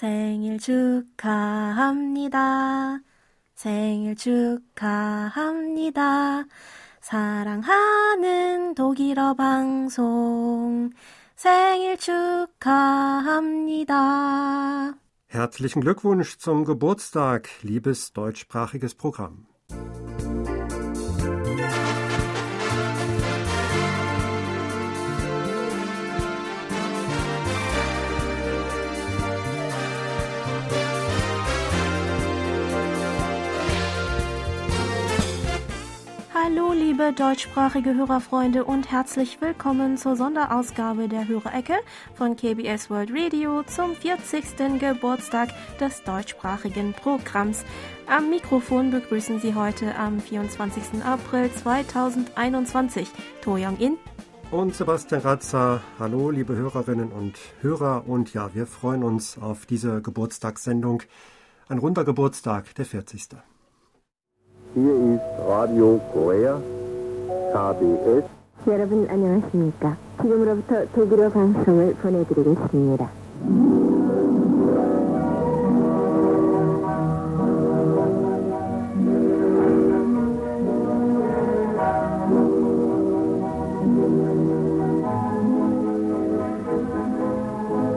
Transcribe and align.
생일 0.00 0.58
축하합니다. 0.58 1.00
생일 3.54 4.16
축하합니다. 4.16 5.24
사랑하는 7.00 8.74
독일어 8.74 9.34
방송. 9.34 10.90
생일 11.36 11.96
축하합니다. 11.96 13.14
Herzlichen 15.32 15.82
Glückwunsch 15.82 16.38
zum 16.38 16.64
Geburtstag, 16.64 17.48
liebes 17.62 18.12
deutschsprachiges 18.12 18.94
Programm. 18.94 19.46
Liebe 36.91 37.13
deutschsprachige 37.13 37.95
Hörerfreunde 37.95 38.65
und 38.65 38.91
herzlich 38.91 39.39
willkommen 39.39 39.95
zur 39.95 40.17
Sonderausgabe 40.17 41.07
der 41.07 41.25
Hörerecke 41.25 41.75
von 42.15 42.35
KBS 42.35 42.89
World 42.89 43.11
Radio 43.15 43.63
zum 43.63 43.95
40. 43.95 44.77
Geburtstag 44.77 45.51
des 45.79 46.03
deutschsprachigen 46.03 46.91
Programms. 46.91 47.63
Am 48.07 48.29
Mikrofon 48.29 48.91
begrüßen 48.91 49.39
Sie 49.39 49.55
heute 49.55 49.95
am 49.95 50.19
24. 50.19 51.01
April 51.05 51.49
2021 51.53 53.07
To 53.39 53.55
Young-in 53.55 53.97
und 54.51 54.75
Sebastian 54.75 55.21
Ratzer. 55.21 55.79
Hallo, 55.97 56.29
liebe 56.29 56.57
Hörerinnen 56.57 57.13
und 57.13 57.35
Hörer. 57.61 58.03
Und 58.05 58.33
ja, 58.33 58.53
wir 58.53 58.65
freuen 58.65 59.03
uns 59.03 59.37
auf 59.37 59.65
diese 59.65 60.01
Geburtstagssendung. 60.01 61.03
Ein 61.69 61.77
runder 61.77 62.03
Geburtstag, 62.03 62.75
der 62.75 62.83
40. 62.83 63.29
Hier 64.73 65.15
ist 65.15 65.21
Radio 65.49 65.99
Korea, 66.13 66.61
KBS. 67.50 68.24
여러분 68.68 69.08
안녕하십니까? 69.08 69.96
지금으로부터 70.22 70.86
독일어 70.94 71.28
방송을 71.30 71.94
보내드리겠습니다. 71.94 73.10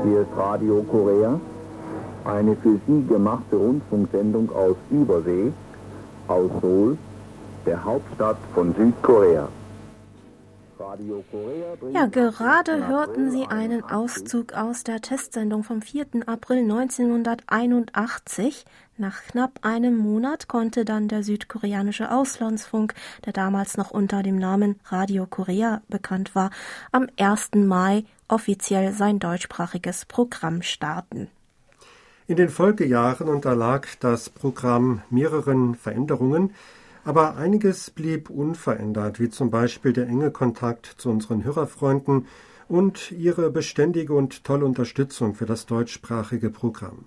Hier 0.04 0.22
ist 0.22 0.32
Radio 0.36 0.84
Korea, 0.92 1.40
eine 2.26 2.56
für 2.56 2.80
Sie 2.88 3.06
gemachte 3.08 3.56
Rundfunksendung 3.56 4.50
aus 4.56 4.76
Übersee 4.92 5.52
aus 6.28 6.50
Seoul, 6.62 6.98
der 7.67 7.85
Hauptstadt 7.85 8.39
von 8.55 8.75
Südkorea. 8.75 9.49
Ja, 11.93 12.07
gerade 12.07 12.89
hörten 12.89 13.31
Sie 13.31 13.47
einen 13.47 13.85
Auszug 13.85 14.55
aus 14.55 14.83
der 14.85 15.01
Testsendung 15.01 15.65
vom 15.65 15.83
4. 15.83 16.07
April 16.27 16.59
1981. 16.59 18.65
Nach 18.97 19.23
knapp 19.23 19.61
einem 19.63 19.97
Monat 19.97 20.47
konnte 20.47 20.85
dann 20.85 21.09
der 21.09 21.23
südkoreanische 21.23 22.11
Auslandsfunk, 22.11 22.95
der 23.25 23.33
damals 23.33 23.77
noch 23.77 23.93
unter 23.93 24.23
dem 24.23 24.37
Namen 24.37 24.79
Radio 24.87 25.27
Korea 25.27 25.81
bekannt 25.89 26.35
war, 26.35 26.51
am 26.93 27.07
1. 27.19 27.51
Mai 27.55 28.05
offiziell 28.29 28.93
sein 28.93 29.19
deutschsprachiges 29.19 30.05
Programm 30.05 30.63
starten. 30.63 31.29
In 32.27 32.37
den 32.37 32.49
Folgejahren 32.49 33.29
unterlag 33.29 33.87
das 34.01 34.31
Programm 34.31 35.03
mehreren 35.11 35.75
Veränderungen, 35.75 36.55
aber 37.05 37.37
einiges 37.37 37.91
blieb 37.91 38.31
unverändert, 38.31 39.21
wie 39.21 39.29
zum 39.29 39.51
Beispiel 39.51 39.93
der 39.93 40.09
enge 40.09 40.31
Kontakt 40.31 40.87
zu 40.87 41.11
unseren 41.11 41.45
Hörerfreunden 41.45 42.27
und 42.69 43.13
ihre 43.13 43.51
beständige 43.51 44.15
und 44.15 44.45
tolle 44.45 44.65
Unterstützung 44.65 45.35
für 45.35 45.47
das 45.47 45.67
deutschsprachige 45.67 46.51
Programm. 46.51 47.07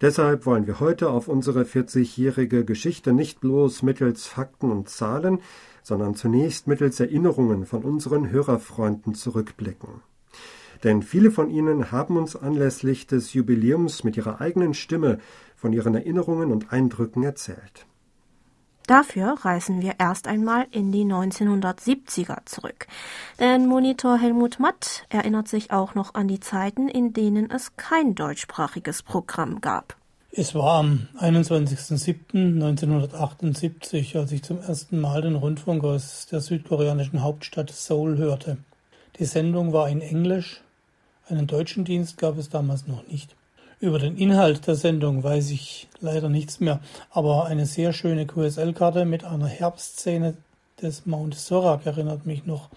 Deshalb 0.00 0.46
wollen 0.46 0.66
wir 0.66 0.80
heute 0.80 1.10
auf 1.10 1.28
unsere 1.28 1.64
40-jährige 1.64 2.64
Geschichte 2.64 3.12
nicht 3.12 3.40
bloß 3.40 3.82
mittels 3.82 4.26
Fakten 4.26 4.70
und 4.70 4.88
Zahlen, 4.88 5.40
sondern 5.82 6.14
zunächst 6.14 6.66
mittels 6.66 7.00
Erinnerungen 7.00 7.66
von 7.66 7.82
unseren 7.84 8.30
Hörerfreunden 8.30 9.14
zurückblicken. 9.14 10.00
Denn 10.84 11.02
viele 11.02 11.30
von 11.30 11.50
Ihnen 11.50 11.92
haben 11.92 12.16
uns 12.16 12.36
anlässlich 12.36 13.06
des 13.06 13.34
Jubiläums 13.34 14.02
mit 14.02 14.16
ihrer 14.16 14.40
eigenen 14.40 14.72
Stimme 14.72 15.18
von 15.54 15.74
ihren 15.74 15.94
Erinnerungen 15.94 16.50
und 16.50 16.72
Eindrücken 16.72 17.22
erzählt. 17.22 17.86
Dafür 18.90 19.36
reisen 19.42 19.80
wir 19.82 19.94
erst 20.00 20.26
einmal 20.26 20.66
in 20.72 20.90
die 20.90 21.04
1970er 21.04 22.44
zurück. 22.44 22.88
Denn 23.38 23.68
Monitor 23.68 24.18
Helmut 24.18 24.58
Matt 24.58 25.04
erinnert 25.10 25.46
sich 25.46 25.70
auch 25.70 25.94
noch 25.94 26.14
an 26.14 26.26
die 26.26 26.40
Zeiten, 26.40 26.88
in 26.88 27.12
denen 27.12 27.52
es 27.52 27.76
kein 27.76 28.16
deutschsprachiges 28.16 29.04
Programm 29.04 29.60
gab. 29.60 29.94
Es 30.32 30.56
war 30.56 30.80
am 30.80 31.06
21.07.1978, 31.20 34.18
als 34.18 34.32
ich 34.32 34.42
zum 34.42 34.60
ersten 34.60 35.00
Mal 35.00 35.22
den 35.22 35.36
Rundfunk 35.36 35.84
aus 35.84 36.26
der 36.26 36.40
südkoreanischen 36.40 37.22
Hauptstadt 37.22 37.70
Seoul 37.70 38.18
hörte. 38.18 38.56
Die 39.20 39.24
Sendung 39.24 39.72
war 39.72 39.88
in 39.88 40.00
Englisch, 40.00 40.62
einen 41.28 41.46
deutschen 41.46 41.84
Dienst 41.84 42.18
gab 42.18 42.36
es 42.38 42.48
damals 42.48 42.88
noch 42.88 43.06
nicht. 43.06 43.36
Über 43.80 43.98
den 43.98 44.18
Inhalt 44.18 44.66
der 44.66 44.74
Sendung 44.74 45.24
weiß 45.24 45.50
ich 45.52 45.88
leider 46.00 46.28
nichts 46.28 46.60
mehr, 46.60 46.80
aber 47.10 47.46
eine 47.46 47.64
sehr 47.64 47.94
schöne 47.94 48.26
QSL-Karte 48.26 49.06
mit 49.06 49.24
einer 49.24 49.46
Herbstszene 49.46 50.36
des 50.82 51.06
Mount 51.06 51.34
Sorak 51.34 51.86
erinnert 51.86 52.26
mich 52.26 52.44
noch 52.44 52.68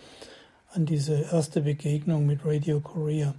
an 0.72 0.86
diese 0.86 1.16
erste 1.16 1.59
Begegnung 1.59 2.25
mit 2.25 2.46
Radio 2.46 2.80
Korea. 2.80 3.36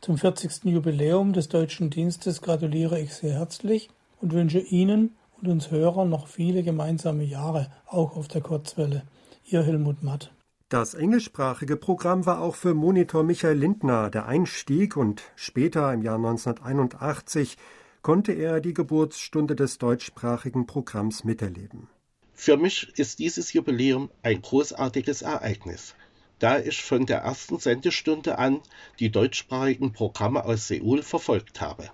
Zum 0.00 0.18
40. 0.18 0.64
Jubiläum 0.64 1.32
des 1.32 1.48
deutschen 1.48 1.90
Dienstes 1.90 2.42
gratuliere 2.42 2.98
ich 2.98 3.14
sehr 3.14 3.34
herzlich 3.34 3.88
und 4.20 4.32
wünsche 4.32 4.58
Ihnen 4.58 5.14
und 5.40 5.46
uns 5.46 5.70
Hörern 5.70 6.10
noch 6.10 6.26
viele 6.26 6.64
gemeinsame 6.64 7.22
Jahre, 7.22 7.68
auch 7.86 8.16
auf 8.16 8.26
der 8.26 8.40
Kurzwelle. 8.40 9.04
Ihr 9.46 9.62
Helmut 9.62 10.02
Matt. 10.02 10.32
Das 10.70 10.94
englischsprachige 10.94 11.76
Programm 11.76 12.26
war 12.26 12.40
auch 12.40 12.54
für 12.54 12.74
Monitor 12.74 13.24
Michael 13.24 13.58
Lindner 13.58 14.08
der 14.08 14.26
Einstieg 14.26 14.96
und 14.96 15.20
später 15.34 15.92
im 15.92 16.02
Jahr 16.02 16.14
1981 16.14 17.56
konnte 18.02 18.30
er 18.30 18.60
die 18.60 18.72
Geburtsstunde 18.72 19.56
des 19.56 19.78
deutschsprachigen 19.78 20.68
Programms 20.68 21.24
miterleben. 21.24 21.88
Für 22.34 22.56
mich 22.56 22.92
ist 22.96 23.18
dieses 23.18 23.52
Jubiläum 23.52 24.10
ein 24.22 24.42
großartiges 24.42 25.22
Ereignis, 25.22 25.96
da 26.38 26.60
ich 26.60 26.84
von 26.84 27.04
der 27.04 27.22
ersten 27.22 27.58
Sendestunde 27.58 28.38
an 28.38 28.60
die 29.00 29.10
deutschsprachigen 29.10 29.92
Programme 29.92 30.44
aus 30.44 30.68
Seoul 30.68 31.02
verfolgt 31.02 31.60
habe. 31.60 31.90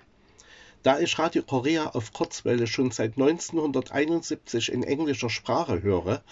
Da 0.87 1.01
ich 1.01 1.19
Radio 1.19 1.43
Korea 1.43 1.89
auf 1.89 2.13
Kurzwelle 2.13 2.69
schon 2.69 2.93
seit 2.93 3.15
1971 3.15 4.71
in 4.71 4.85
englischer 4.85 5.29
Sprache 5.29 5.83
höre, 5.83 6.23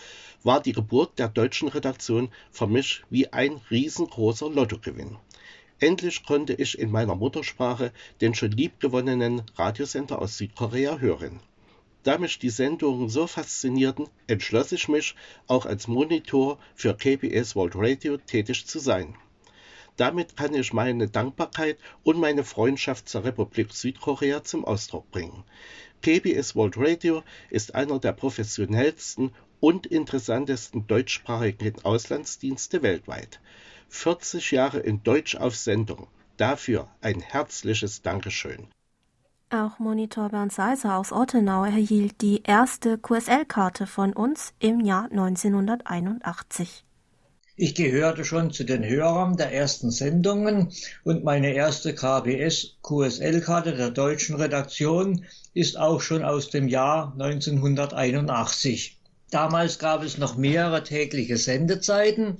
war 0.45 0.63
die 0.63 0.71
Geburt 0.71 1.19
der 1.19 1.27
deutschen 1.27 1.67
Redaktion 1.67 2.29
für 2.53 2.69
mich 2.69 3.03
wie 3.11 3.33
ein 3.33 3.61
riesengroßer 3.73 4.49
Lottogewinn. 4.49 5.17
Endlich 5.81 6.25
konnte 6.25 6.53
ich 6.53 6.79
in 6.79 6.93
meiner 6.93 7.17
Muttersprache 7.17 7.93
den 8.21 8.37
schon 8.37 8.53
liebgewonnenen 8.53 9.43
Radiosender 9.57 10.23
aus 10.23 10.39
Südkorea 10.39 10.99
hören. 10.99 11.41
Da 12.05 12.19
mich 12.19 12.39
die 12.39 12.51
Sendungen 12.51 13.09
so 13.09 13.27
faszinierten, 13.27 14.07
entschloss 14.29 14.71
ich 14.71 14.87
mich, 14.87 15.17
auch 15.49 15.67
als 15.67 15.89
Monitor 15.89 16.61
für 16.77 16.95
KBS 16.95 17.57
World 17.57 17.75
Radio 17.75 18.19
tätig 18.19 18.69
zu 18.69 18.79
sein. 18.79 19.17
Damit 19.97 20.37
kann 20.37 20.55
ich 20.55 20.73
meine 20.73 21.09
Dankbarkeit 21.09 21.79
und 22.03 22.19
meine 22.19 22.45
Freundschaft 22.45 23.09
zur 23.09 23.25
Republik 23.25 23.73
Südkorea 23.73 24.43
zum 24.43 24.65
Ausdruck 24.65 25.11
bringen. 25.11 25.45
KBS 26.03 26.57
World 26.57 26.77
Radio 26.77 27.23
ist 27.51 27.75
einer 27.75 27.99
der 27.99 28.13
professionellsten 28.13 29.33
und 29.61 29.87
interessantesten 29.87 30.87
deutschsprachigen 30.87 31.83
Auslandsdienste 31.85 32.83
weltweit. 32.83 33.41
40 33.89 34.51
Jahre 34.51 34.81
in 34.81 35.03
Deutsch 35.03 35.37
auf 35.37 35.57
Sendung. 35.57 36.09
Dafür 36.37 36.89
ein 37.01 37.21
herzliches 37.21 38.03
Dankeschön. 38.03 38.67
Auch 39.51 39.79
Monitor 39.79 40.31
Bernd 40.31 40.53
Seiser 40.53 40.99
aus 40.99 41.13
Ottenau 41.13 41.65
erhielt 41.65 42.21
die 42.21 42.43
erste 42.43 42.99
QSL-Karte 42.99 43.87
von 43.87 44.13
uns 44.13 44.53
im 44.59 44.81
Jahr 44.81 45.05
1981. 45.05 46.85
Ich 47.57 47.77
gehörte 47.77 48.25
schon 48.25 48.51
zu 48.51 48.65
den 48.65 48.85
Hörern 48.85 49.37
der 49.37 49.53
ersten 49.53 49.93
Sendungen 49.93 50.73
und 51.05 51.23
meine 51.23 51.55
erste 51.55 51.95
KBS-QSL-Karte 51.95 53.77
der 53.77 53.91
deutschen 53.91 54.35
Redaktion 54.35 55.25
ist 55.53 55.79
auch 55.79 56.01
schon 56.01 56.25
aus 56.25 56.51
dem 56.51 56.67
Jahr 56.67 57.13
1981. 57.13 58.99
Damals 59.31 59.79
gab 59.79 60.03
es 60.03 60.19
noch 60.19 60.37
mehrere 60.37 60.83
tägliche 60.83 61.37
Sendezeiten. 61.37 62.39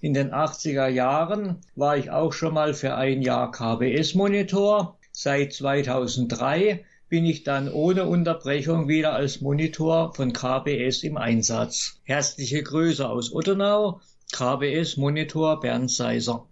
In 0.00 0.14
den 0.14 0.32
80er 0.32 0.88
Jahren 0.88 1.60
war 1.76 1.98
ich 1.98 2.10
auch 2.10 2.32
schon 2.32 2.54
mal 2.54 2.72
für 2.72 2.94
ein 2.94 3.20
Jahr 3.20 3.50
KBS-Monitor. 3.50 4.98
Seit 5.12 5.52
2003 5.52 6.86
bin 7.10 7.26
ich 7.26 7.42
dann 7.44 7.70
ohne 7.70 8.06
Unterbrechung 8.06 8.88
wieder 8.88 9.12
als 9.12 9.42
Monitor 9.42 10.14
von 10.14 10.32
KBS 10.32 11.02
im 11.02 11.18
Einsatz. 11.18 12.00
Herzliche 12.04 12.62
Grüße 12.62 13.06
aus 13.06 13.30
Ottenau, 13.30 14.00
KBS 14.32 14.96
Monitor 14.96 15.60
Bernd 15.60 15.90
Seiser. 15.90 16.46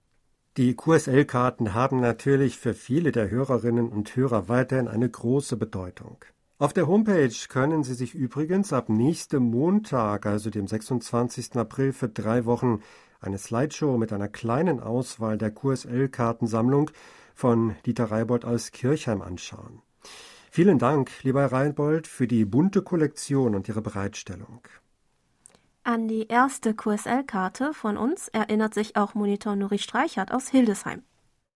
Die 0.56 0.76
QSL-Karten 0.76 1.72
haben 1.72 2.00
natürlich 2.00 2.58
für 2.58 2.74
viele 2.74 3.10
der 3.10 3.30
Hörerinnen 3.30 3.88
und 3.88 4.14
Hörer 4.14 4.48
weiterhin 4.48 4.86
eine 4.86 5.08
große 5.08 5.56
Bedeutung. 5.56 6.24
Auf 6.58 6.72
der 6.72 6.86
Homepage 6.86 7.34
können 7.48 7.82
Sie 7.82 7.94
sich 7.94 8.14
übrigens 8.14 8.72
ab 8.72 8.88
nächstem 8.88 9.42
Montag, 9.42 10.26
also 10.26 10.50
dem 10.50 10.68
26. 10.68 11.56
April, 11.56 11.92
für 11.92 12.08
drei 12.08 12.44
Wochen 12.44 12.82
eine 13.20 13.38
Slideshow 13.38 13.96
mit 13.96 14.12
einer 14.12 14.28
kleinen 14.28 14.78
Auswahl 14.78 15.38
der 15.38 15.50
QSL-Kartensammlung 15.50 16.90
von 17.34 17.74
Dieter 17.86 18.10
Reibold 18.10 18.44
aus 18.44 18.72
Kirchheim 18.72 19.22
anschauen. 19.22 19.80
Vielen 20.50 20.78
Dank, 20.78 21.10
lieber 21.22 21.40
Herr 21.40 21.52
Reinbold, 21.52 22.06
für 22.06 22.26
die 22.26 22.44
bunte 22.44 22.82
Kollektion 22.82 23.54
und 23.54 23.68
Ihre 23.68 23.80
Bereitstellung. 23.80 24.60
An 25.84 26.06
die 26.06 26.28
erste 26.28 26.74
QSL-Karte 26.74 27.74
von 27.74 27.96
uns 27.96 28.28
erinnert 28.28 28.72
sich 28.72 28.94
auch 28.94 29.14
Monitor 29.14 29.56
Nuri 29.56 29.80
Streichert 29.80 30.30
aus 30.30 30.46
Hildesheim. 30.46 31.02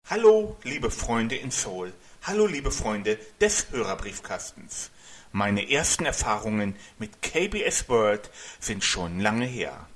Hallo, 0.09 0.57
liebe 0.63 0.91
Freunde 0.91 1.37
in 1.37 1.51
Seoul. 1.51 1.93
Hallo, 2.23 2.47
liebe 2.47 2.71
Freunde 2.71 3.19
des 3.43 3.71
Hörerbriefkastens. 3.71 4.91
Meine 5.33 5.71
ersten 5.71 6.07
Erfahrungen 6.07 6.75
mit 6.99 7.21
KBS 7.21 7.87
World 7.91 8.31
sind 8.61 8.83
schon 8.83 9.21
lange 9.21 9.45
her. 9.45 9.87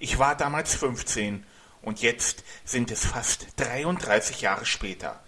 Ich 0.00 0.18
war 0.18 0.36
damals 0.36 0.74
15 0.74 1.44
und 1.80 2.02
jetzt 2.02 2.42
sind 2.64 2.90
es 2.90 3.06
fast 3.06 3.46
33 3.54 4.40
Jahre 4.40 4.66
später. 4.66 5.22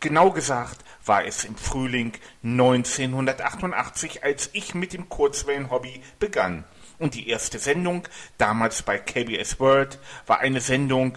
Genau 0.00 0.32
gesagt 0.32 0.84
war 1.04 1.24
es 1.24 1.44
im 1.44 1.54
Frühling 1.54 2.14
1988, 2.42 4.24
als 4.24 4.50
ich 4.52 4.74
mit 4.74 4.94
dem 4.94 5.08
Kurzwellenhobby 5.08 6.02
begann. 6.18 6.64
Und 7.00 7.14
die 7.14 7.28
erste 7.30 7.58
Sendung, 7.58 8.06
damals 8.36 8.82
bei 8.82 8.98
KBS 8.98 9.58
World, 9.58 9.98
war 10.26 10.40
eine 10.40 10.60
Sendung, 10.60 11.16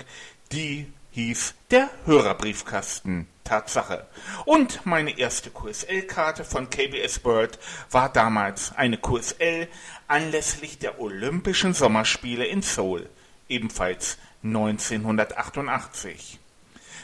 die 0.51 0.91
hieß 1.12 1.53
Der 1.69 1.89
Hörerbriefkasten. 2.06 3.27
Tatsache. 3.44 4.07
Und 4.45 4.85
meine 4.85 5.19
erste 5.19 5.50
QSL-Karte 5.50 6.45
von 6.45 6.69
KBS 6.69 7.25
World 7.25 7.59
war 7.91 8.07
damals 8.07 8.71
eine 8.75 8.97
QSL 8.97 9.68
anlässlich 10.07 10.80
der 10.80 11.01
Olympischen 11.01 11.74
Sommerspiele 11.74 12.45
in 12.45 12.62
Seoul, 12.62 13.09
ebenfalls 13.50 14.18
1988. 14.44 16.39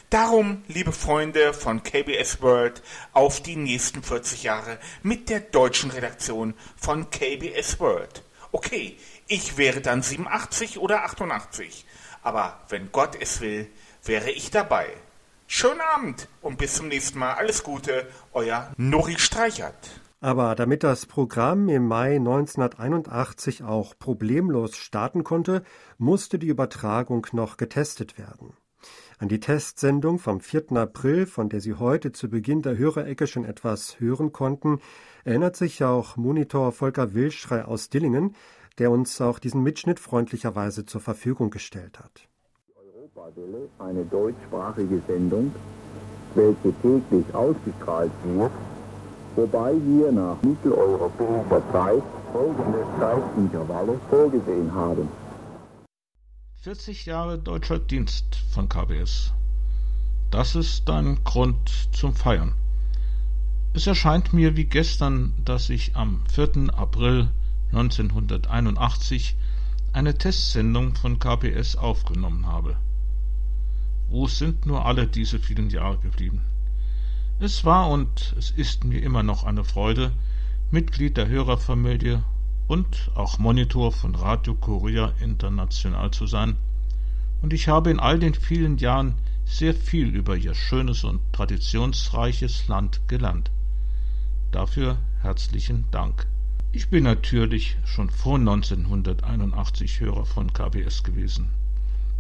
Darum, 0.10 0.64
liebe 0.70 0.94
Freunde 0.94 1.54
von 1.54 1.84
KBS 1.84 2.42
World, 2.42 2.82
auf 3.12 3.44
die 3.44 3.58
nächsten 3.58 4.02
40 4.02 4.44
Jahre 4.44 4.80
mit 5.04 5.30
der 5.30 5.42
deutschen 5.42 5.92
Redaktion 5.92 6.54
von 6.78 7.10
KBS 7.10 7.82
World. 7.82 8.24
Okay, 8.52 8.98
ich 9.28 9.58
wäre 9.58 9.80
dann 9.80 10.02
87 10.02 10.80
oder 10.80 11.04
88, 11.04 11.86
aber 12.24 12.60
wenn 12.70 12.92
Gott 12.92 13.16
es 13.20 13.42
will, 13.42 13.68
wäre 14.04 14.32
ich 14.32 14.50
dabei. 14.50 14.88
Schönen 15.46 15.82
Abend 15.96 16.28
und 16.42 16.58
bis 16.58 16.76
zum 16.76 16.88
nächsten 16.88 17.20
Mal. 17.20 17.34
Alles 17.34 17.64
Gute, 17.64 18.08
euer 18.34 18.72
Nori 18.78 19.20
Streichert. 19.20 20.02
Aber 20.20 20.56
damit 20.56 20.84
das 20.84 21.06
Programm 21.06 21.70
im 21.70 21.88
Mai 21.88 22.16
1981 22.16 23.64
auch 23.64 23.94
problemlos 23.98 24.76
starten 24.76 25.24
konnte, 25.24 25.64
musste 25.98 26.40
die 26.40 26.48
Übertragung 26.48 27.26
noch 27.32 27.56
getestet 27.56 28.18
werden. 28.18 28.54
An 29.20 29.28
die 29.28 29.40
Testsendung 29.40 30.18
vom 30.18 30.40
4. 30.40 30.72
April, 30.74 31.26
von 31.26 31.50
der 31.50 31.62
Sie 31.62 31.76
heute 31.76 32.12
zu 32.12 32.30
Beginn 32.30 32.62
der 32.62 32.78
Hörerecke 32.78 33.28
schon 33.28 33.46
etwas 33.46 34.00
hören 34.00 34.32
konnten, 34.32 34.80
erinnert 35.30 35.56
sich 35.56 35.84
auch 35.84 36.18
Monitor 36.18 36.72
Volker 36.72 37.14
Wilschrei 37.14 37.64
aus 37.64 37.90
Dillingen, 37.90 38.36
der 38.80 38.90
uns 38.90 39.22
auch 39.22 39.38
diesen 39.38 39.62
Mitschnitt 39.62 40.00
freundlicherweise 40.00 40.88
zur 40.88 41.02
Verfügung 41.02 41.52
gestellt 41.52 42.00
hat. 42.00 42.28
Europawelle, 42.76 43.70
eine 43.78 44.06
deutschsprachige 44.06 45.00
Sendung, 45.08 45.54
welche 46.34 46.74
täglich 46.82 47.26
ausgestrahlt 47.34 48.12
wird, 48.24 48.52
wobei 49.36 49.74
wir 49.74 50.12
nach 50.12 50.42
mitteleuropäischer 50.42 51.62
Zeit 51.72 52.04
folgende 52.34 52.84
Zeitintervalle 53.00 54.00
vorgesehen 54.10 54.74
haben. 54.74 55.08
40 56.64 57.06
Jahre 57.06 57.38
deutscher 57.38 57.78
Dienst 57.78 58.36
von 58.52 58.68
KBS. 58.68 59.32
Das 60.32 60.56
ist 60.56 60.90
ein 60.90 61.20
Grund 61.24 61.70
zum 61.92 62.16
Feiern. 62.16 62.59
Es 63.72 63.86
erscheint 63.86 64.34
mir 64.34 64.58
wie 64.58 64.66
gestern, 64.66 65.34
dass 65.46 65.70
ich 65.70 65.96
am 65.96 66.22
4. 66.34 66.74
April 66.76 67.30
1981 67.72 69.36
eine 69.94 70.18
Testsendung 70.18 70.96
von 70.96 71.20
KBS 71.20 71.76
aufgenommen 71.76 72.48
habe. 72.48 72.78
Wo 74.10 74.28
sind 74.28 74.66
nur 74.66 74.86
alle 74.88 75.06
diese 75.06 75.40
vielen 75.40 75.70
Jahre 75.70 76.00
geblieben? 76.00 76.42
Es 77.40 77.64
war 77.64 77.90
und 77.90 78.34
es 78.40 78.50
ist 78.50 78.86
mir 78.86 79.04
immer 79.04 79.22
noch 79.22 79.44
eine 79.44 79.64
Freude, 79.64 80.12
Mitglied 80.72 81.16
der 81.16 81.28
Hörerfamilie 81.28 82.24
und 82.68 83.12
auch 83.14 83.38
Monitor 83.38 83.92
von 83.92 84.16
Radio 84.16 84.56
Korea 84.56 85.14
International 85.20 86.10
zu 86.10 86.26
sein, 86.26 86.58
und 87.44 87.54
ich 87.54 87.68
habe 87.68 87.92
in 87.92 88.00
all 88.00 88.18
den 88.18 88.34
vielen 88.34 88.78
Jahren 88.80 89.16
sehr 89.46 89.76
viel 89.76 90.08
über 90.08 90.36
ihr 90.36 90.56
schönes 90.56 91.04
und 91.04 91.22
traditionsreiches 91.34 92.68
Land 92.68 93.08
gelernt. 93.08 93.52
Dafür 94.52 94.98
herzlichen 95.22 95.86
Dank. 95.92 96.26
Ich 96.72 96.90
bin 96.90 97.04
natürlich 97.04 97.78
schon 97.86 98.10
vor 98.10 98.40
1981 98.40 100.00
Hörer 100.00 100.26
von 100.26 100.52
KBS 100.52 101.04
gewesen. 101.04 101.50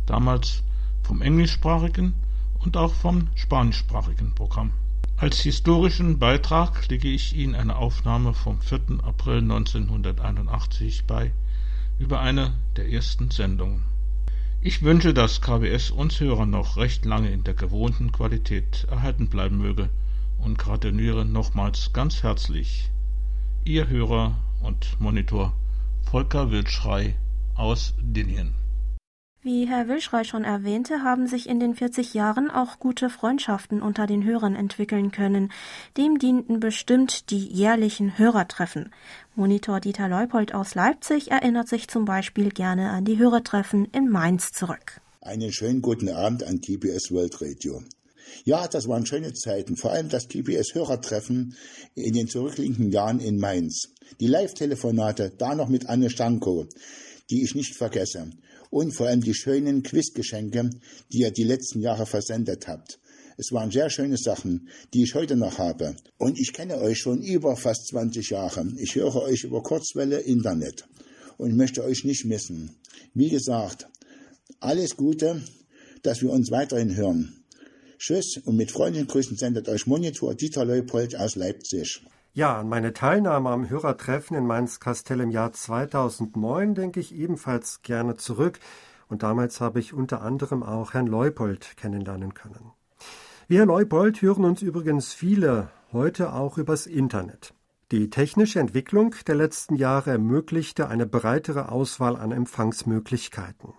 Damals 0.05 0.61
vom 1.01 1.23
englischsprachigen 1.23 2.13
und 2.59 2.77
auch 2.77 2.93
vom 2.93 3.29
spanischsprachigen 3.33 4.35
Programm. 4.35 4.69
Als 5.17 5.39
historischen 5.39 6.19
Beitrag 6.19 6.87
lege 6.89 7.07
ich 7.07 7.35
Ihnen 7.35 7.55
eine 7.55 7.77
Aufnahme 7.77 8.35
vom 8.35 8.61
4. 8.61 9.03
April 9.03 9.39
1981 9.39 11.05
bei 11.07 11.31
über 11.97 12.19
eine 12.19 12.53
der 12.75 12.91
ersten 12.91 13.31
Sendungen. 13.31 13.81
Ich 14.61 14.83
wünsche, 14.83 15.15
dass 15.15 15.41
KBS 15.41 15.89
uns 15.89 16.19
Hörer 16.19 16.45
noch 16.45 16.77
recht 16.77 17.05
lange 17.05 17.31
in 17.31 17.43
der 17.43 17.55
gewohnten 17.55 18.11
Qualität 18.11 18.85
erhalten 18.87 19.29
bleiben 19.29 19.57
möge 19.57 19.89
und 20.43 20.57
gratuliere 20.57 21.25
nochmals 21.25 21.91
ganz 21.93 22.23
herzlich 22.23 22.89
Ihr 23.65 23.87
Hörer 23.87 24.35
und 24.63 24.99
Monitor 24.99 25.53
Volker 26.09 26.51
Wildschrei 26.51 27.15
aus 27.55 27.93
Dinien. 28.01 28.55
Wie 29.41 29.69
Herr 29.69 29.87
Wilschrei 29.87 30.25
schon 30.25 30.43
erwähnte, 30.43 31.01
haben 31.01 31.25
sich 31.25 31.47
in 31.47 31.61
den 31.61 31.73
40 31.73 32.13
Jahren 32.13 32.51
auch 32.51 32.77
gute 32.77 33.09
Freundschaften 33.09 33.81
unter 33.81 34.05
den 34.05 34.25
Hörern 34.25 34.53
entwickeln 34.53 35.11
können. 35.11 35.53
Dem 35.95 36.19
dienten 36.19 36.59
bestimmt 36.59 37.29
die 37.29 37.47
jährlichen 37.47 38.17
Hörertreffen. 38.17 38.91
Monitor 39.35 39.79
Dieter 39.79 40.09
Leupold 40.09 40.53
aus 40.53 40.75
Leipzig 40.75 41.31
erinnert 41.31 41.69
sich 41.69 41.87
zum 41.87 42.03
Beispiel 42.03 42.49
gerne 42.49 42.89
an 42.89 43.05
die 43.05 43.17
Hörertreffen 43.17 43.85
in 43.93 44.09
Mainz 44.09 44.51
zurück. 44.51 44.99
Einen 45.21 45.53
schönen 45.53 45.81
guten 45.81 46.09
Abend 46.09 46.43
an 46.43 46.59
TBS 46.59 47.09
World 47.11 47.41
Radio. 47.41 47.81
Ja, 48.45 48.67
das 48.67 48.87
waren 48.87 49.05
schöne 49.05 49.33
Zeiten, 49.33 49.75
vor 49.75 49.91
allem 49.91 50.09
das 50.09 50.27
TBS-Hörertreffen 50.27 51.55
in 51.95 52.13
den 52.13 52.27
zurückliegenden 52.27 52.91
Jahren 52.91 53.19
in 53.19 53.37
Mainz. 53.37 53.89
Die 54.19 54.27
Live-Telefonate, 54.27 55.33
da 55.37 55.55
noch 55.55 55.69
mit 55.69 55.87
Anne 55.87 56.09
Stanko, 56.09 56.67
die 57.29 57.43
ich 57.43 57.55
nicht 57.55 57.75
vergesse 57.75 58.29
und 58.69 58.91
vor 58.91 59.07
allem 59.07 59.21
die 59.21 59.33
schönen 59.33 59.83
Quizgeschenke, 59.83 60.69
die 61.11 61.19
ihr 61.19 61.31
die 61.31 61.43
letzten 61.43 61.81
Jahre 61.81 62.05
versendet 62.05 62.67
habt. 62.67 62.99
Es 63.37 63.51
waren 63.51 63.71
sehr 63.71 63.89
schöne 63.89 64.17
Sachen, 64.17 64.67
die 64.93 65.03
ich 65.03 65.15
heute 65.15 65.37
noch 65.37 65.59
habe. 65.59 65.95
Und 66.17 66.37
ich 66.37 66.51
kenne 66.51 66.77
euch 66.77 66.99
schon 66.99 67.21
über 67.21 67.55
fast 67.55 67.87
20 67.87 68.31
Jahre. 68.31 68.67
Ich 68.77 68.95
höre 68.95 69.15
euch 69.15 69.45
über 69.45 69.63
Kurzwelle 69.63 70.19
Internet 70.19 70.85
und 71.37 71.55
möchte 71.55 71.83
euch 71.83 72.03
nicht 72.03 72.25
missen. 72.25 72.75
Wie 73.13 73.29
gesagt, 73.29 73.87
alles 74.59 74.97
Gute, 74.97 75.41
dass 76.03 76.21
wir 76.21 76.31
uns 76.31 76.51
weiterhin 76.51 76.97
hören. 76.97 77.38
Tschüss 77.99 78.37
und 78.37 78.55
mit 78.55 78.71
freundlichen 78.71 79.09
Grüßen 79.09 79.35
sendet 79.35 79.67
euch 79.67 79.85
Monitor 79.85 80.33
Dieter 80.33 80.63
Leupold 80.63 81.17
aus 81.17 81.35
Leipzig. 81.35 82.01
Ja, 82.33 82.57
an 82.57 82.69
meine 82.69 82.93
Teilnahme 82.93 83.49
am 83.49 83.69
Hörertreffen 83.69 84.37
in 84.37 84.47
Mainz-Kastell 84.47 85.19
im 85.19 85.31
Jahr 85.31 85.51
2009 85.51 86.75
denke 86.75 87.01
ich 87.01 87.13
ebenfalls 87.13 87.81
gerne 87.81 88.15
zurück. 88.15 88.59
Und 89.09 89.23
damals 89.23 89.59
habe 89.59 89.81
ich 89.81 89.93
unter 89.93 90.21
anderem 90.21 90.63
auch 90.63 90.93
Herrn 90.93 91.07
Leupold 91.07 91.75
kennenlernen 91.75 92.33
können. 92.33 92.71
Wie 93.49 93.57
Herr 93.57 93.65
Leupold 93.65 94.21
hören 94.21 94.45
uns 94.45 94.61
übrigens 94.61 95.13
viele 95.13 95.69
heute 95.91 96.31
auch 96.31 96.57
übers 96.57 96.87
Internet. 96.87 97.53
Die 97.91 98.09
technische 98.09 98.61
Entwicklung 98.61 99.13
der 99.27 99.35
letzten 99.35 99.75
Jahre 99.75 100.11
ermöglichte 100.11 100.87
eine 100.87 101.05
breitere 101.05 101.69
Auswahl 101.69 102.15
an 102.15 102.31
Empfangsmöglichkeiten. 102.31 103.73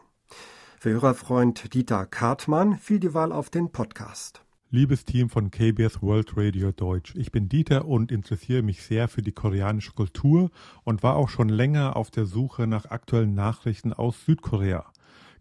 Für 0.83 0.93
Hörerfreund 0.93 1.75
Dieter 1.75 2.07
Kartmann 2.07 2.79
fiel 2.79 3.01
die 3.01 3.13
Wahl 3.13 3.33
auf 3.33 3.51
den 3.51 3.71
Podcast. 3.71 4.43
Liebes 4.71 5.05
Team 5.05 5.29
von 5.29 5.51
KBS 5.51 6.01
World 6.01 6.39
Radio 6.39 6.73
Deutsch, 6.73 7.15
ich 7.17 7.31
bin 7.31 7.51
Dieter 7.51 7.85
und 7.85 8.11
interessiere 8.11 8.63
mich 8.63 8.83
sehr 8.83 9.09
für 9.09 9.21
die 9.21 9.33
koreanische 9.33 9.93
Kultur 9.93 10.51
und 10.83 11.03
war 11.03 11.17
auch 11.17 11.29
schon 11.29 11.51
länger 11.51 11.97
auf 11.97 12.11
der 12.11 12.25
Suche 12.25 12.67
nach 12.67 12.87
aktuellen 12.87 13.35
Nachrichten 13.35 13.93
aus 13.93 14.25
Südkorea. 14.25 14.91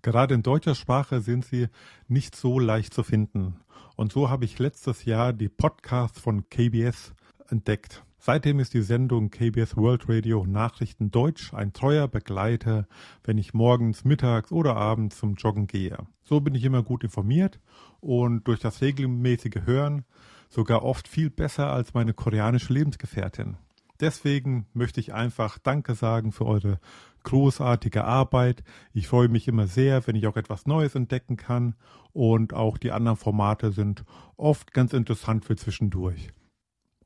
Gerade 0.01 0.35
in 0.35 0.43
deutscher 0.43 0.75
Sprache 0.75 1.21
sind 1.21 1.45
sie 1.45 1.69
nicht 2.09 2.35
so 2.35 2.59
leicht 2.59 2.93
zu 2.93 3.03
finden. 3.03 3.61
Und 3.95 4.11
so 4.11 4.29
habe 4.29 4.43
ich 4.43 4.59
letztes 4.59 5.05
Jahr 5.05 5.31
die 5.31 5.47
Podcasts 5.47 6.19
von 6.19 6.49
KBS 6.49 7.13
entdeckt. 7.47 8.03
Seitdem 8.21 8.59
ist 8.59 8.73
die 8.73 8.81
Sendung 8.81 9.29
KBS 9.29 9.77
World 9.77 10.09
Radio 10.09 10.45
Nachrichten 10.45 11.09
Deutsch 11.09 11.53
ein 11.53 11.71
treuer 11.71 12.09
Begleiter, 12.09 12.85
wenn 13.23 13.37
ich 13.37 13.53
morgens, 13.53 14.03
mittags 14.03 14.51
oder 14.51 14.75
abends 14.75 15.17
zum 15.17 15.35
Joggen 15.35 15.67
gehe. 15.67 15.97
So 16.23 16.41
bin 16.41 16.53
ich 16.53 16.65
immer 16.65 16.83
gut 16.83 17.05
informiert 17.05 17.61
und 18.01 18.45
durch 18.45 18.59
das 18.59 18.81
regelmäßige 18.81 19.61
Hören 19.63 20.03
sogar 20.49 20.83
oft 20.83 21.07
viel 21.07 21.29
besser 21.29 21.71
als 21.71 21.93
meine 21.93 22.13
koreanische 22.13 22.73
Lebensgefährtin. 22.73 23.55
Deswegen 24.01 24.65
möchte 24.73 24.99
ich 24.99 25.13
einfach 25.13 25.57
Danke 25.57 25.95
sagen 25.95 26.33
für 26.33 26.45
eure 26.45 26.79
großartige 27.23 28.03
Arbeit. 28.03 28.63
Ich 28.93 29.07
freue 29.07 29.29
mich 29.29 29.47
immer 29.47 29.67
sehr, 29.67 30.05
wenn 30.07 30.17
ich 30.17 30.27
auch 30.27 30.35
etwas 30.35 30.65
Neues 30.65 30.93
entdecken 30.93 31.37
kann 31.37 31.75
und 32.11 32.53
auch 32.53 32.77
die 32.77 32.91
anderen 32.91 33.17
Formate 33.17 33.71
sind 33.71 34.03
oft 34.35 34.73
ganz 34.73 34.91
interessant 34.91 35.45
für 35.45 35.55
zwischendurch. 35.55 36.33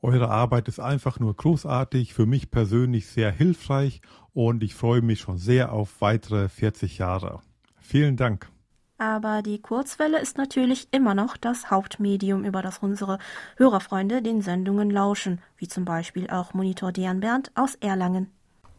Eure 0.04 0.30
Arbeit 0.30 0.68
ist 0.68 0.82
einfach 0.82 1.22
nur 1.22 1.34
großartig, 1.34 2.14
für 2.14 2.26
mich 2.26 2.52
persönlich 2.52 3.08
sehr 3.08 3.32
hilfreich 3.32 4.02
und 4.34 4.62
ich 4.62 4.76
freue 4.76 5.02
mich 5.02 5.22
schon 5.22 5.38
sehr 5.38 5.72
auf 5.72 6.02
weitere 6.02 6.50
40 6.50 6.98
Jahre. 6.98 7.40
Vielen 7.80 8.18
Dank. 8.18 8.50
Aber 8.98 9.42
die 9.42 9.62
Kurzwelle 9.62 10.20
ist 10.20 10.38
natürlich 10.38 10.90
immer 10.92 11.16
noch 11.16 11.38
das 11.38 11.72
Hauptmedium, 11.72 12.44
über 12.44 12.62
das 12.62 12.80
unsere 12.80 13.18
Hörerfreunde 13.56 14.22
den 14.22 14.42
Sendungen 14.42 14.90
lauschen, 14.90 15.40
wie 15.56 15.70
zum 15.70 15.86
Beispiel 15.86 16.30
auch 16.30 16.54
Monitor 16.54 16.92
Dejan 16.92 17.22
Bernd 17.22 17.54
aus 17.56 17.76
Erlangen. 17.76 18.30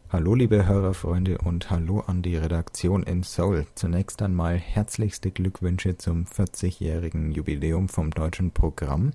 Hallo 0.09 0.35
liebe 0.35 0.67
Hörerfreunde 0.67 1.39
und 1.39 1.71
hallo 1.71 2.01
an 2.01 2.21
die 2.21 2.35
Redaktion 2.35 3.01
in 3.01 3.23
Seoul. 3.23 3.65
Zunächst 3.73 4.21
einmal 4.21 4.55
herzlichste 4.59 5.31
Glückwünsche 5.31 5.97
zum 5.97 6.25
40-jährigen 6.25 7.31
Jubiläum 7.31 7.89
vom 7.89 8.11
deutschen 8.11 8.51
Programm. 8.51 9.13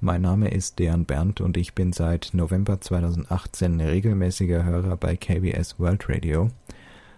Mein 0.00 0.22
Name 0.22 0.50
ist 0.50 0.80
Dejan 0.80 1.04
Berndt 1.04 1.40
und 1.40 1.56
ich 1.56 1.74
bin 1.74 1.92
seit 1.92 2.30
November 2.32 2.80
2018 2.80 3.80
regelmäßiger 3.80 4.64
Hörer 4.64 4.96
bei 4.96 5.16
KBS 5.16 5.78
World 5.78 6.08
Radio. 6.08 6.50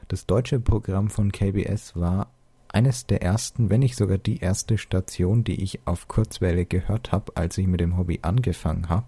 Das 0.09 0.27
deutsche 0.27 0.61
Programm 0.61 1.09
von 1.09 1.33
KBS 1.33 1.97
war 1.97 2.31
eines 2.69 3.07
der 3.07 3.23
ersten, 3.23 3.71
wenn 3.71 3.81
nicht 3.81 3.97
sogar 3.97 4.19
die 4.19 4.41
erste 4.41 4.77
Station, 4.77 5.45
die 5.45 5.63
ich 5.63 5.81
auf 5.87 6.09
Kurzwelle 6.09 6.67
gehört 6.67 7.11
habe, 7.11 7.33
als 7.37 7.57
ich 7.57 7.69
mit 7.69 7.81
dem 7.81 7.97
Hobby 7.97 8.19
angefangen 8.21 8.91
habe. 8.91 9.07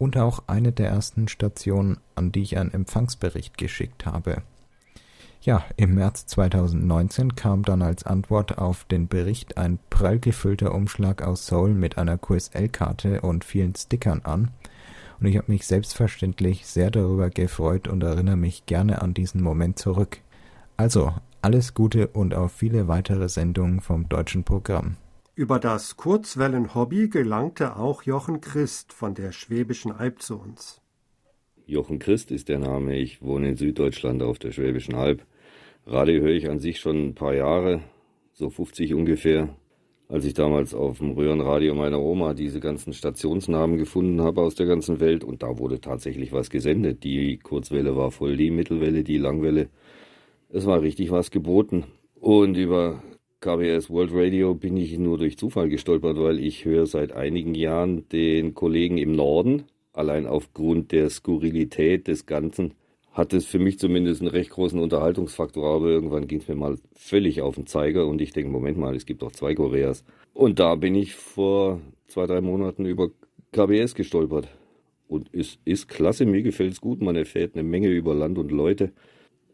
Und 0.00 0.16
auch 0.16 0.44
eine 0.46 0.72
der 0.72 0.88
ersten 0.88 1.28
Stationen, 1.28 1.98
an 2.14 2.32
die 2.32 2.40
ich 2.40 2.56
einen 2.56 2.72
Empfangsbericht 2.72 3.58
geschickt 3.58 4.06
habe. 4.06 4.42
Ja, 5.42 5.62
im 5.76 5.94
März 5.94 6.24
2019 6.24 7.36
kam 7.36 7.64
dann 7.64 7.82
als 7.82 8.04
Antwort 8.04 8.56
auf 8.56 8.84
den 8.84 9.08
Bericht 9.08 9.58
ein 9.58 9.78
prall 9.90 10.18
gefüllter 10.18 10.74
Umschlag 10.74 11.20
aus 11.20 11.46
Seoul 11.46 11.74
mit 11.74 11.98
einer 11.98 12.16
QSL-Karte 12.16 13.20
und 13.20 13.44
vielen 13.44 13.74
Stickern 13.74 14.22
an. 14.24 14.48
Und 15.20 15.26
ich 15.26 15.36
habe 15.36 15.52
mich 15.52 15.66
selbstverständlich 15.66 16.66
sehr 16.66 16.90
darüber 16.90 17.28
gefreut 17.28 17.86
und 17.86 18.02
erinnere 18.02 18.38
mich 18.38 18.64
gerne 18.64 19.02
an 19.02 19.12
diesen 19.12 19.42
Moment 19.42 19.78
zurück. 19.78 20.22
Also, 20.78 21.12
alles 21.42 21.74
Gute 21.74 22.06
und 22.06 22.32
auf 22.32 22.52
viele 22.52 22.88
weitere 22.88 23.28
Sendungen 23.28 23.82
vom 23.82 24.08
deutschen 24.08 24.44
Programm. 24.44 24.96
Über 25.40 25.58
das 25.58 25.96
Kurzwellen-Hobby 25.96 27.08
gelangte 27.08 27.76
auch 27.76 28.02
Jochen 28.02 28.42
Christ 28.42 28.92
von 28.92 29.14
der 29.14 29.32
Schwäbischen 29.32 29.90
Alb 29.90 30.20
zu 30.20 30.38
uns. 30.38 30.82
Jochen 31.64 31.98
Christ 31.98 32.30
ist 32.30 32.50
der 32.50 32.58
Name. 32.58 32.98
Ich 32.98 33.22
wohne 33.22 33.48
in 33.48 33.56
Süddeutschland 33.56 34.22
auf 34.22 34.38
der 34.38 34.52
Schwäbischen 34.52 34.94
Alb. 34.94 35.24
Radio 35.86 36.20
höre 36.20 36.34
ich 36.34 36.50
an 36.50 36.58
sich 36.58 36.78
schon 36.78 37.06
ein 37.06 37.14
paar 37.14 37.32
Jahre, 37.32 37.80
so 38.34 38.50
50 38.50 38.92
ungefähr. 38.92 39.56
Als 40.08 40.26
ich 40.26 40.34
damals 40.34 40.74
auf 40.74 40.98
dem 40.98 41.12
Röhrenradio 41.12 41.74
meiner 41.74 42.02
Oma 42.02 42.34
diese 42.34 42.60
ganzen 42.60 42.92
Stationsnamen 42.92 43.78
gefunden 43.78 44.20
habe 44.20 44.42
aus 44.42 44.56
der 44.56 44.66
ganzen 44.66 45.00
Welt 45.00 45.24
und 45.24 45.42
da 45.42 45.56
wurde 45.56 45.80
tatsächlich 45.80 46.34
was 46.34 46.50
gesendet. 46.50 47.02
Die 47.02 47.38
Kurzwelle 47.38 47.96
war 47.96 48.10
voll, 48.10 48.36
die 48.36 48.50
Mittelwelle, 48.50 49.04
die 49.04 49.16
Langwelle. 49.16 49.70
Es 50.50 50.66
war 50.66 50.82
richtig 50.82 51.10
was 51.10 51.30
geboten. 51.30 51.84
Und 52.20 52.58
über 52.58 53.02
KBS 53.40 53.88
World 53.88 54.10
Radio 54.12 54.54
bin 54.54 54.76
ich 54.76 54.98
nur 54.98 55.16
durch 55.16 55.38
Zufall 55.38 55.70
gestolpert, 55.70 56.18
weil 56.18 56.38
ich 56.38 56.66
höre 56.66 56.84
seit 56.84 57.12
einigen 57.12 57.54
Jahren 57.54 58.06
den 58.10 58.52
Kollegen 58.52 58.98
im 58.98 59.12
Norden, 59.12 59.64
allein 59.94 60.26
aufgrund 60.26 60.92
der 60.92 61.08
Skurrilität 61.08 62.06
des 62.06 62.26
Ganzen, 62.26 62.74
hat 63.12 63.32
es 63.32 63.46
für 63.46 63.58
mich 63.58 63.78
zumindest 63.78 64.20
einen 64.20 64.30
recht 64.30 64.50
großen 64.50 64.78
Unterhaltungsfaktor, 64.78 65.74
aber 65.74 65.88
irgendwann 65.88 66.26
ging 66.26 66.40
es 66.40 66.48
mir 66.48 66.54
mal 66.54 66.76
völlig 66.92 67.40
auf 67.40 67.54
den 67.54 67.66
Zeiger 67.66 68.06
und 68.06 68.20
ich 68.20 68.32
denke, 68.32 68.50
Moment 68.50 68.76
mal, 68.76 68.94
es 68.94 69.06
gibt 69.06 69.22
doch 69.22 69.32
zwei 69.32 69.54
Koreas. 69.54 70.04
Und 70.34 70.58
da 70.58 70.74
bin 70.74 70.94
ich 70.94 71.14
vor 71.14 71.80
zwei, 72.08 72.26
drei 72.26 72.42
Monaten 72.42 72.84
über 72.84 73.08
KBS 73.52 73.94
gestolpert. 73.94 74.48
Und 75.08 75.30
es 75.32 75.58
ist 75.64 75.88
klasse, 75.88 76.26
mir 76.26 76.42
gefällt 76.42 76.74
es 76.74 76.80
gut, 76.80 77.00
man 77.00 77.16
erfährt 77.16 77.54
eine 77.54 77.64
Menge 77.64 77.88
über 77.88 78.14
Land 78.14 78.36
und 78.36 78.52
Leute. 78.52 78.92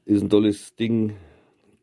Ist 0.04 0.22
ein 0.22 0.28
tolles 0.28 0.74
Ding. 0.74 1.14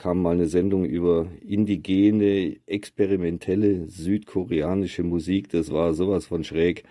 Kam 0.04 0.22
mal 0.22 0.32
eine 0.32 0.48
Sendung 0.48 0.84
über 0.84 1.28
indigene, 1.48 2.58
experimentelle 2.66 3.88
südkoreanische 3.88 5.02
Musik. 5.02 5.48
Das 5.48 5.72
war 5.72 5.94
sowas 5.94 6.26
von 6.26 6.44
schräg. 6.44 6.84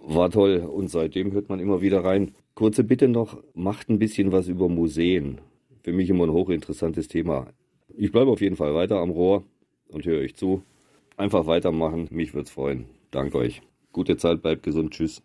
War 0.00 0.30
toll. 0.30 0.58
Und 0.58 0.86
seitdem 0.86 1.32
hört 1.32 1.48
man 1.48 1.58
immer 1.58 1.82
wieder 1.82 2.04
rein. 2.04 2.30
Kurze 2.54 2.84
Bitte 2.84 3.08
noch, 3.08 3.42
macht 3.54 3.90
ein 3.90 3.98
bisschen 3.98 4.30
was 4.30 4.46
über 4.46 4.68
Museen. 4.68 5.40
Für 5.82 5.92
mich 5.92 6.08
immer 6.08 6.22
ein 6.22 6.32
hochinteressantes 6.32 7.08
Thema. 7.08 7.48
Ich 7.96 8.12
bleibe 8.12 8.30
auf 8.30 8.40
jeden 8.40 8.54
Fall 8.54 8.76
weiter 8.76 9.00
am 9.00 9.10
Rohr 9.10 9.42
und 9.88 10.06
höre 10.06 10.20
euch 10.20 10.36
zu. 10.36 10.62
Einfach 11.16 11.46
weitermachen, 11.46 12.06
mich 12.12 12.32
würde 12.32 12.44
es 12.44 12.50
freuen. 12.50 12.84
Danke 13.10 13.38
euch. 13.38 13.62
Gute 13.90 14.16
Zeit, 14.16 14.40
bleibt 14.40 14.62
gesund. 14.62 14.92
Tschüss. 14.92 15.20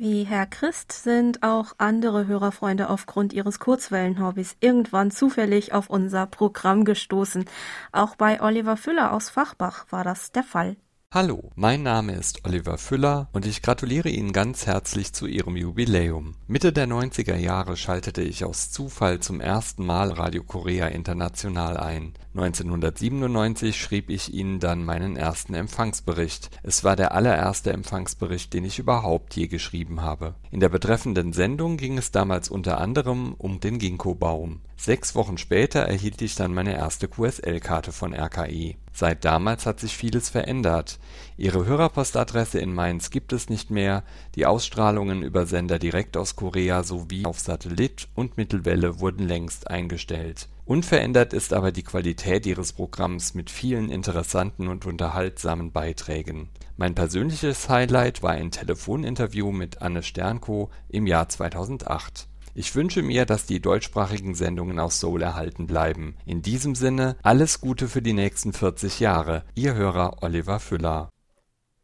Wie 0.00 0.22
Herr 0.22 0.46
Christ 0.46 0.92
sind 0.92 1.42
auch 1.42 1.72
andere 1.78 2.28
Hörerfreunde 2.28 2.88
aufgrund 2.88 3.32
ihres 3.32 3.58
Kurzwellenhobbys 3.58 4.56
irgendwann 4.60 5.10
zufällig 5.10 5.72
auf 5.72 5.90
unser 5.90 6.26
Programm 6.26 6.84
gestoßen. 6.84 7.46
Auch 7.90 8.14
bei 8.14 8.40
Oliver 8.40 8.76
Füller 8.76 9.12
aus 9.12 9.28
Fachbach 9.28 9.86
war 9.90 10.04
das 10.04 10.30
der 10.30 10.44
Fall. 10.44 10.76
Hallo, 11.10 11.52
mein 11.54 11.82
Name 11.82 12.12
ist 12.12 12.44
Oliver 12.44 12.76
Füller 12.76 13.30
und 13.32 13.46
ich 13.46 13.62
gratuliere 13.62 14.10
Ihnen 14.10 14.34
ganz 14.34 14.66
herzlich 14.66 15.14
zu 15.14 15.26
Ihrem 15.26 15.56
Jubiläum. 15.56 16.34
Mitte 16.46 16.70
der 16.70 16.86
90er 16.86 17.36
Jahre 17.36 17.78
schaltete 17.78 18.20
ich 18.20 18.44
aus 18.44 18.70
Zufall 18.70 19.18
zum 19.20 19.40
ersten 19.40 19.86
Mal 19.86 20.12
Radio 20.12 20.44
Korea 20.44 20.88
International 20.88 21.78
ein. 21.78 22.12
1997 22.34 23.80
schrieb 23.80 24.10
ich 24.10 24.34
Ihnen 24.34 24.60
dann 24.60 24.84
meinen 24.84 25.16
ersten 25.16 25.54
Empfangsbericht. 25.54 26.50
Es 26.62 26.84
war 26.84 26.94
der 26.94 27.12
allererste 27.12 27.72
Empfangsbericht, 27.72 28.52
den 28.52 28.66
ich 28.66 28.78
überhaupt 28.78 29.34
je 29.34 29.46
geschrieben 29.46 30.02
habe. 30.02 30.34
In 30.50 30.60
der 30.60 30.68
betreffenden 30.68 31.32
Sendung 31.32 31.78
ging 31.78 31.96
es 31.96 32.10
damals 32.10 32.50
unter 32.50 32.82
anderem 32.82 33.32
um 33.38 33.60
den 33.60 33.78
Ginkgo-Baum. 33.78 34.60
Sechs 34.76 35.14
Wochen 35.14 35.38
später 35.38 35.80
erhielt 35.80 36.20
ich 36.20 36.34
dann 36.34 36.52
meine 36.52 36.76
erste 36.76 37.08
QSL-Karte 37.08 37.92
von 37.92 38.12
RKI. 38.12 38.76
Seit 38.98 39.24
damals 39.24 39.64
hat 39.64 39.78
sich 39.78 39.96
vieles 39.96 40.28
verändert. 40.28 40.98
Ihre 41.36 41.64
Hörerpostadresse 41.66 42.58
in 42.58 42.74
Mainz 42.74 43.10
gibt 43.10 43.32
es 43.32 43.48
nicht 43.48 43.70
mehr, 43.70 44.02
die 44.34 44.44
Ausstrahlungen 44.44 45.22
über 45.22 45.46
Sender 45.46 45.78
direkt 45.78 46.16
aus 46.16 46.34
Korea 46.34 46.82
sowie 46.82 47.24
auf 47.24 47.38
Satellit 47.38 48.08
und 48.16 48.36
Mittelwelle 48.36 48.98
wurden 48.98 49.28
längst 49.28 49.70
eingestellt. 49.70 50.48
Unverändert 50.64 51.32
ist 51.32 51.52
aber 51.52 51.70
die 51.70 51.84
Qualität 51.84 52.44
ihres 52.44 52.72
Programms 52.72 53.34
mit 53.34 53.50
vielen 53.50 53.88
interessanten 53.88 54.66
und 54.66 54.84
unterhaltsamen 54.84 55.70
Beiträgen. 55.70 56.48
Mein 56.76 56.96
persönliches 56.96 57.68
Highlight 57.68 58.24
war 58.24 58.32
ein 58.32 58.50
Telefoninterview 58.50 59.52
mit 59.52 59.80
Anne 59.80 60.02
Sternko 60.02 60.70
im 60.88 61.06
Jahr 61.06 61.28
2008 61.28 62.26
ich 62.58 62.74
wünsche 62.74 63.04
mir, 63.04 63.24
dass 63.24 63.46
die 63.46 63.60
deutschsprachigen 63.60 64.34
Sendungen 64.34 64.80
aus 64.80 64.98
Seoul 64.98 65.22
erhalten 65.22 65.68
bleiben. 65.68 66.16
In 66.26 66.42
diesem 66.42 66.74
Sinne 66.74 67.16
alles 67.22 67.60
Gute 67.60 67.86
für 67.86 68.02
die 68.02 68.12
nächsten 68.12 68.52
40 68.52 68.98
Jahre. 68.98 69.44
Ihr 69.54 69.74
Hörer 69.74 70.24
Oliver 70.24 70.58
Füller. 70.58 71.08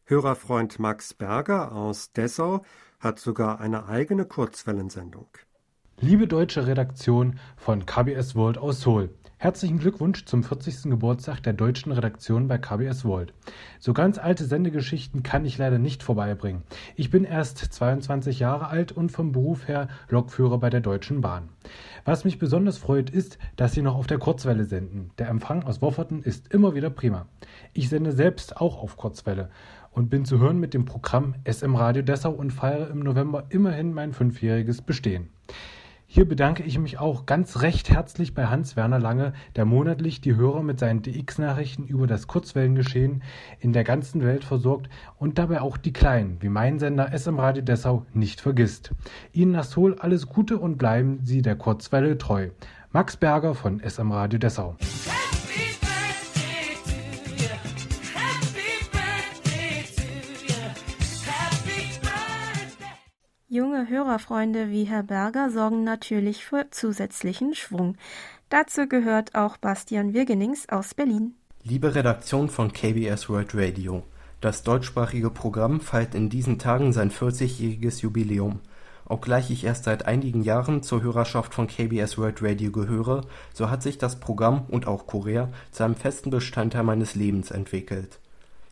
Hörerfreund 0.03 0.77
Max 0.77 1.13
Berger 1.13 1.71
aus 1.71 2.11
Dessau 2.11 2.65
hat 2.99 3.19
sogar 3.19 3.61
eine 3.61 3.87
eigene 3.87 4.25
Kurzwellensendung. 4.25 5.29
Liebe 6.01 6.27
deutsche 6.27 6.67
Redaktion 6.67 7.39
von 7.55 7.85
KBS 7.85 8.35
World 8.35 8.57
aus 8.57 8.81
Seoul. 8.81 9.11
Herzlichen 9.37 9.79
Glückwunsch 9.79 10.25
zum 10.25 10.43
40. 10.43 10.89
Geburtstag 10.89 11.41
der 11.41 11.53
deutschen 11.53 11.93
Redaktion 11.93 12.49
bei 12.49 12.57
KBS 12.57 13.05
World. 13.05 13.33
So 13.79 13.93
ganz 13.93 14.17
alte 14.17 14.43
Sendegeschichten 14.43 15.23
kann 15.23 15.45
ich 15.45 15.57
leider 15.57 15.79
nicht 15.79 16.03
vorbeibringen. 16.03 16.63
Ich 16.97 17.11
bin 17.11 17.23
erst 17.23 17.59
22 17.59 18.39
Jahre 18.39 18.67
alt 18.67 18.91
und 18.91 19.13
vom 19.13 19.31
Beruf 19.31 19.69
her 19.69 19.87
Lokführer 20.09 20.57
bei 20.57 20.69
der 20.69 20.81
Deutschen 20.81 21.21
Bahn. 21.21 21.47
Was 22.03 22.25
mich 22.25 22.39
besonders 22.39 22.77
freut, 22.77 23.09
ist, 23.09 23.37
dass 23.55 23.71
Sie 23.71 23.81
noch 23.81 23.95
auf 23.95 24.05
der 24.05 24.19
Kurzwelle 24.19 24.65
senden. 24.65 25.11
Der 25.17 25.29
Empfang 25.29 25.63
aus 25.63 25.81
Wofferten 25.81 26.23
ist 26.23 26.53
immer 26.53 26.75
wieder 26.75 26.89
prima. 26.89 27.25
Ich 27.71 27.87
sende 27.87 28.11
selbst 28.11 28.57
auch 28.57 28.83
auf 28.83 28.97
Kurzwelle 28.97 29.49
und 29.91 30.09
bin 30.09 30.25
zu 30.25 30.39
hören 30.39 30.59
mit 30.59 30.73
dem 30.73 30.83
Programm 30.83 31.35
SM 31.49 31.73
Radio 31.73 32.01
Dessau 32.01 32.31
und 32.31 32.51
feiere 32.51 32.89
im 32.89 32.99
November 32.99 33.45
immerhin 33.47 33.93
mein 33.93 34.11
fünfjähriges 34.11 34.81
Bestehen. 34.81 35.29
Hier 36.15 36.25
bedanke 36.25 36.63
ich 36.63 36.79
mich 36.79 36.97
auch 36.97 37.25
ganz 37.25 37.61
recht 37.61 37.89
herzlich 37.89 38.33
bei 38.33 38.45
Hans-Werner 38.45 38.99
Lange, 38.99 39.33
der 39.57 39.65
monatlich 39.65 40.21
die 40.21 40.37
Hörer 40.37 40.63
mit 40.63 40.79
seinen 40.79 41.01
DX-Nachrichten 41.01 41.87
über 41.87 42.07
das 42.07 42.25
Kurzwellengeschehen 42.27 43.21
in 43.59 43.73
der 43.73 43.83
ganzen 43.83 44.23
Welt 44.23 44.45
versorgt 44.45 44.87
und 45.17 45.37
dabei 45.37 45.59
auch 45.59 45.75
die 45.75 45.91
Kleinen, 45.91 46.37
wie 46.39 46.47
mein 46.47 46.79
Sender 46.79 47.11
SM 47.11 47.37
Radio 47.37 47.63
Dessau, 47.63 48.05
nicht 48.13 48.39
vergisst. 48.39 48.91
Ihnen 49.33 49.51
nach 49.51 49.65
Sol 49.65 49.97
alles 49.99 50.27
Gute 50.29 50.57
und 50.57 50.77
bleiben 50.77 51.19
Sie 51.21 51.41
der 51.41 51.57
Kurzwelle 51.57 52.17
treu. 52.17 52.47
Max 52.93 53.17
Berger 53.17 53.53
von 53.53 53.81
SM 53.81 54.09
Radio 54.09 54.39
Dessau. 54.39 54.77
Junge 63.55 63.87
Hörerfreunde 63.87 64.69
wie 64.69 64.83
Herr 64.83 65.03
Berger 65.03 65.49
sorgen 65.49 65.85
natürlich 65.85 66.43
für 66.43 66.69
zusätzlichen 66.71 67.55
Schwung. 67.55 67.95
Dazu 68.49 68.85
gehört 68.85 69.33
auch 69.33 69.55
Bastian 69.55 70.13
Wirgenings 70.13 70.67
aus 70.67 70.93
Berlin. 70.93 71.35
Liebe 71.63 71.95
Redaktion 71.95 72.49
von 72.49 72.73
KBS 72.73 73.29
World 73.29 73.55
Radio, 73.55 74.03
das 74.41 74.63
deutschsprachige 74.63 75.29
Programm 75.29 75.79
feiert 75.79 76.15
in 76.15 76.29
diesen 76.29 76.59
Tagen 76.59 76.91
sein 76.91 77.11
40-jähriges 77.11 78.01
Jubiläum. 78.01 78.59
Obgleich 79.05 79.49
ich 79.49 79.63
erst 79.63 79.85
seit 79.85 80.05
einigen 80.05 80.43
Jahren 80.43 80.83
zur 80.83 81.01
Hörerschaft 81.01 81.53
von 81.53 81.67
KBS 81.67 82.17
World 82.17 82.43
Radio 82.43 82.73
gehöre, 82.73 83.21
so 83.53 83.69
hat 83.69 83.81
sich 83.81 83.97
das 83.97 84.19
Programm 84.19 84.65
und 84.67 84.85
auch 84.85 85.07
Korea 85.07 85.47
zu 85.71 85.85
einem 85.85 85.95
festen 85.95 86.29
Bestandteil 86.29 86.83
meines 86.83 87.15
Lebens 87.15 87.51
entwickelt. 87.51 88.19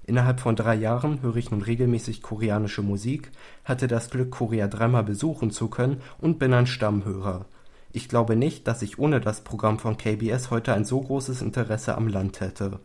Innerhalb 0.05 0.41
von 0.41 0.55
drei 0.55 0.75
Jahren 0.75 1.21
höre 1.21 1.37
ich 1.37 1.51
nun 1.51 1.61
regelmäßig 1.61 2.21
koreanische 2.21 2.81
Musik, 2.81 3.31
hatte 3.63 3.87
das 3.87 4.09
Glück, 4.09 4.31
Korea 4.31 4.67
dreimal 4.67 5.03
besuchen 5.03 5.51
zu 5.51 5.69
können 5.69 6.01
und 6.19 6.39
bin 6.39 6.53
ein 6.53 6.67
Stammhörer. 6.67 7.45
Ich 7.93 8.09
glaube 8.09 8.35
nicht, 8.35 8.67
dass 8.67 8.81
ich 8.81 8.99
ohne 8.99 9.21
das 9.21 9.41
Programm 9.41 9.79
von 9.79 9.97
KBS 9.97 10.51
heute 10.51 10.73
ein 10.73 10.83
so 10.83 10.99
großes 10.99 11.41
Interesse 11.41 11.95
am 11.95 12.07
Land 12.07 12.41
hätte. 12.41 12.79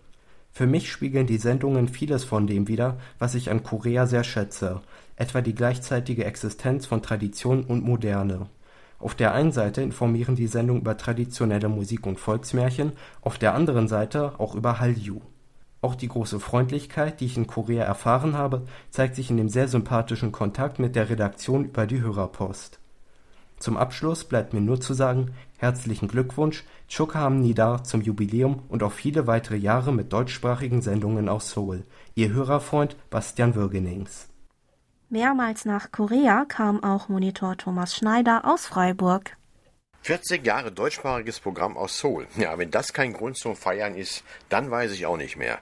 Für 0.53 0.67
mich 0.67 0.93
spiegeln 0.93 1.27
die 1.27 1.39
Sendungen 1.39 1.89
vieles 1.89 2.25
von 2.25 2.47
dem 2.47 2.69
wider, 2.69 2.99
was 3.19 3.35
ich 3.35 3.51
an 3.51 3.63
Korea 3.63 4.07
sehr 4.07 4.25
schätze, 4.25 4.81
etwa 5.17 5.41
die 5.41 5.55
gleichzeitige 5.55 6.25
Existenz 6.25 6.87
von 6.87 7.03
Tradition 7.03 7.65
und 7.65 7.85
Moderne. 7.85 8.47
Auf 8.99 9.15
der 9.15 9.33
einen 9.33 9.53
Seite 9.53 9.83
informieren 9.83 10.37
die 10.37 10.49
Sendungen 10.49 10.83
über 10.83 10.97
traditionelle 10.97 11.69
Musik 11.69 12.07
und 12.07 12.19
Volksmärchen, 12.19 12.93
auf 13.23 13.39
der 13.39 13.55
anderen 13.55 13.89
Seite 13.89 14.39
auch 14.39 14.55
über 14.55 14.81
Hallyu. 14.81 15.21
Auch 15.81 15.95
die 15.95 16.09
große 16.09 16.41
Freundlichkeit, 16.41 17.21
die 17.21 17.27
ich 17.27 17.37
in 17.37 17.47
Korea 17.47 17.85
erfahren 17.85 18.37
habe, 18.37 18.67
zeigt 18.91 19.15
sich 19.15 19.31
in 19.31 19.37
dem 19.37 19.49
sehr 19.49 19.69
sympathischen 19.69 20.33
Kontakt 20.33 20.79
mit 20.79 20.97
der 20.97 21.09
Redaktion 21.09 21.65
über 21.65 21.87
die 21.87 22.01
Hörerpost. 22.01 22.81
Zum 23.59 23.77
Abschluss 23.77 24.25
bleibt 24.25 24.55
mir 24.55 24.61
nur 24.61 24.81
zu 24.81 24.95
sagen, 24.95 25.33
herzlichen 25.59 26.09
Glückwunsch, 26.09 26.65
Nidar 27.31 27.85
zum 27.85 28.03
Jubiläum 28.03 28.63
und 28.69 28.83
auf 28.83 28.95
viele 28.95 29.27
weitere 29.27 29.57
Jahre 29.57 29.93
mit 29.93 30.13
deutschsprachigen 30.13 30.81
Sendungen 30.81 31.29
aus 31.29 31.51
Seoul. 31.51 31.85
Ihr 32.15 32.33
Hörerfreund 32.33 32.97
Bastian 33.11 33.55
Würgenings. 33.55 34.29
Mehrmals 35.11 35.65
nach 35.65 35.91
Korea 35.91 36.45
kam 36.45 36.85
auch 36.85 37.09
Monitor 37.09 37.57
Thomas 37.57 37.97
Schneider 37.97 38.43
aus 38.45 38.67
Freiburg. 38.67 39.37
40 40.03 40.47
Jahre 40.47 40.73
deutschsprachiges 40.73 41.41
Programm 41.41 41.77
aus 41.77 41.99
Seoul. 41.99 42.27
Ja, 42.37 42.59
wenn 42.59 42.71
das 42.71 42.93
kein 42.93 43.13
Grund 43.13 43.37
zum 43.37 43.57
Feiern 43.57 43.95
ist, 43.95 44.25
dann 44.49 44.71
weiß 44.71 44.93
ich 44.93 45.07
auch 45.07 45.17
nicht 45.17 45.37
mehr. 45.37 45.59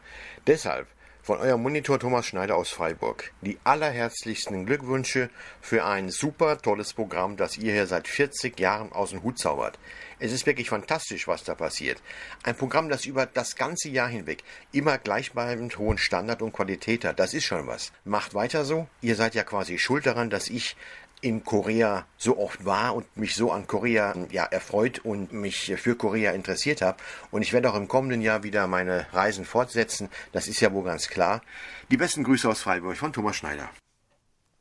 Deshalb 0.46 0.86
von 1.26 1.38
eurem 1.38 1.60
Monitor 1.60 1.98
Thomas 1.98 2.26
Schneider 2.26 2.54
aus 2.54 2.70
Freiburg 2.70 3.32
die 3.40 3.58
allerherzlichsten 3.64 4.64
Glückwünsche 4.64 5.28
für 5.60 5.84
ein 5.84 6.08
super 6.08 6.56
tolles 6.58 6.92
Programm, 6.92 7.36
das 7.36 7.58
ihr 7.58 7.72
hier 7.72 7.88
seit 7.88 8.06
40 8.06 8.60
Jahren 8.60 8.92
aus 8.92 9.10
dem 9.10 9.24
Hut 9.24 9.36
zaubert. 9.36 9.76
Es 10.20 10.30
ist 10.30 10.46
wirklich 10.46 10.68
fantastisch, 10.68 11.26
was 11.26 11.42
da 11.42 11.56
passiert. 11.56 12.00
Ein 12.44 12.54
Programm, 12.54 12.88
das 12.88 13.06
über 13.06 13.26
das 13.26 13.56
ganze 13.56 13.88
Jahr 13.88 14.08
hinweg 14.08 14.44
immer 14.70 14.98
gleichbleibend 14.98 15.76
hohen 15.78 15.98
Standard 15.98 16.42
und 16.42 16.52
Qualität 16.52 17.04
hat, 17.04 17.18
das 17.18 17.34
ist 17.34 17.44
schon 17.44 17.66
was. 17.66 17.90
Macht 18.04 18.34
weiter 18.34 18.64
so. 18.64 18.86
Ihr 19.00 19.16
seid 19.16 19.34
ja 19.34 19.42
quasi 19.42 19.78
schuld 19.78 20.06
daran, 20.06 20.30
dass 20.30 20.48
ich 20.48 20.76
in 21.26 21.44
Korea 21.44 22.06
so 22.16 22.38
oft 22.38 22.64
war 22.64 22.94
und 22.94 23.16
mich 23.16 23.34
so 23.34 23.50
an 23.50 23.66
Korea 23.66 24.14
ja, 24.30 24.44
erfreut 24.44 25.00
und 25.00 25.32
mich 25.32 25.74
für 25.76 25.96
Korea 25.96 26.32
interessiert 26.32 26.82
habe. 26.82 26.98
Und 27.30 27.42
ich 27.42 27.52
werde 27.52 27.70
auch 27.70 27.74
im 27.74 27.88
kommenden 27.88 28.22
Jahr 28.22 28.44
wieder 28.44 28.66
meine 28.66 29.06
Reisen 29.12 29.44
fortsetzen. 29.44 30.08
Das 30.32 30.46
ist 30.46 30.60
ja 30.60 30.72
wohl 30.72 30.84
ganz 30.84 31.08
klar. 31.08 31.42
Die 31.90 31.96
besten 31.96 32.22
Grüße 32.22 32.48
aus 32.48 32.60
Freiburg 32.60 32.96
von 32.96 33.12
Thomas 33.12 33.36
Schneider. 33.36 33.68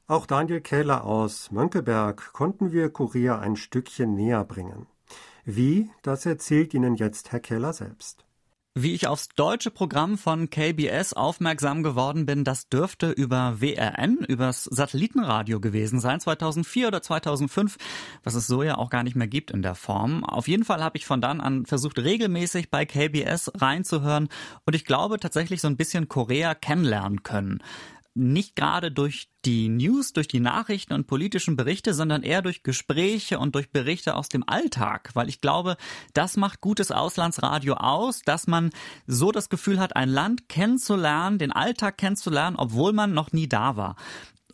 Auch 0.07 0.25
Daniel 0.25 0.61
Kähler 0.61 1.03
aus 1.03 1.51
Mönckeberg 1.51 2.33
konnten 2.33 2.71
wir 2.71 2.89
Korea 2.89 3.39
ein 3.39 3.55
Stückchen 3.55 4.15
näher 4.15 4.43
bringen. 4.43 4.87
Wie, 5.45 5.91
das 6.01 6.25
erzählt 6.25 6.73
Ihnen 6.73 6.95
jetzt 6.95 7.31
Herr 7.31 7.39
Keller 7.39 7.73
selbst. 7.73 8.24
Wie 8.77 8.93
ich 8.93 9.07
aufs 9.07 9.29
deutsche 9.29 9.71
Programm 9.71 10.17
von 10.17 10.49
KBS 10.49 11.13
aufmerksam 11.13 11.81
geworden 11.81 12.25
bin, 12.25 12.43
das 12.43 12.67
dürfte 12.67 13.09
über 13.09 13.61
WRN, 13.61 14.17
übers 14.27 14.65
Satellitenradio 14.65 15.61
gewesen 15.61 16.01
sein, 16.01 16.19
2004 16.19 16.89
oder 16.89 17.01
2005, 17.01 17.77
was 18.25 18.35
es 18.35 18.47
so 18.47 18.63
ja 18.63 18.77
auch 18.77 18.89
gar 18.89 19.03
nicht 19.03 19.15
mehr 19.15 19.29
gibt 19.29 19.51
in 19.51 19.61
der 19.61 19.75
Form. 19.75 20.25
Auf 20.25 20.49
jeden 20.49 20.65
Fall 20.65 20.83
habe 20.83 20.97
ich 20.97 21.05
von 21.05 21.21
dann 21.21 21.39
an 21.39 21.65
versucht, 21.65 21.99
regelmäßig 21.99 22.69
bei 22.69 22.85
KBS 22.85 23.49
reinzuhören 23.55 24.27
und 24.65 24.75
ich 24.75 24.83
glaube 24.83 25.21
tatsächlich 25.21 25.61
so 25.61 25.69
ein 25.69 25.77
bisschen 25.77 26.09
Korea 26.09 26.53
kennenlernen 26.53 27.23
können 27.23 27.61
nicht 28.15 28.55
gerade 28.55 28.91
durch 28.91 29.29
die 29.43 29.69
News, 29.69 30.13
durch 30.13 30.27
die 30.27 30.39
Nachrichten 30.39 30.93
und 30.93 31.05
politischen 31.05 31.55
Berichte, 31.55 31.93
sondern 31.93 32.23
eher 32.23 32.41
durch 32.41 32.63
Gespräche 32.63 33.37
und 33.37 33.53
durch 33.55 33.71
Berichte 33.71 34.15
aus 34.15 34.29
dem 34.29 34.47
Alltag, 34.47 35.11
weil 35.13 35.29
ich 35.29 35.41
glaube, 35.41 35.77
das 36.13 36.37
macht 36.37 36.61
gutes 36.61 36.91
Auslandsradio 36.91 37.75
aus, 37.75 38.21
dass 38.21 38.47
man 38.47 38.71
so 39.05 39.31
das 39.31 39.49
Gefühl 39.49 39.79
hat, 39.79 39.95
ein 39.95 40.09
Land 40.09 40.49
kennenzulernen, 40.49 41.37
den 41.37 41.51
Alltag 41.51 41.97
kennenzulernen, 41.97 42.55
obwohl 42.55 42.93
man 42.93 43.13
noch 43.13 43.33
nie 43.33 43.47
da 43.47 43.75
war. 43.75 43.95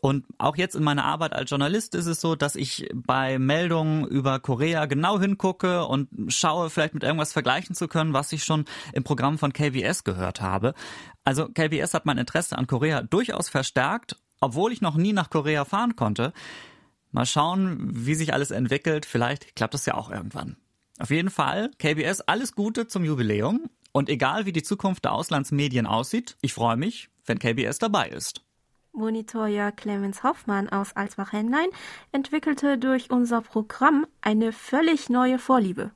Und 0.01 0.25
auch 0.39 0.57
jetzt 0.57 0.75
in 0.75 0.83
meiner 0.83 1.05
Arbeit 1.05 1.33
als 1.33 1.51
Journalist 1.51 1.93
ist 1.93 2.07
es 2.07 2.19
so, 2.19 2.35
dass 2.35 2.55
ich 2.55 2.89
bei 2.91 3.37
Meldungen 3.37 4.07
über 4.07 4.39
Korea 4.39 4.87
genau 4.87 5.19
hingucke 5.19 5.85
und 5.85 6.09
schaue, 6.29 6.71
vielleicht 6.71 6.95
mit 6.95 7.03
irgendwas 7.03 7.33
vergleichen 7.33 7.75
zu 7.75 7.87
können, 7.87 8.11
was 8.11 8.31
ich 8.31 8.43
schon 8.43 8.65
im 8.93 9.03
Programm 9.03 9.37
von 9.37 9.53
KBS 9.53 10.03
gehört 10.03 10.41
habe. 10.41 10.73
Also 11.23 11.47
KBS 11.47 11.93
hat 11.93 12.05
mein 12.05 12.17
Interesse 12.17 12.57
an 12.57 12.67
Korea 12.67 13.03
durchaus 13.03 13.49
verstärkt, 13.49 14.15
obwohl 14.39 14.71
ich 14.71 14.81
noch 14.81 14.95
nie 14.95 15.13
nach 15.13 15.29
Korea 15.29 15.65
fahren 15.65 15.95
konnte. 15.95 16.33
Mal 17.11 17.25
schauen, 17.25 17.77
wie 17.91 18.15
sich 18.15 18.33
alles 18.33 18.51
entwickelt. 18.51 19.05
Vielleicht 19.05 19.55
klappt 19.55 19.75
es 19.75 19.85
ja 19.85 19.95
auch 19.95 20.09
irgendwann. 20.09 20.57
Auf 20.99 21.09
jeden 21.09 21.29
Fall, 21.29 21.71
KBS, 21.77 22.21
alles 22.21 22.55
Gute 22.55 22.87
zum 22.87 23.03
Jubiläum. 23.03 23.69
Und 23.91 24.09
egal 24.09 24.45
wie 24.45 24.53
die 24.53 24.63
Zukunft 24.63 25.05
der 25.05 25.13
Auslandsmedien 25.13 25.85
aussieht, 25.85 26.37
ich 26.41 26.53
freue 26.53 26.77
mich, 26.77 27.09
wenn 27.25 27.39
KBS 27.39 27.79
dabei 27.79 28.09
ist. 28.09 28.41
Monitor 28.93 29.71
Clemens 29.71 30.23
Hoffmann 30.23 30.69
aus 30.69 30.95
Alsbach-Henlein 30.95 31.69
entwickelte 32.11 32.77
durch 32.77 33.09
unser 33.09 33.41
Programm 33.41 34.05
eine 34.21 34.51
völlig 34.51 35.09
neue 35.09 35.39
Vorliebe. 35.39 35.91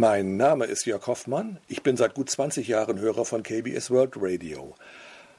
Mein 0.00 0.38
Name 0.38 0.64
ist 0.64 0.86
Jörg 0.86 1.06
Hoffmann. 1.08 1.58
Ich 1.68 1.82
bin 1.82 1.98
seit 1.98 2.14
gut 2.14 2.30
20 2.30 2.66
Jahren 2.66 3.00
Hörer 3.00 3.26
von 3.26 3.42
KBS 3.42 3.90
World 3.90 4.14
Radio. 4.16 4.74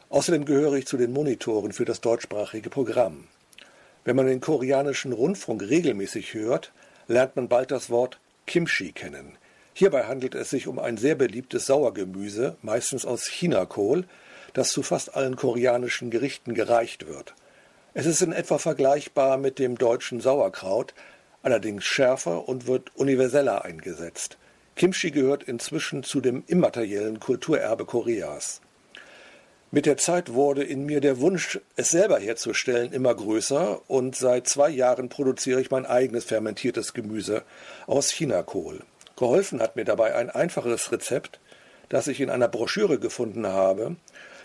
Außerdem 0.10 0.46
gehöre 0.46 0.76
ich 0.76 0.86
zu 0.86 0.98
den 0.98 1.14
Monitoren 1.14 1.74
für 1.74 1.84
das 1.84 2.00
deutschsprachige 2.00 2.70
Programm. 2.70 3.28
Wenn 4.06 4.16
man 4.16 4.28
den 4.28 4.40
koreanischen 4.40 5.14
Rundfunk 5.14 5.64
regelmäßig 5.64 6.36
hört, 6.36 6.74
lernt 7.08 7.36
man 7.38 7.48
bald 7.48 7.72
das 7.72 7.90
Wort 7.90 8.20
Kimchi 8.46 8.92
kennen. 8.92 9.36
Hierbei 9.74 10.04
handelt 10.04 10.36
es 10.36 10.52
sich 10.52 10.68
um 10.68 10.78
ein 10.78 10.98
sehr 10.98 11.16
beliebtes 11.16 11.66
Sauergemüse, 11.66 12.56
meistens 12.62 13.04
aus 13.04 13.26
Chinakohl, 13.26 14.06
das 14.54 14.70
zu 14.70 14.84
fast 14.84 15.16
allen 15.16 15.38
koreanischen 15.38 16.12
Gerichten 16.12 16.54
gereicht 16.54 17.08
wird. 17.08 17.34
Es 17.96 18.06
ist 18.06 18.22
in 18.22 18.32
etwa 18.32 18.60
vergleichbar 18.60 19.38
mit 19.38 19.58
dem 19.58 19.80
deutschen 19.80 20.22
Sauerkraut, 20.22 20.94
allerdings 21.42 21.84
schärfer 21.84 22.48
und 22.48 22.68
wird 22.68 22.96
universeller 22.96 23.66
eingesetzt. 23.66 24.38
Kimchi 24.82 25.12
gehört 25.12 25.44
inzwischen 25.44 26.02
zu 26.02 26.22
dem 26.22 26.44
immateriellen 26.48 27.20
Kulturerbe 27.20 27.86
Koreas. 27.86 28.62
Mit 29.70 29.86
der 29.86 29.98
Zeit 29.98 30.34
wurde 30.34 30.64
in 30.64 30.88
mir 30.88 31.02
der 31.02 31.20
Wunsch, 31.20 31.60
es 31.76 31.90
selber 31.90 32.18
herzustellen, 32.18 32.92
immer 32.92 33.14
größer 33.14 33.80
und 33.88 34.16
seit 34.16 34.48
zwei 34.48 34.72
Jahren 34.72 35.08
produziere 35.08 35.62
ich 35.62 35.70
mein 35.70 35.86
eigenes 35.86 36.26
fermentiertes 36.26 36.94
Gemüse 36.94 37.44
aus 37.86 38.10
Chinakohl. 38.10 38.80
Geholfen 39.18 39.62
hat 39.62 39.76
mir 39.76 39.86
dabei 39.86 40.16
ein 40.16 40.32
einfaches 40.32 40.92
Rezept, 40.92 41.40
das 41.90 42.08
ich 42.08 42.20
in 42.20 42.32
einer 42.32 42.48
Broschüre 42.48 42.98
gefunden 42.98 43.46
habe 43.46 43.98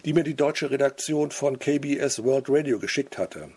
die 0.05 0.12
mir 0.12 0.22
die 0.22 0.37
deutsche 0.37 0.70
Redaktion 0.70 1.31
von 1.31 1.59
KBS 1.59 2.22
World 2.22 2.51
Radio 2.51 2.79
geschickt 2.79 3.16
hatte. 3.16 3.49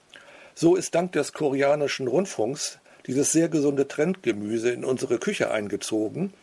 So 0.56 0.78
ist 0.78 0.96
dank 0.96 1.12
des 1.12 1.34
koreanischen 1.34 2.08
Rundfunks 2.08 2.80
dieses 3.06 3.32
sehr 3.32 3.50
gesunde 3.50 3.88
Trendgemüse 3.88 4.72
in 4.72 4.86
unsere 4.86 5.18
Küche 5.18 5.52
eingezogen 5.52 6.34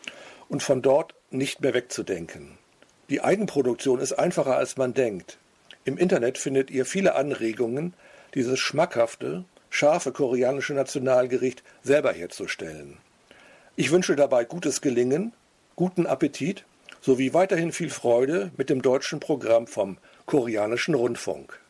und 0.48 0.62
von 0.62 0.82
dort 0.82 1.14
nicht 1.30 1.60
mehr 1.60 1.74
wegzudenken. 1.74 2.58
Die 3.08 3.20
Eigenproduktion 3.20 4.00
ist 4.00 4.12
einfacher 4.12 4.56
als 4.56 4.76
man 4.76 4.94
denkt. 4.94 5.38
Im 5.84 5.98
Internet 5.98 6.38
findet 6.38 6.70
ihr 6.70 6.84
viele 6.84 7.14
Anregungen, 7.14 7.94
dieses 8.34 8.58
schmackhafte, 8.58 9.44
scharfe 9.70 10.12
koreanische 10.12 10.74
Nationalgericht 10.74 11.62
selber 11.82 12.12
herzustellen. 12.12 12.98
Ich 13.76 13.90
wünsche 13.90 14.16
dabei 14.16 14.44
gutes 14.44 14.80
Gelingen, 14.80 15.32
guten 15.76 16.06
Appetit 16.06 16.64
sowie 17.00 17.34
weiterhin 17.34 17.72
viel 17.72 17.90
Freude 17.90 18.50
mit 18.56 18.70
dem 18.70 18.82
deutschen 18.82 19.20
Programm 19.20 19.66
vom 19.66 19.98
Koreanischen 20.24 20.94
Rundfunk. 20.94 21.60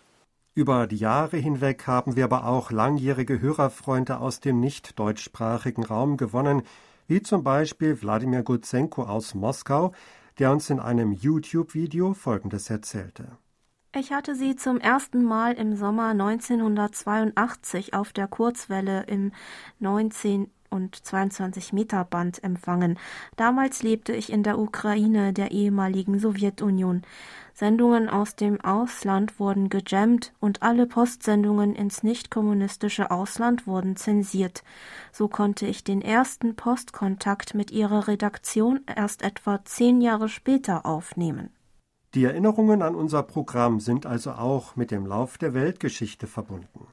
Über 0.54 0.86
die 0.86 0.96
Jahre 0.96 1.36
hinweg 1.36 1.86
haben 1.86 2.16
wir 2.16 2.24
aber 2.24 2.46
auch 2.46 2.70
langjährige 2.70 3.40
Hörerfreunde 3.40 4.18
aus 4.18 4.40
dem 4.40 4.60
nicht 4.60 4.98
deutschsprachigen 4.98 5.84
Raum 5.84 6.16
gewonnen, 6.16 6.62
wie 7.06 7.22
zum 7.22 7.42
Beispiel 7.44 8.00
Wladimir 8.00 8.42
Gutsenko 8.42 9.02
aus 9.02 9.34
Moskau, 9.34 9.92
der 10.38 10.52
uns 10.52 10.70
in 10.70 10.80
einem 10.80 11.12
YouTube-Video 11.12 12.14
Folgendes 12.14 12.70
erzählte. 12.70 13.38
Ich 13.94 14.12
hatte 14.12 14.34
sie 14.34 14.56
zum 14.56 14.78
ersten 14.78 15.24
Mal 15.24 15.54
im 15.54 15.74
Sommer 15.74 16.08
1982 16.08 17.94
auf 17.94 18.12
der 18.12 18.28
Kurzwelle 18.28 19.04
im 19.04 19.32
19 19.78 20.50
und 20.68 20.94
22 20.94 21.72
Meter 21.72 22.04
Band 22.04 22.44
empfangen. 22.44 22.98
Damals 23.36 23.82
lebte 23.82 24.12
ich 24.12 24.30
in 24.30 24.42
der 24.42 24.58
Ukraine, 24.58 25.32
der 25.32 25.50
ehemaligen 25.50 26.18
Sowjetunion. 26.18 27.02
Sendungen 27.58 28.10
aus 28.10 28.36
dem 28.36 28.60
Ausland 28.60 29.40
wurden 29.40 29.70
gejammt 29.70 30.34
und 30.40 30.62
alle 30.62 30.86
Postsendungen 30.86 31.74
ins 31.74 32.02
nicht-kommunistische 32.02 33.10
Ausland 33.10 33.66
wurden 33.66 33.96
zensiert. 33.96 34.62
So 35.10 35.26
konnte 35.26 35.66
ich 35.66 35.82
den 35.82 36.02
ersten 36.02 36.54
Postkontakt 36.54 37.54
mit 37.54 37.70
ihrer 37.70 38.08
Redaktion 38.08 38.80
erst 38.94 39.22
etwa 39.22 39.64
zehn 39.64 40.02
Jahre 40.02 40.28
später 40.28 40.84
aufnehmen. 40.84 41.48
Die 42.12 42.24
Erinnerungen 42.24 42.82
an 42.82 42.94
unser 42.94 43.22
Programm 43.22 43.80
sind 43.80 44.04
also 44.04 44.32
auch 44.32 44.76
mit 44.76 44.90
dem 44.90 45.06
Lauf 45.06 45.38
der 45.38 45.54
Weltgeschichte 45.54 46.26
verbunden. 46.26 46.88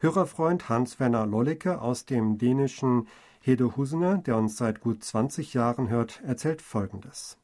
Hörerfreund 0.00 0.68
Hans-Werner 0.68 1.26
Lollicke 1.26 1.80
aus 1.80 2.06
dem 2.06 2.38
dänischen 2.38 3.06
Hedehusene, 3.38 4.20
der 4.26 4.36
uns 4.36 4.56
seit 4.56 4.80
gut 4.80 5.04
20 5.04 5.54
Jahren 5.54 5.90
hört, 5.90 6.20
erzählt 6.24 6.60
Folgendes. 6.60 7.38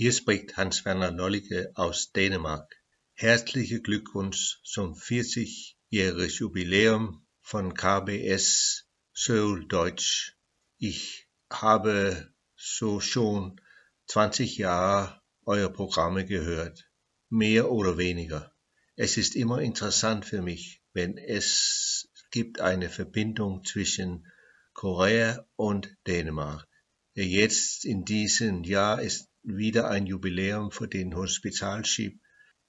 Hier 0.00 0.12
spricht 0.14 0.56
Hans-Werner 0.56 1.10
Nollige 1.10 1.72
aus 1.74 2.10
Dänemark. 2.12 2.74
Herzlichen 3.12 3.82
Glückwunsch 3.82 4.58
zum 4.64 4.94
40-jährigen 4.94 6.30
Jubiläum 6.30 7.26
von 7.42 7.74
KBS 7.74 8.86
Seoul 9.12 9.68
Deutsch. 9.68 10.38
Ich 10.78 11.28
habe 11.52 12.32
so 12.56 13.00
schon 13.00 13.60
20 14.06 14.56
Jahre 14.56 15.20
eure 15.44 15.70
Programme 15.70 16.24
gehört, 16.24 16.88
mehr 17.28 17.70
oder 17.70 17.98
weniger. 17.98 18.54
Es 18.96 19.18
ist 19.18 19.36
immer 19.36 19.60
interessant 19.60 20.24
für 20.24 20.40
mich, 20.40 20.80
wenn 20.94 21.18
es 21.18 22.08
gibt 22.30 22.62
eine 22.62 22.88
Verbindung 22.88 23.64
zwischen 23.64 24.26
Korea 24.72 25.46
und 25.56 25.94
Dänemark. 26.06 26.66
Jetzt 27.12 27.84
in 27.84 28.06
diesem 28.06 28.64
Jahr 28.64 29.02
ist 29.02 29.29
wieder 29.42 29.90
ein 29.90 30.06
Jubiläum 30.06 30.70
für 30.70 30.88
den 30.88 31.14
Hospitalschiff 31.14 32.14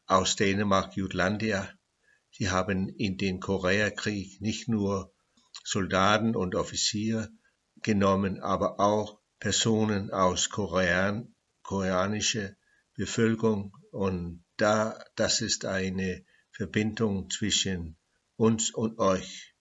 aus 0.06 0.36
Dänemark 0.36 0.96
Jutlandia. 0.96 1.70
Sie 2.32 2.50
haben 2.50 2.90
in 2.90 3.18
den 3.18 3.40
Koreakrieg 3.40 4.42
nicht 4.42 4.68
nur 4.68 5.14
Soldaten 5.64 6.36
und 6.36 6.56
Offiziere 6.56 7.30
genommen, 7.82 8.40
aber 8.40 8.80
auch 8.80 9.20
Personen 9.40 10.12
aus 10.12 10.50
Korean, 10.50 11.36
koreanischer 11.64 12.56
Bevölkerung 12.96 13.76
und 13.92 14.44
da, 14.58 15.04
das 15.16 15.42
ist 15.42 15.66
eine 15.66 16.26
Verbindung 16.52 17.30
zwischen 17.30 17.98
uns 18.36 18.72
und 18.72 19.00
euch. 19.00 19.56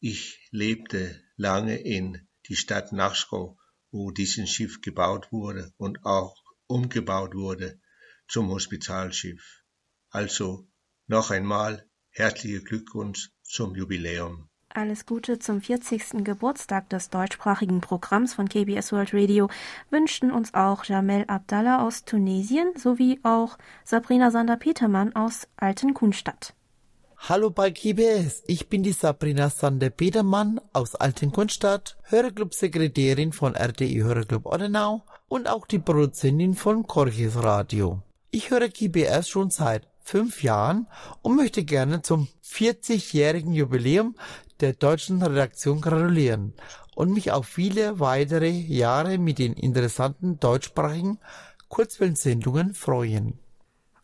Ich 0.00 0.48
lebte 0.50 1.22
lange 1.36 1.76
in 1.76 2.28
die 2.48 2.56
Stadt 2.56 2.92
Nachschau, 2.92 3.58
wo 3.90 4.10
dieses 4.10 4.50
Schiff 4.50 4.80
gebaut 4.80 5.32
wurde 5.32 5.72
und 5.76 6.04
auch 6.04 6.45
umgebaut 6.66 7.34
wurde 7.34 7.80
zum 8.28 8.48
Hospitalschiff. 8.50 9.62
Also 10.10 10.68
noch 11.06 11.30
einmal 11.30 11.88
herzlichen 12.10 12.64
Glückwunsch 12.64 13.30
zum 13.42 13.74
Jubiläum. 13.74 14.48
Alles 14.68 15.06
Gute 15.06 15.38
zum 15.38 15.62
40. 15.62 16.24
Geburtstag 16.24 16.90
des 16.90 17.08
deutschsprachigen 17.08 17.80
Programms 17.80 18.34
von 18.34 18.48
KBS 18.48 18.92
World 18.92 19.14
Radio 19.14 19.48
wünschten 19.90 20.30
uns 20.30 20.52
auch 20.52 20.84
Jamel 20.84 21.24
Abdallah 21.28 21.82
aus 21.82 22.04
Tunesien 22.04 22.72
sowie 22.76 23.18
auch 23.22 23.56
Sabrina 23.84 24.30
Sander-Petermann 24.30 25.14
aus 25.14 25.48
Altenkunstadt. 25.56 26.54
Hallo 27.18 27.50
bei 27.50 27.72
KBS, 27.72 28.44
ich 28.46 28.68
bin 28.68 28.84
die 28.84 28.92
Sabrina 28.92 29.50
Sander-Petermann 29.50 30.60
aus 30.72 30.94
Altenkunstadt, 30.94 31.96
Hörerclub-Sekretärin 32.04 33.32
von 33.32 33.56
RTI 33.56 33.96
Hörerclub 33.96 34.46
Ordenau 34.46 35.02
und 35.26 35.48
auch 35.48 35.66
die 35.66 35.80
Produzentin 35.80 36.54
von 36.54 36.86
Korches 36.86 37.42
Radio. 37.42 38.02
Ich 38.30 38.50
höre 38.50 38.68
KBS 38.68 39.28
schon 39.28 39.50
seit 39.50 39.88
fünf 40.02 40.44
Jahren 40.44 40.86
und 41.22 41.34
möchte 41.34 41.64
gerne 41.64 42.02
zum 42.02 42.28
40-jährigen 42.44 43.52
Jubiläum 43.54 44.14
der 44.60 44.74
deutschen 44.74 45.20
Redaktion 45.20 45.80
gratulieren 45.80 46.52
und 46.94 47.12
mich 47.12 47.32
auf 47.32 47.46
viele 47.46 47.98
weitere 47.98 48.50
Jahre 48.50 49.18
mit 49.18 49.38
den 49.40 49.54
interessanten 49.54 50.38
deutschsprachigen 50.38 51.18
Kurzwellensendungen 51.68 52.74
freuen. 52.74 53.40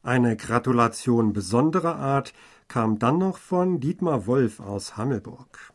Eine 0.02 0.36
Gratulation 0.36 1.32
besonderer 1.32 1.94
Art 1.94 2.32
kam 2.72 2.98
dann 2.98 3.18
noch 3.18 3.36
von 3.36 3.80
Dietmar 3.80 4.26
Wolf 4.26 4.58
aus 4.58 4.96
Hammelburg. 4.96 5.74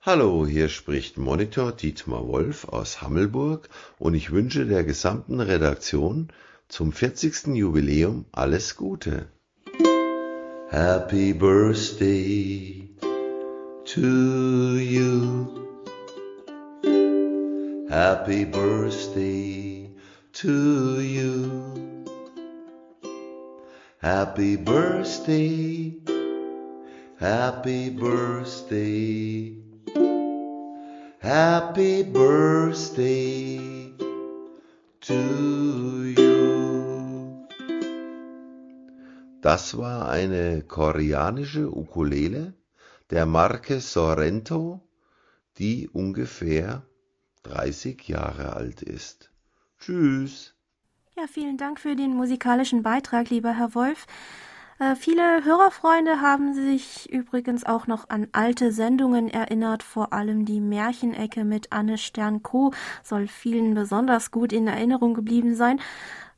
Hallo, 0.00 0.48
hier 0.48 0.68
spricht 0.68 1.16
Monitor 1.16 1.70
Dietmar 1.70 2.26
Wolf 2.26 2.64
aus 2.64 3.00
Hammelburg 3.02 3.68
und 4.00 4.14
ich 4.14 4.32
wünsche 4.32 4.66
der 4.66 4.82
gesamten 4.82 5.38
Redaktion 5.38 6.26
zum 6.66 6.90
40. 6.90 7.54
Jubiläum 7.54 8.24
alles 8.32 8.74
Gute. 8.74 9.28
Happy 10.70 11.32
Birthday 11.32 12.88
to 13.84 14.74
you. 14.76 15.46
Happy 17.88 18.44
Birthday 18.44 19.88
to 20.32 21.00
you. 21.00 21.88
Happy 24.00 24.56
Birthday. 24.56 26.07
Happy 27.20 27.90
Birthday. 27.90 29.56
Happy 31.18 32.04
Birthday 32.04 33.58
to 35.00 35.14
you. 36.16 37.44
Das 39.40 39.76
war 39.76 40.08
eine 40.08 40.62
koreanische 40.62 41.76
Ukulele 41.76 42.54
der 43.10 43.26
Marke 43.26 43.80
Sorrento, 43.80 44.80
die 45.58 45.88
ungefähr 45.88 46.82
30 47.42 48.06
Jahre 48.06 48.52
alt 48.52 48.82
ist. 48.82 49.32
Tschüss. 49.80 50.54
Ja, 51.16 51.26
vielen 51.26 51.56
Dank 51.56 51.80
für 51.80 51.96
den 51.96 52.14
musikalischen 52.14 52.84
Beitrag, 52.84 53.28
lieber 53.30 53.54
Herr 53.54 53.74
Wolf. 53.74 54.06
Äh, 54.78 54.94
viele 54.94 55.44
Hörerfreunde 55.44 56.20
haben 56.20 56.54
sich 56.54 57.10
übrigens 57.10 57.64
auch 57.64 57.86
noch 57.88 58.10
an 58.10 58.28
alte 58.32 58.72
Sendungen 58.72 59.28
erinnert, 59.28 59.82
vor 59.82 60.12
allem 60.12 60.44
die 60.44 60.60
Märchenecke 60.60 61.44
mit 61.44 61.72
Anne 61.72 61.98
Stern-Co. 61.98 62.72
soll 63.02 63.26
vielen 63.26 63.74
besonders 63.74 64.30
gut 64.30 64.52
in 64.52 64.68
Erinnerung 64.68 65.14
geblieben 65.14 65.56
sein. 65.56 65.80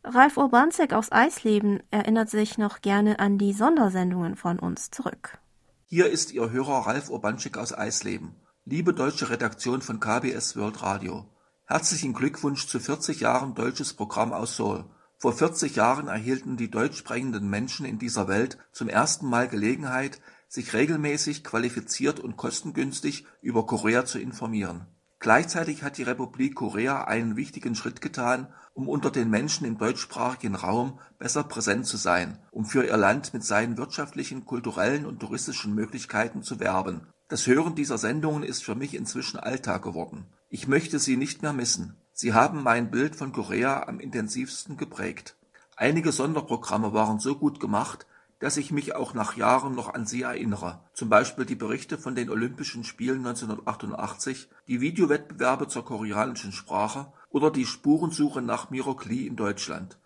Ralf 0.02 0.38
Urbanzek 0.38 0.94
aus 0.94 1.12
Eisleben 1.12 1.82
erinnert 1.90 2.30
sich 2.30 2.56
noch 2.56 2.80
gerne 2.80 3.18
an 3.18 3.36
die 3.36 3.52
Sondersendungen 3.52 4.36
von 4.36 4.58
uns 4.58 4.90
zurück. 4.90 5.38
Hier 5.84 6.08
ist 6.08 6.32
Ihr 6.32 6.50
Hörer 6.50 6.86
Ralf 6.86 7.10
Urbanzek 7.10 7.58
aus 7.58 7.74
Eisleben. 7.74 8.36
Liebe 8.64 8.94
deutsche 8.94 9.28
Redaktion 9.28 9.82
von 9.82 10.00
KBS 10.00 10.56
World 10.56 10.82
Radio. 10.82 11.26
Herzlichen 11.66 12.14
Glückwunsch 12.14 12.66
zu 12.66 12.80
40 12.80 13.20
Jahren 13.20 13.54
deutsches 13.54 13.92
Programm 13.92 14.32
aus 14.32 14.56
Seoul. 14.56 14.86
Vor 15.22 15.34
40 15.34 15.76
Jahren 15.76 16.08
erhielten 16.08 16.56
die 16.56 16.70
deutschsprechenden 16.70 17.46
Menschen 17.50 17.84
in 17.84 17.98
dieser 17.98 18.26
Welt 18.26 18.56
zum 18.72 18.88
ersten 18.88 19.28
Mal 19.28 19.48
Gelegenheit, 19.48 20.18
sich 20.48 20.72
regelmäßig, 20.72 21.44
qualifiziert 21.44 22.20
und 22.20 22.38
kostengünstig 22.38 23.26
über 23.42 23.66
Korea 23.66 24.06
zu 24.06 24.18
informieren. 24.18 24.86
Gleichzeitig 25.18 25.82
hat 25.82 25.98
die 25.98 26.04
Republik 26.04 26.54
Korea 26.54 27.04
einen 27.04 27.36
wichtigen 27.36 27.74
Schritt 27.74 28.00
getan, 28.00 28.50
um 28.72 28.88
unter 28.88 29.10
den 29.10 29.28
Menschen 29.28 29.66
im 29.66 29.76
deutschsprachigen 29.76 30.54
Raum 30.54 30.98
besser 31.18 31.44
präsent 31.44 31.84
zu 31.84 31.98
sein, 31.98 32.38
um 32.50 32.64
für 32.64 32.86
ihr 32.86 32.96
Land 32.96 33.34
mit 33.34 33.44
seinen 33.44 33.76
wirtschaftlichen, 33.76 34.46
kulturellen 34.46 35.04
und 35.04 35.20
touristischen 35.20 35.74
Möglichkeiten 35.74 36.42
zu 36.42 36.60
werben. 36.60 37.06
Das 37.28 37.46
Hören 37.46 37.74
dieser 37.74 37.98
Sendungen 37.98 38.42
ist 38.42 38.64
für 38.64 38.74
mich 38.74 38.94
inzwischen 38.94 39.38
Alltag 39.38 39.82
geworden. 39.82 40.24
Ich 40.48 40.66
möchte 40.66 40.98
sie 40.98 41.18
nicht 41.18 41.42
mehr 41.42 41.52
missen. 41.52 42.00
Sie 42.20 42.34
haben 42.34 42.62
mein 42.62 42.90
Bild 42.90 43.16
von 43.16 43.32
Korea 43.32 43.88
am 43.88 43.98
intensivsten 43.98 44.76
geprägt. 44.76 45.36
Einige 45.74 46.12
Sonderprogramme 46.12 46.92
waren 46.92 47.18
so 47.18 47.34
gut 47.34 47.60
gemacht, 47.60 48.06
dass 48.40 48.58
ich 48.58 48.72
mich 48.72 48.94
auch 48.94 49.14
nach 49.14 49.38
Jahren 49.38 49.74
noch 49.74 49.94
an 49.94 50.04
sie 50.04 50.20
erinnere, 50.20 50.80
zum 50.92 51.08
Beispiel 51.08 51.46
die 51.46 51.54
Berichte 51.54 51.96
von 51.96 52.14
den 52.14 52.28
Olympischen 52.28 52.84
Spielen 52.84 53.26
1988, 53.26 54.50
die 54.68 54.82
Videowettbewerbe 54.82 55.68
zur 55.68 55.86
koreanischen 55.86 56.52
Sprache 56.52 57.10
oder 57.30 57.50
die 57.50 57.64
Spurensuche 57.64 58.42
nach 58.42 58.68
Mirokli 58.68 59.26
in 59.26 59.36
Deutschland. 59.36 59.98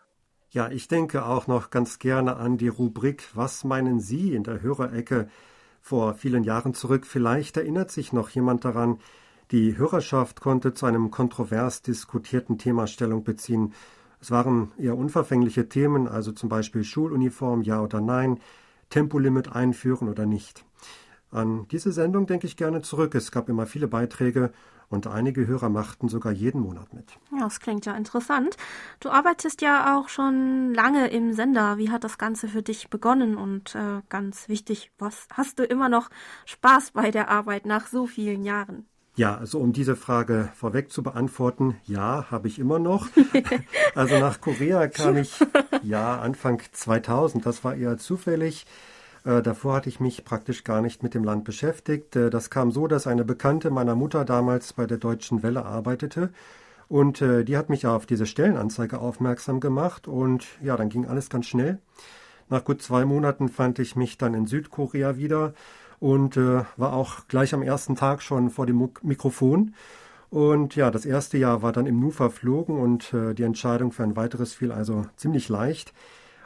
Ja, 0.50 0.68
ich 0.68 0.86
denke 0.86 1.24
auch 1.24 1.48
noch 1.48 1.70
ganz 1.70 1.98
gerne 1.98 2.36
an 2.36 2.58
die 2.58 2.68
Rubrik 2.68 3.24
Was 3.34 3.64
meinen 3.64 3.98
Sie 3.98 4.36
in 4.36 4.44
der 4.44 4.62
Hörerecke 4.62 5.28
vor 5.80 6.14
vielen 6.14 6.44
Jahren 6.44 6.74
zurück. 6.74 7.06
Vielleicht 7.06 7.56
erinnert 7.56 7.90
sich 7.90 8.12
noch 8.12 8.28
jemand 8.28 8.64
daran, 8.64 9.00
die 9.50 9.76
Hörerschaft 9.76 10.40
konnte 10.40 10.74
zu 10.74 10.86
einem 10.86 11.10
kontrovers 11.10 11.82
diskutierten 11.82 12.58
Thema 12.58 12.86
Stellung 12.86 13.24
beziehen. 13.24 13.74
Es 14.20 14.30
waren 14.30 14.72
eher 14.78 14.96
unverfängliche 14.96 15.68
Themen, 15.68 16.08
also 16.08 16.32
zum 16.32 16.48
Beispiel 16.48 16.84
Schuluniform, 16.84 17.62
ja 17.62 17.82
oder 17.82 18.00
nein, 18.00 18.40
Tempolimit 18.88 19.52
einführen 19.52 20.08
oder 20.08 20.24
nicht. 20.26 20.64
An 21.30 21.66
diese 21.68 21.92
Sendung 21.92 22.26
denke 22.26 22.46
ich 22.46 22.56
gerne 22.56 22.80
zurück. 22.80 23.14
Es 23.14 23.32
gab 23.32 23.48
immer 23.48 23.66
viele 23.66 23.88
Beiträge 23.88 24.52
und 24.88 25.06
einige 25.08 25.46
Hörer 25.46 25.68
machten 25.68 26.08
sogar 26.08 26.32
jeden 26.32 26.60
Monat 26.60 26.94
mit. 26.94 27.18
Ja, 27.32 27.40
das 27.40 27.58
klingt 27.58 27.86
ja 27.86 27.94
interessant. 27.96 28.56
Du 29.00 29.10
arbeitest 29.10 29.60
ja 29.60 29.98
auch 29.98 30.08
schon 30.08 30.72
lange 30.72 31.08
im 31.08 31.32
Sender. 31.32 31.76
Wie 31.76 31.90
hat 31.90 32.04
das 32.04 32.18
Ganze 32.18 32.48
für 32.48 32.62
dich 32.62 32.88
begonnen? 32.88 33.36
Und 33.36 33.74
äh, 33.74 34.02
ganz 34.08 34.48
wichtig, 34.48 34.92
was 34.98 35.26
hast 35.32 35.58
du 35.58 35.64
immer 35.64 35.88
noch 35.88 36.08
Spaß 36.46 36.92
bei 36.92 37.10
der 37.10 37.28
Arbeit 37.28 37.66
nach 37.66 37.88
so 37.88 38.06
vielen 38.06 38.44
Jahren? 38.44 38.86
Ja, 39.16 39.36
also 39.36 39.60
um 39.60 39.72
diese 39.72 39.94
Frage 39.94 40.48
vorweg 40.56 40.90
zu 40.90 41.04
beantworten, 41.04 41.76
ja, 41.84 42.26
habe 42.32 42.48
ich 42.48 42.58
immer 42.58 42.80
noch. 42.80 43.06
also 43.94 44.18
nach 44.18 44.40
Korea 44.40 44.88
kam 44.88 45.16
ich 45.16 45.38
ja 45.84 46.18
Anfang 46.18 46.60
2000. 46.72 47.46
Das 47.46 47.62
war 47.62 47.76
eher 47.76 47.96
zufällig. 47.96 48.66
Äh, 49.24 49.40
davor 49.40 49.74
hatte 49.74 49.88
ich 49.88 50.00
mich 50.00 50.24
praktisch 50.24 50.64
gar 50.64 50.80
nicht 50.80 51.04
mit 51.04 51.14
dem 51.14 51.22
Land 51.22 51.44
beschäftigt. 51.44 52.16
Äh, 52.16 52.28
das 52.28 52.50
kam 52.50 52.72
so, 52.72 52.88
dass 52.88 53.06
eine 53.06 53.24
Bekannte 53.24 53.70
meiner 53.70 53.94
Mutter 53.94 54.24
damals 54.24 54.72
bei 54.72 54.86
der 54.86 54.98
Deutschen 54.98 55.44
Welle 55.44 55.64
arbeitete. 55.64 56.30
Und 56.88 57.22
äh, 57.22 57.44
die 57.44 57.56
hat 57.56 57.70
mich 57.70 57.86
auf 57.86 58.06
diese 58.06 58.26
Stellenanzeige 58.26 58.98
aufmerksam 58.98 59.60
gemacht. 59.60 60.08
Und 60.08 60.46
ja, 60.60 60.76
dann 60.76 60.88
ging 60.88 61.06
alles 61.06 61.30
ganz 61.30 61.46
schnell. 61.46 61.78
Nach 62.50 62.64
gut 62.64 62.82
zwei 62.82 63.04
Monaten 63.04 63.48
fand 63.48 63.78
ich 63.78 63.94
mich 63.94 64.18
dann 64.18 64.34
in 64.34 64.46
Südkorea 64.46 65.16
wieder 65.16 65.54
und 66.04 66.36
äh, 66.36 66.64
war 66.76 66.92
auch 66.92 67.28
gleich 67.28 67.54
am 67.54 67.62
ersten 67.62 67.96
Tag 67.96 68.20
schon 68.20 68.50
vor 68.50 68.66
dem 68.66 68.90
Mikrofon. 69.00 69.74
Und 70.28 70.76
ja, 70.76 70.90
das 70.90 71.06
erste 71.06 71.38
Jahr 71.38 71.62
war 71.62 71.72
dann 71.72 71.86
im 71.86 71.98
Nu 71.98 72.10
verflogen 72.10 72.78
und 72.78 73.14
äh, 73.14 73.32
die 73.32 73.42
Entscheidung 73.42 73.90
für 73.90 74.02
ein 74.02 74.14
weiteres 74.14 74.52
fiel 74.52 74.70
also 74.70 75.06
ziemlich 75.16 75.48
leicht. 75.48 75.94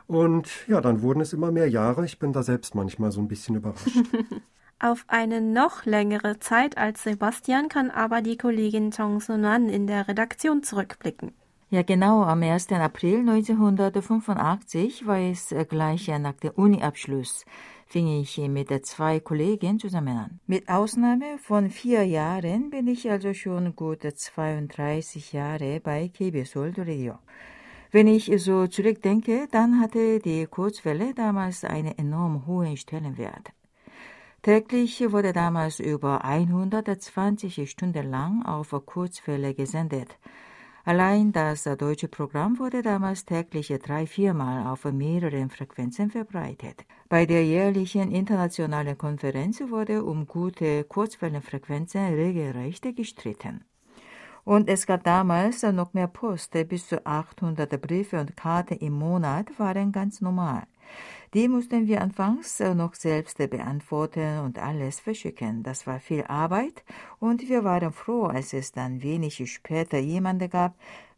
Und 0.07 0.49
ja, 0.68 0.81
dann 0.81 1.03
wurden 1.03 1.21
es 1.21 1.33
immer 1.33 1.51
mehr 1.51 1.68
Jahre. 1.68 2.05
Ich 2.05 2.21
bin 2.21 2.33
da 2.33 2.44
selbst 2.44 2.77
manchmal 2.77 3.11
so 3.11 3.21
ein 3.21 3.27
bisschen 3.27 3.57
überrascht. 3.57 3.99
Auf 4.79 5.05
eine 5.09 5.40
noch 5.40 5.85
längere 5.87 6.38
Zeit 6.38 6.79
als 6.79 7.03
Sebastian 7.03 7.68
kann 7.68 7.90
aber 7.90 8.23
die 8.23 8.37
Kollegin 8.37 8.92
Chong 8.92 9.18
Sunan 9.18 9.68
in 9.68 9.88
der 9.88 10.07
Redaktion 10.07 10.62
zurückblicken. 10.62 11.33
Ja, 11.71 11.83
genau. 11.83 12.23
Am 12.23 12.44
1. 12.44 12.71
April 12.71 13.29
1985 13.29 15.05
war 15.05 15.18
es 15.18 15.53
gleich 15.68 16.07
nach 16.07 16.35
dem 16.35 16.53
Uni-Abschluss 16.53 17.44
fing 17.88 18.20
ich 18.20 18.37
mit 18.38 18.70
zwei 18.87 19.18
Kollegen 19.20 19.79
zusammen 19.79 20.16
an. 20.16 20.40
Mit 20.46 20.68
Ausnahme 20.68 21.38
von 21.38 21.70
vier 21.70 22.05
Jahren 22.05 22.70
bin 22.70 22.87
ich 22.87 23.11
also 23.11 23.33
schon 23.33 23.74
gut 23.74 24.03
32 24.03 25.33
Jahre 25.33 25.81
bei 25.81 26.09
KBS 26.09 26.55
World 26.57 26.79
Radio. 26.79 27.18
Wenn 27.90 28.07
ich 28.07 28.31
so 28.37 28.66
zurückdenke, 28.66 29.48
dann 29.51 29.81
hatte 29.81 30.18
die 30.18 30.46
Kurzwelle 30.46 31.14
damals 31.14 31.64
einen 31.64 31.96
enorm 31.96 32.46
hohen 32.46 32.77
Stellenwert. 32.77 33.53
Täglich 34.42 35.11
wurde 35.11 35.33
damals 35.33 35.81
über 35.81 36.24
120 36.24 37.70
Stunden 37.70 38.11
lang 38.11 38.44
auf 38.44 38.74
Kurzwelle 38.85 39.55
gesendet. 39.55 40.18
Allein 40.88 41.33
das 41.33 41.64
deutsche 41.64 42.09
Programm 42.09 42.59
wurde 42.59 42.81
damals 42.81 43.27
täglich 43.27 43.70
drei, 43.85 44.07
viermal 44.07 44.66
auf 44.66 44.87
mehreren 44.87 45.51
Frequenzen 45.51 46.11
verbreitet. 46.11 46.87
Bei 47.11 47.27
der 47.27 47.44
jährlichen 47.44 48.11
internationalen 48.11 48.96
Konferenz 48.96 49.61
wurde 49.61 50.03
um 50.03 50.27
gute 50.27 50.85
Kurzwellenfrequenzen 50.85 52.14
regelrecht 52.14 52.96
gestritten. 52.96 53.66
Und 54.44 54.70
es 54.70 54.87
gab 54.87 55.05
damals 55.05 55.62
noch 55.62 55.92
mehr 55.92 56.09
Post. 56.09 56.53
Bis 56.66 56.88
zu 56.88 57.05
800 57.05 57.79
Briefe 57.83 58.18
und 58.18 58.35
Karten 58.35 58.79
im 58.79 58.94
Monat 58.94 59.59
waren 59.59 59.92
ganz 59.92 60.22
normal. 60.22 60.62
Die 61.35 61.48
mussten 61.48 61.87
wir 61.87 62.01
anfangs 62.01 62.59
noch 62.61 62.94
selbst 62.94 63.37
beantworten 63.37 64.40
und 64.40 64.59
alles 64.59 65.01
verschicken. 65.01 65.62
Das 65.62 65.87
war 65.87 66.01
viel 66.01 66.24
Arbeit 66.24 66.85
und 67.20 67.48
wir 67.48 67.64
waren 67.64 67.92
froh, 67.92 68.24
als 68.24 68.53
es 68.55 68.72
dann 68.72 69.03
wenig 69.03 69.42
später 69.53 69.98
jemanden 69.98 70.48
gab, 70.48 70.74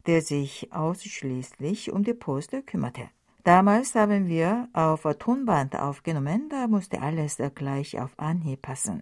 der 0.07 0.21
sich 0.21 0.67
ausschließlich 0.71 1.91
um 1.91 2.03
die 2.03 2.13
Post 2.13 2.55
kümmerte. 2.65 3.09
Damals 3.43 3.95
haben 3.95 4.27
wir 4.27 4.69
auf 4.71 5.01
Tonband 5.17 5.75
aufgenommen, 5.75 6.47
da 6.49 6.67
musste 6.67 7.01
alles 7.01 7.37
gleich 7.55 7.99
auf 7.99 8.11
Anhieb 8.17 8.61
passen. 8.61 9.01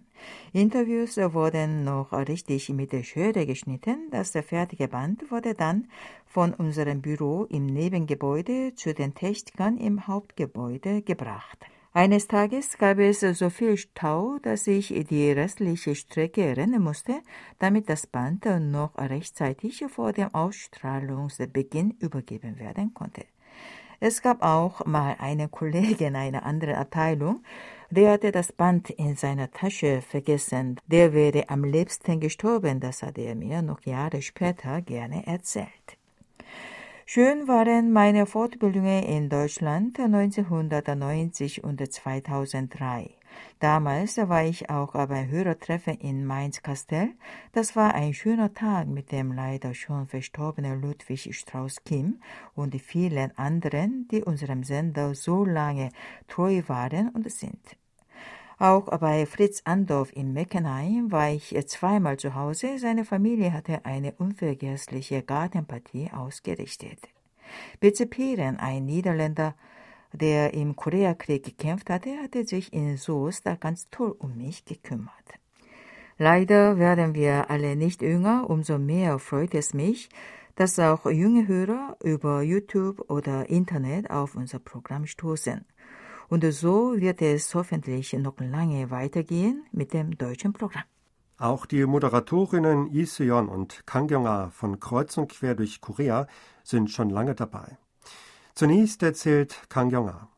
Interviews 0.54 1.18
wurden 1.18 1.84
noch 1.84 2.12
richtig 2.12 2.70
mit 2.70 2.92
der 2.92 3.02
Schere 3.02 3.44
geschnitten. 3.44 4.08
Das 4.10 4.30
fertige 4.30 4.88
Band 4.88 5.30
wurde 5.30 5.54
dann 5.54 5.88
von 6.24 6.54
unserem 6.54 7.02
Büro 7.02 7.44
im 7.50 7.66
Nebengebäude 7.66 8.74
zu 8.74 8.94
den 8.94 9.14
Technikern 9.14 9.76
im 9.76 10.06
Hauptgebäude 10.06 11.02
gebracht. 11.02 11.58
Eines 11.92 12.26
Tages 12.26 12.78
gab 12.78 12.98
es 12.98 13.20
so 13.20 13.50
viel 13.50 13.76
Stau, 13.76 14.38
dass 14.42 14.66
ich 14.68 14.88
die 15.10 15.32
restliche 15.32 15.94
Strecke 15.94 16.56
rennen 16.56 16.82
musste, 16.82 17.20
damit 17.58 17.90
das 17.90 18.06
Band 18.06 18.46
noch 18.46 18.96
rechtzeitig 18.96 19.84
vor 19.88 20.12
dem 20.12 20.32
Ausstrahlungsbeginn 20.32 21.96
übergeben 21.98 22.58
werden 22.58 22.94
konnte. 22.94 23.24
Es 24.02 24.22
gab 24.22 24.42
auch 24.42 24.86
mal 24.86 25.16
einen 25.18 25.50
Kollegen 25.50 26.16
einer 26.16 26.44
anderen 26.44 26.76
Abteilung, 26.76 27.42
der 27.90 28.12
hatte 28.12 28.32
das 28.32 28.50
Band 28.50 28.88
in 28.88 29.14
seiner 29.14 29.50
Tasche 29.50 30.00
vergessen. 30.00 30.80
Der 30.86 31.12
wäre 31.12 31.50
am 31.50 31.64
liebsten 31.64 32.18
gestorben, 32.18 32.80
das 32.80 33.02
hat 33.02 33.18
er 33.18 33.34
mir 33.34 33.60
noch 33.60 33.82
Jahre 33.82 34.22
später 34.22 34.80
gerne 34.80 35.26
erzählt. 35.26 35.98
Schön 37.04 37.46
waren 37.48 37.92
meine 37.92 38.24
Fortbildungen 38.24 39.02
in 39.02 39.28
Deutschland 39.28 39.98
1990 39.98 41.62
und 41.62 41.92
2003. 41.92 43.10
Damals 43.58 44.16
war 44.16 44.44
ich 44.44 44.70
auch 44.70 44.92
beim 44.92 45.28
Hörertreffen 45.28 45.94
in 45.98 46.24
Mainz-Kastell. 46.24 47.10
Das 47.52 47.76
war 47.76 47.94
ein 47.94 48.14
schöner 48.14 48.54
Tag 48.54 48.88
mit 48.88 49.12
dem 49.12 49.32
leider 49.32 49.74
schon 49.74 50.06
verstorbenen 50.06 50.80
Ludwig 50.80 51.34
Strauß-Kim 51.36 52.20
und 52.54 52.74
vielen 52.80 53.36
anderen, 53.36 54.08
die 54.08 54.22
unserem 54.22 54.64
Sender 54.64 55.14
so 55.14 55.44
lange 55.44 55.90
treu 56.26 56.62
waren 56.68 57.10
und 57.10 57.30
sind. 57.30 57.76
Auch 58.58 58.86
bei 58.98 59.24
Fritz 59.24 59.62
Andorf 59.64 60.14
in 60.14 60.34
Meckenheim 60.34 61.10
war 61.10 61.30
ich 61.30 61.56
zweimal 61.66 62.18
zu 62.18 62.34
Hause. 62.34 62.78
Seine 62.78 63.06
Familie 63.06 63.54
hatte 63.54 63.86
eine 63.86 64.12
unvergessliche 64.12 65.22
Gartenpartie 65.22 66.10
ausgerichtet. 66.12 66.98
Bitze 67.80 68.04
Piren, 68.06 68.58
ein 68.58 68.84
Niederländer, 68.84 69.54
der 70.12 70.54
im 70.54 70.76
Koreakrieg 70.76 71.44
gekämpft 71.44 71.90
hatte, 71.90 72.10
hatte 72.22 72.46
sich 72.46 72.72
in 72.72 72.96
Soest 72.96 73.44
ganz 73.60 73.88
toll 73.90 74.14
um 74.18 74.36
mich 74.36 74.64
gekümmert. 74.64 75.10
Leider 76.18 76.78
werden 76.78 77.14
wir 77.14 77.50
alle 77.50 77.76
nicht 77.76 78.02
jünger, 78.02 78.50
umso 78.50 78.78
mehr 78.78 79.18
freut 79.18 79.54
es 79.54 79.72
mich, 79.72 80.10
dass 80.54 80.78
auch 80.78 81.06
junge 81.06 81.48
Hörer 81.48 81.96
über 82.02 82.42
YouTube 82.42 83.10
oder 83.10 83.48
Internet 83.48 84.10
auf 84.10 84.34
unser 84.34 84.58
Programm 84.58 85.06
stoßen. 85.06 85.64
Und 86.28 86.44
so 86.52 86.94
wird 86.96 87.22
es 87.22 87.54
hoffentlich 87.54 88.12
noch 88.12 88.38
lange 88.38 88.90
weitergehen 88.90 89.64
mit 89.72 89.94
dem 89.94 90.18
deutschen 90.18 90.52
Programm. 90.52 90.84
Auch 91.38 91.64
die 91.64 91.86
Moderatorinnen 91.86 92.92
Lee 92.92 93.06
Seon 93.06 93.48
und 93.48 93.86
Kang 93.86 94.06
Kyung-ah 94.06 94.50
von 94.50 94.78
Kreuz 94.78 95.16
und 95.16 95.32
Quer 95.32 95.54
durch 95.54 95.80
Korea 95.80 96.26
sind 96.62 96.90
schon 96.90 97.08
lange 97.08 97.34
dabei. 97.34 97.78
Zunächst 98.54 99.02
erzählt 99.02 99.56
Kang 99.68 99.90
Yong-a. 99.90 100.30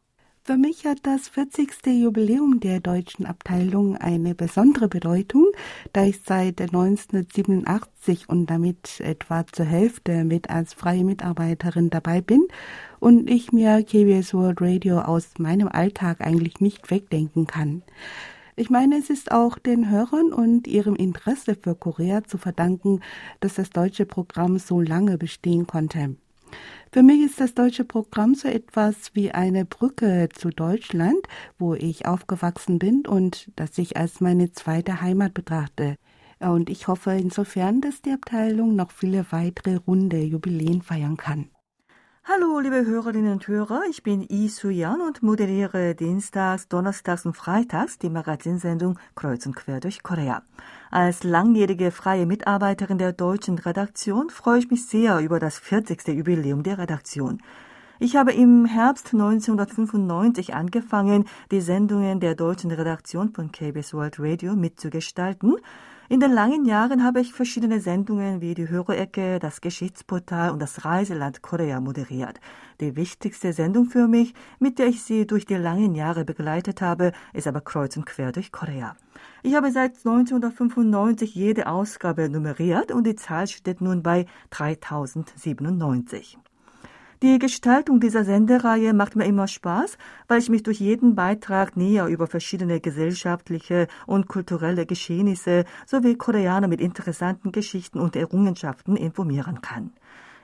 Für 0.44 0.57
mich 0.57 0.87
hat 0.87 0.98
das 1.05 1.29
40. 1.29 1.87
Jubiläum 1.87 2.59
der 2.59 2.81
deutschen 2.81 3.27
Abteilung 3.27 3.96
eine 3.96 4.35
besondere 4.35 4.88
Bedeutung, 4.88 5.46
da 5.92 6.03
ich 6.03 6.20
seit 6.27 6.61
1987 6.61 8.29
und 8.29 8.46
damit 8.46 8.98
etwa 8.98 9.46
zur 9.46 9.66
Hälfte 9.66 10.25
mit 10.25 10.51
als 10.51 10.75
freie 10.75 11.05
Mitarbeiterin 11.05 11.90
dabei 11.90 12.20
bin 12.20 12.48
und 12.98 13.31
ich 13.31 13.53
mir 13.53 13.85
KBS 13.85 14.35
World 14.35 14.61
Radio 14.61 15.03
aus 15.03 15.38
meinem 15.38 15.68
Alltag 15.68 16.20
eigentlich 16.20 16.61
nicht 16.61 16.90
wegdenken 16.90 17.46
kann. 17.46 17.83
Ich 18.57 18.68
meine, 18.68 18.98
es 18.98 19.11
ist 19.11 19.31
auch 19.31 19.59
den 19.59 19.90
Hörern 19.90 20.33
und 20.33 20.66
ihrem 20.66 20.96
Interesse 20.96 21.55
für 21.55 21.77
Korea 21.77 22.25
zu 22.25 22.37
verdanken, 22.37 23.01
dass 23.38 23.55
das 23.55 23.70
deutsche 23.70 24.07
Programm 24.07 24.59
so 24.59 24.81
lange 24.81 25.18
bestehen 25.18 25.68
konnte. 25.68 26.16
Für 26.93 27.03
mich 27.03 27.23
ist 27.23 27.41
das 27.41 27.55
deutsche 27.55 27.85
Programm 27.85 28.35
so 28.35 28.49
etwas 28.49 29.15
wie 29.15 29.31
eine 29.31 29.65
Brücke 29.65 30.29
zu 30.35 30.51
Deutschland, 30.51 31.27
wo 31.59 31.75
ich 31.75 32.07
aufgewachsen 32.07 32.79
bin 32.79 33.07
und 33.07 33.51
das 33.57 33.79
ich 33.79 33.97
als 33.97 34.21
meine 34.21 34.53
zweite 34.53 35.01
Heimat 35.01 35.35
betrachte. 35.35 35.97
Und 36.38 36.69
ich 36.69 36.88
hoffe 36.88 37.12
insofern, 37.12 37.81
dass 37.81 38.03
die 38.03 38.12
Abteilung 38.12 38.75
noch 38.75 38.91
viele 38.91 39.25
weitere 39.31 39.77
runde 39.77 40.21
Jubiläen 40.23 40.83
feiern 40.83 41.17
kann. 41.17 41.49
Hallo, 42.25 42.61
liebe 42.61 42.87
Hörerinnen 42.87 43.33
und 43.33 43.49
Hörer, 43.49 43.83
ich 43.91 44.05
bin 44.05 44.23
Yi 44.23 44.47
Su-Yan 44.47 45.01
und 45.01 45.25
moderiere 45.25 45.97
dienstags, 45.97 46.69
donnerstags 46.69 47.27
und 47.27 47.37
freitags 47.37 47.99
die 47.99 48.11
Magazinsendung 48.11 48.97
Kreuz 49.17 49.45
und 49.45 49.57
Quer 49.57 49.81
durch 49.81 50.05
Korea. 50.05 50.43
Als 50.93 51.25
langjährige 51.25 51.91
freie 51.91 52.25
Mitarbeiterin 52.25 52.99
der 52.99 53.13
deutschen 53.13 53.59
Redaktion 53.59 54.31
freue 54.31 54.61
ich 54.61 54.71
mich 54.71 54.87
sehr 54.87 55.19
über 55.19 55.41
das 55.41 55.59
40. 55.59 56.07
Jubiläum 56.07 56.63
der 56.63 56.79
Redaktion. 56.79 57.43
Ich 57.99 58.15
habe 58.15 58.33
im 58.33 58.67
Herbst 58.67 59.13
1995 59.13 60.55
angefangen, 60.55 61.25
die 61.51 61.61
Sendungen 61.61 62.21
der 62.21 62.37
deutschen 62.37 62.71
Redaktion 62.71 63.31
von 63.31 63.51
KBS 63.51 63.95
World 63.95 64.21
Radio 64.21 64.55
mitzugestalten 64.55 65.57
in 66.12 66.20
den 66.20 66.31
langen 66.31 66.66
Jahren 66.66 67.03
habe 67.05 67.22
ich 67.22 67.33
verschiedene 67.33 67.81
Sendungen 67.81 68.42
wie 68.42 68.53
die 68.53 68.68
Hörerecke, 68.68 69.38
das 69.38 69.62
Geschichtsportal 69.62 70.51
und 70.51 70.61
das 70.61 70.85
Reiseland 70.85 71.40
Korea 71.40 71.81
moderiert. 71.81 72.38
Die 72.83 72.96
wichtigste 72.96 73.55
Sendung 73.55 73.87
für 73.87 74.09
mich, 74.09 74.35
mit 74.59 74.79
der 74.79 74.88
ich 74.88 75.03
Sie 75.03 75.27
durch 75.27 75.46
die 75.46 75.55
langen 75.55 75.94
Jahre 75.94 76.27
begleitet 76.27 76.83
habe, 76.83 77.12
ist 77.33 77.46
aber 77.46 77.62
Kreuz 77.62 77.96
und 77.96 78.05
Quer 78.05 78.31
durch 78.31 78.53
Korea. 78.53 78.94
Ich 79.42 79.55
habe 79.55 79.72
seit 79.72 79.92
1995 80.05 81.35
jede 81.35 81.66
Ausgabe 81.66 82.29
nummeriert 82.29 82.92
und 82.92 83.07
die 83.07 83.16
Zahl 83.16 83.46
steht 83.46 83.81
nun 83.81 84.03
bei 84.03 84.27
3097. 84.51 86.37
Die 87.23 87.39
Gestaltung 87.39 88.01
dieser 88.01 88.25
Sendereihe 88.25 88.93
macht 88.93 89.15
mir 89.15 89.27
immer 89.27 89.47
Spaß, 89.47 89.97
weil 90.27 90.41
ich 90.41 90.49
mich 90.49 90.65
durch 90.65 90.81
jeden 90.81 91.15
Beitrag 91.15 91.77
näher 91.77 92.09
über 92.09 92.27
verschiedene 92.27 92.81
gesellschaftliche 92.81 93.87
und 94.07 94.27
kulturelle 94.27 94.87
Geschehnisse 94.87 95.65
sowie 95.87 96.17
Koreaner 96.17 96.67
mit 96.67 96.81
interessanten 96.81 97.53
Geschichten 97.53 98.01
und 98.01 98.17
Errungenschaften 98.17 98.97
informieren 98.97 99.61
kann. 99.61 99.93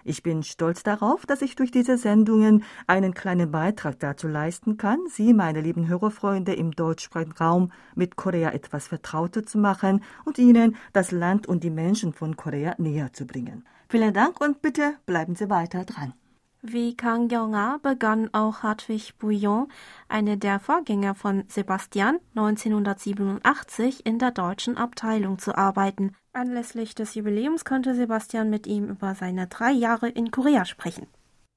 Ich 0.04 0.22
bin 0.22 0.44
stolz 0.44 0.84
darauf, 0.84 1.26
dass 1.26 1.42
ich 1.42 1.56
durch 1.56 1.72
diese 1.72 1.98
Sendungen 1.98 2.62
einen 2.86 3.12
kleinen 3.12 3.50
Beitrag 3.50 3.98
dazu 3.98 4.28
leisten 4.28 4.76
kann, 4.76 5.00
Sie, 5.08 5.34
meine 5.34 5.60
lieben 5.60 5.88
Hörerfreunde 5.88 6.54
im 6.54 6.70
deutschsprachigen 6.70 7.32
Raum, 7.32 7.72
mit 7.96 8.14
Korea 8.14 8.52
etwas 8.52 8.86
vertrauter 8.86 9.44
zu 9.44 9.58
machen 9.58 10.04
und 10.24 10.38
Ihnen 10.38 10.76
das 10.92 11.10
Land 11.10 11.48
und 11.48 11.64
die 11.64 11.70
Menschen 11.70 12.12
von 12.12 12.36
Korea 12.36 12.76
näher 12.78 13.12
zu 13.12 13.26
bringen. 13.26 13.64
Vielen 13.88 14.14
Dank 14.14 14.40
und 14.40 14.62
bitte 14.62 14.94
bleiben 15.06 15.34
Sie 15.34 15.50
weiter 15.50 15.84
dran. 15.84 16.12
Wie 16.60 16.96
Kang 16.96 17.30
Yong-a 17.30 17.78
begann 17.80 18.34
auch 18.34 18.64
Hartwig 18.64 19.16
Bouillon, 19.18 19.68
einer 20.08 20.36
der 20.36 20.58
Vorgänger 20.58 21.14
von 21.14 21.44
Sebastian, 21.46 22.18
1987 22.34 24.04
in 24.04 24.18
der 24.18 24.32
deutschen 24.32 24.76
Abteilung 24.76 25.38
zu 25.38 25.56
arbeiten. 25.56 26.16
Anlässlich 26.32 26.96
des 26.96 27.14
Jubiläums 27.14 27.64
konnte 27.64 27.94
Sebastian 27.94 28.50
mit 28.50 28.66
ihm 28.66 28.88
über 28.88 29.14
seine 29.14 29.46
drei 29.46 29.70
Jahre 29.70 30.08
in 30.08 30.32
Korea 30.32 30.64
sprechen. 30.64 31.06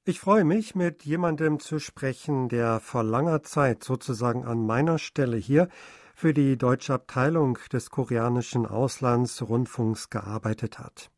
Ich 0.05 0.19
freue 0.19 0.43
mich, 0.43 0.75
mit 0.75 1.03
jemandem 1.03 1.59
zu 1.59 1.79
sprechen, 1.79 2.47
der 2.47 2.79
vor 2.79 3.03
langer 3.03 3.41
Zeit 3.41 3.83
sozusagen 3.83 4.45
an 4.45 4.63
meiner 4.63 4.99
Stelle 4.99 5.37
hier 5.37 5.67
für 6.13 6.35
die 6.35 6.59
deutsche 6.59 6.93
Abteilung 6.93 7.57
des 7.73 7.89
koreanischen 7.89 8.67
Auslandsrundfunks 8.67 10.11
gearbeitet 10.11 10.77
hat. 10.77 11.09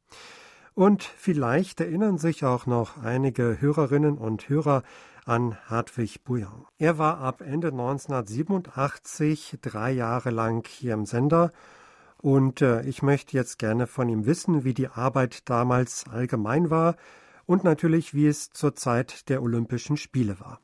Und 0.75 1.03
vielleicht 1.03 1.81
erinnern 1.81 2.17
sich 2.17 2.43
auch 2.43 2.65
noch 2.65 3.03
einige 3.03 3.61
Hörerinnen 3.61 4.17
und 4.17 4.49
Hörer 4.49 4.81
an 5.25 5.55
Hartwig 5.69 6.23
Bouillon. 6.23 6.65
Er 6.79 6.97
war 6.97 7.19
ab 7.19 7.41
Ende 7.41 7.67
1987 7.67 9.59
drei 9.61 9.91
Jahre 9.91 10.31
lang 10.31 10.67
hier 10.67 10.95
im 10.95 11.05
Sender 11.05 11.51
und 12.21 12.61
äh, 12.61 12.81
ich 12.81 13.01
möchte 13.03 13.37
jetzt 13.37 13.59
gerne 13.59 13.87
von 13.87 14.09
ihm 14.09 14.25
wissen, 14.25 14.63
wie 14.63 14.73
die 14.73 14.87
Arbeit 14.87 15.47
damals 15.49 16.05
allgemein 16.11 16.71
war 16.71 16.95
und 17.45 17.63
natürlich, 17.63 18.15
wie 18.15 18.27
es 18.27 18.49
zur 18.49 18.73
Zeit 18.75 19.29
der 19.29 19.43
Olympischen 19.43 19.97
Spiele 19.97 20.39
war. 20.39 20.59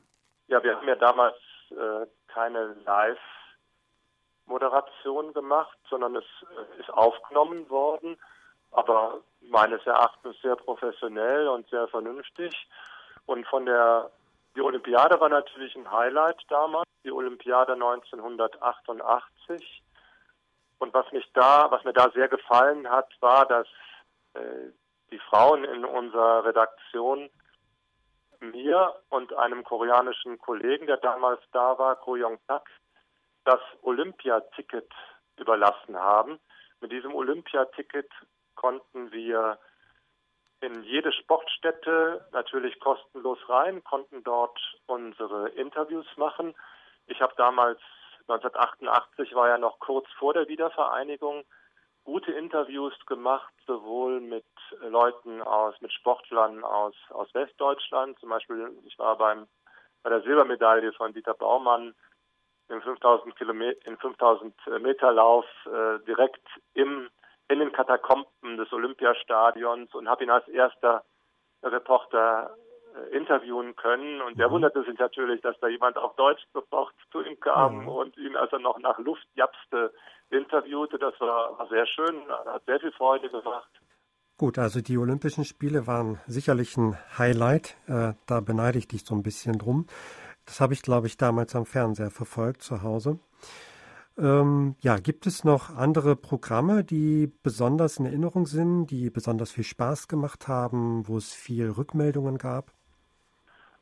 Ja, 0.48 0.60
wir 0.62 0.76
haben 0.76 0.88
ja 0.88 0.96
damals 0.96 1.36
äh, 1.70 2.06
keine 2.26 2.74
Live-Moderation 2.84 5.32
gemacht, 5.32 5.78
sondern 5.88 6.16
es 6.16 6.24
äh, 6.42 6.80
ist 6.80 6.90
aufgenommen 6.90 7.70
worden 7.70 8.18
aber 8.70 9.20
meines 9.42 9.84
Erachtens 9.86 10.36
sehr 10.42 10.56
professionell 10.56 11.48
und 11.48 11.68
sehr 11.70 11.88
vernünftig. 11.88 12.54
Und 13.26 13.46
von 13.46 13.66
der, 13.66 14.10
die 14.54 14.60
Olympiade 14.60 15.20
war 15.20 15.28
natürlich 15.28 15.74
ein 15.76 15.90
Highlight 15.90 16.42
damals, 16.48 16.88
die 17.04 17.12
Olympiade 17.12 17.74
1988. 17.74 19.82
Und 20.78 20.94
was 20.94 21.10
mich 21.12 21.30
da, 21.34 21.70
was 21.70 21.84
mir 21.84 21.92
da 21.92 22.10
sehr 22.10 22.28
gefallen 22.28 22.88
hat, 22.88 23.10
war, 23.20 23.46
dass 23.46 23.66
äh, 24.34 24.70
die 25.10 25.18
Frauen 25.18 25.64
in 25.64 25.84
unserer 25.84 26.44
Redaktion 26.44 27.28
mir 28.40 28.94
und 29.10 29.34
einem 29.34 29.64
koreanischen 29.64 30.38
Kollegen, 30.38 30.86
der 30.86 30.96
damals 30.96 31.40
da 31.52 31.78
war, 31.78 31.96
Ko 31.96 32.16
Yong 32.16 32.38
Tak, 32.46 32.68
das 33.44 33.60
Olympiaticket 33.82 34.90
überlassen 35.36 35.96
haben. 35.96 36.38
Mit 36.80 36.92
diesem 36.92 37.14
Olympiaticket 37.14 38.10
konnten 38.60 39.10
wir 39.10 39.58
in 40.60 40.82
jede 40.82 41.12
Sportstätte 41.12 42.28
natürlich 42.32 42.78
kostenlos 42.78 43.38
rein, 43.48 43.82
konnten 43.84 44.22
dort 44.22 44.60
unsere 44.86 45.48
Interviews 45.48 46.06
machen. 46.16 46.54
Ich 47.06 47.22
habe 47.22 47.32
damals 47.38 47.80
1988 48.28 49.34
war 49.34 49.48
ja 49.48 49.56
noch 49.56 49.78
kurz 49.78 50.06
vor 50.18 50.34
der 50.34 50.46
Wiedervereinigung 50.48 51.44
gute 52.04 52.32
Interviews 52.32 52.94
gemacht, 53.06 53.52
sowohl 53.66 54.20
mit 54.20 54.44
Leuten 54.82 55.40
aus, 55.40 55.74
mit 55.80 55.92
Sportlern 55.92 56.62
aus, 56.62 56.94
aus 57.08 57.32
Westdeutschland. 57.32 58.18
Zum 58.20 58.28
Beispiel, 58.28 58.70
ich 58.84 58.98
war 58.98 59.16
beim, 59.16 59.46
bei 60.02 60.10
der 60.10 60.20
Silbermedaille 60.20 60.92
von 60.92 61.14
Dieter 61.14 61.34
Baumann 61.34 61.94
im 62.68 62.82
5000 62.82 63.34
Kilometer, 63.36 63.86
in 63.86 63.96
5000 63.96 64.54
Meter 64.80 65.12
Lauf 65.12 65.46
äh, 65.64 65.98
direkt 66.04 66.46
im 66.74 67.08
in 67.50 67.58
den 67.58 67.72
Katakomben 67.72 68.56
des 68.56 68.72
Olympiastadions 68.72 69.92
und 69.94 70.08
habe 70.08 70.24
ihn 70.24 70.30
als 70.30 70.46
erster 70.48 71.04
Reporter 71.62 72.56
äh, 72.94 73.16
interviewen 73.16 73.76
können. 73.76 74.20
Und 74.22 74.38
der 74.38 74.48
mhm. 74.48 74.52
wunderte 74.52 74.84
sich 74.84 74.98
natürlich, 74.98 75.40
dass 75.42 75.58
da 75.60 75.68
jemand 75.68 75.98
auf 75.98 76.14
Deutsch 76.16 76.42
sofort 76.52 76.94
zu 77.10 77.22
ihm 77.22 77.38
kam 77.40 77.82
mhm. 77.82 77.88
und 77.88 78.16
ihn 78.16 78.36
also 78.36 78.58
noch 78.58 78.78
nach 78.78 78.98
Luft 78.98 79.26
japste 79.34 79.92
interviewte. 80.30 80.98
Das 80.98 81.14
war, 81.20 81.58
war 81.58 81.68
sehr 81.68 81.86
schön, 81.86 82.22
hat 82.28 82.64
sehr 82.66 82.80
viel 82.80 82.92
Freude 82.92 83.28
gemacht. 83.28 83.70
Gut, 84.38 84.58
also 84.58 84.80
die 84.80 84.96
Olympischen 84.96 85.44
Spiele 85.44 85.86
waren 85.86 86.18
sicherlich 86.26 86.76
ein 86.76 86.96
Highlight. 87.18 87.76
Äh, 87.88 88.14
da 88.26 88.40
beneide 88.40 88.78
ich 88.78 88.88
dich 88.88 89.04
so 89.04 89.14
ein 89.14 89.22
bisschen 89.22 89.58
drum. 89.58 89.86
Das 90.46 90.60
habe 90.60 90.72
ich, 90.72 90.82
glaube 90.82 91.08
ich, 91.08 91.16
damals 91.16 91.54
am 91.54 91.66
Fernseher 91.66 92.10
verfolgt 92.10 92.62
zu 92.62 92.82
Hause. 92.82 93.18
Ähm, 94.18 94.76
ja, 94.80 94.98
gibt 94.98 95.26
es 95.26 95.44
noch 95.44 95.70
andere 95.70 96.16
Programme, 96.16 96.84
die 96.84 97.32
besonders 97.42 97.98
in 97.98 98.06
Erinnerung 98.06 98.46
sind, 98.46 98.86
die 98.86 99.10
besonders 99.10 99.52
viel 99.52 99.64
Spaß 99.64 100.08
gemacht 100.08 100.48
haben, 100.48 101.06
wo 101.08 101.16
es 101.16 101.32
viel 101.34 101.70
Rückmeldungen 101.70 102.38
gab? 102.38 102.72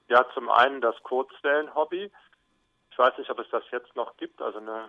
Ja, 0.08 0.24
zum 0.34 0.48
einen 0.48 0.80
das 0.80 0.94
Kurzwellen-Hobby. 1.02 2.10
Ich 2.90 2.98
weiß 2.98 3.18
nicht, 3.18 3.30
ob 3.30 3.38
es 3.38 3.46
das 3.50 3.62
jetzt 3.70 3.94
noch 3.96 4.16
gibt, 4.16 4.40
also 4.40 4.58
eine 4.58 4.88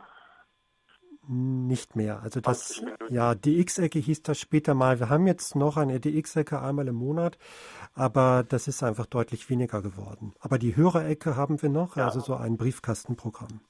nicht 1.28 1.96
mehr. 1.96 2.22
Also 2.22 2.42
das, 2.42 2.82
ja, 3.10 3.36
DX-Ecke 3.36 4.00
hieß 4.00 4.24
das 4.24 4.40
später 4.40 4.74
mal. 4.74 5.00
Wir 5.00 5.10
haben 5.10 5.28
jetzt 5.28 5.56
noch 5.56 5.78
eine 5.78 6.00
DX-Ecke 6.00 6.62
einmal 6.62 6.88
im 6.88 6.96
Monat, 6.96 7.38
aber 7.94 8.44
das 8.48 8.68
ist 8.68 8.82
einfach 8.82 9.06
deutlich 9.06 9.50
weniger 9.50 9.82
geworden. 9.82 10.34
Aber 10.40 10.58
die 10.58 10.76
Hörerecke 10.76 11.36
haben 11.36 11.62
wir 11.62 11.70
noch, 11.70 11.98
ja. 11.98 12.06
also 12.06 12.20
so 12.20 12.36
ein 12.36 12.58
Briefkastenprogramm. 12.58 13.62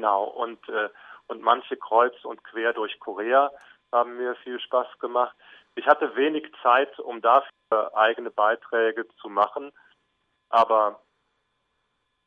Genau, 0.00 0.24
und, 0.24 0.66
äh, 0.70 0.88
und 1.26 1.42
manche 1.42 1.76
kreuz 1.76 2.14
und 2.24 2.42
quer 2.42 2.72
durch 2.72 2.98
Korea 3.00 3.52
haben 3.92 4.16
mir 4.16 4.34
viel 4.36 4.58
Spaß 4.58 4.98
gemacht. 4.98 5.36
Ich 5.74 5.86
hatte 5.86 6.16
wenig 6.16 6.50
Zeit, 6.62 6.98
um 7.00 7.20
dafür 7.20 7.94
eigene 7.94 8.30
Beiträge 8.30 9.06
zu 9.20 9.28
machen, 9.28 9.72
aber 10.48 11.02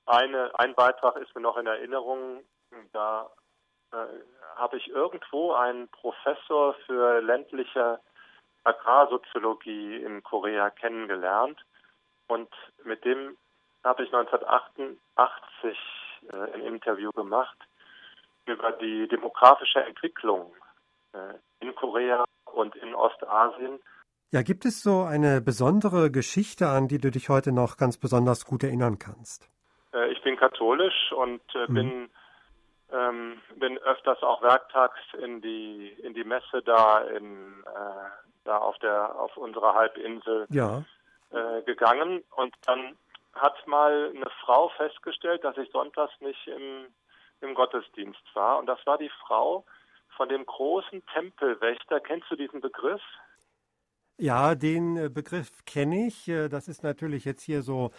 eine, 0.05 0.51
ein 0.59 0.75
Beitrag 0.75 1.15
ist 1.15 1.33
mir 1.33 1.41
noch 1.41 1.57
in 1.57 1.65
Erinnerung, 1.65 2.43
da 2.91 3.31
äh, 3.91 4.05
habe 4.55 4.77
ich 4.77 4.87
irgendwo 4.89 5.53
einen 5.53 5.87
Professor 5.87 6.75
für 6.85 7.21
ländliche 7.21 7.99
Agrarsoziologie 8.65 9.95
in 9.95 10.21
Korea 10.21 10.69
kennengelernt. 10.69 11.59
Und 12.27 12.53
mit 12.83 13.03
dem 13.03 13.35
habe 13.83 14.03
ich 14.03 14.13
1988 14.13 15.75
äh, 16.31 16.53
ein 16.53 16.61
Interview 16.61 17.11
gemacht 17.11 17.57
über 18.45 18.71
die 18.73 19.07
demografische 19.07 19.83
Entwicklung 19.83 20.53
äh, 21.13 21.35
in 21.59 21.73
Korea 21.75 22.25
und 22.53 22.75
in 22.75 22.93
Ostasien. 22.93 23.79
Ja, 24.31 24.41
gibt 24.41 24.65
es 24.65 24.81
so 24.81 25.03
eine 25.03 25.41
besondere 25.41 26.09
Geschichte, 26.11 26.67
an 26.67 26.87
die 26.87 26.97
du 26.97 27.11
dich 27.11 27.29
heute 27.29 27.51
noch 27.51 27.77
ganz 27.77 27.97
besonders 27.97 28.45
gut 28.45 28.63
erinnern 28.63 28.97
kannst? 28.99 29.47
Äh, 29.93 30.11
ich 30.11 30.21
bin 30.23 30.37
katholisch 30.37 31.11
und 31.11 31.41
mhm. 31.67 31.73
bin 31.73 32.09
ähm, 32.91 33.41
bin 33.57 33.77
öfters 33.79 34.21
auch 34.21 34.41
werktags 34.41 34.99
in 35.21 35.41
die 35.41 35.89
in 36.03 36.13
die 36.13 36.23
Messe 36.23 36.61
da 36.63 37.01
in 37.01 37.63
äh, 37.65 38.09
da 38.43 38.57
auf 38.57 38.77
der 38.79 39.15
auf 39.19 39.35
unserer 39.37 39.73
Halbinsel 39.73 40.45
ja. 40.49 40.83
äh, 41.31 41.61
gegangen 41.63 42.23
und 42.35 42.53
dann 42.65 42.95
hat 43.33 43.67
mal 43.67 44.11
eine 44.15 44.29
Frau 44.41 44.69
festgestellt, 44.77 45.43
dass 45.43 45.57
ich 45.57 45.71
sonntags 45.71 46.13
nicht 46.21 46.47
im 46.47 46.87
im 47.43 47.53
Gottesdienst 47.53 48.23
war 48.33 48.57
und 48.57 48.65
das 48.65 48.79
war 48.85 48.97
die 48.97 49.11
Frau 49.27 49.65
von 50.15 50.29
dem 50.29 50.45
großen 50.45 51.03
Tempelwächter. 51.13 51.99
Kennst 51.99 52.29
du 52.31 52.35
diesen 52.35 52.61
Begriff? 52.61 53.01
Ja, 54.17 54.55
den 54.55 54.97
äh, 54.97 55.09
Begriff 55.09 55.65
kenne 55.65 56.07
ich. 56.07 56.27
Äh, 56.27 56.47
das 56.47 56.67
ist 56.67 56.83
natürlich 56.83 57.25
jetzt 57.25 57.43
hier 57.43 57.61
so 57.61 57.91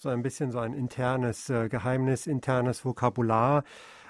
so 0.00 0.08
ein 0.10 0.22
bisschen 0.22 0.52
so 0.52 0.60
ein 0.60 0.74
internes 0.74 1.50
äh, 1.50 1.68
Geheimnis, 1.68 2.28
internes 2.28 2.84
Vokabular. 2.84 3.64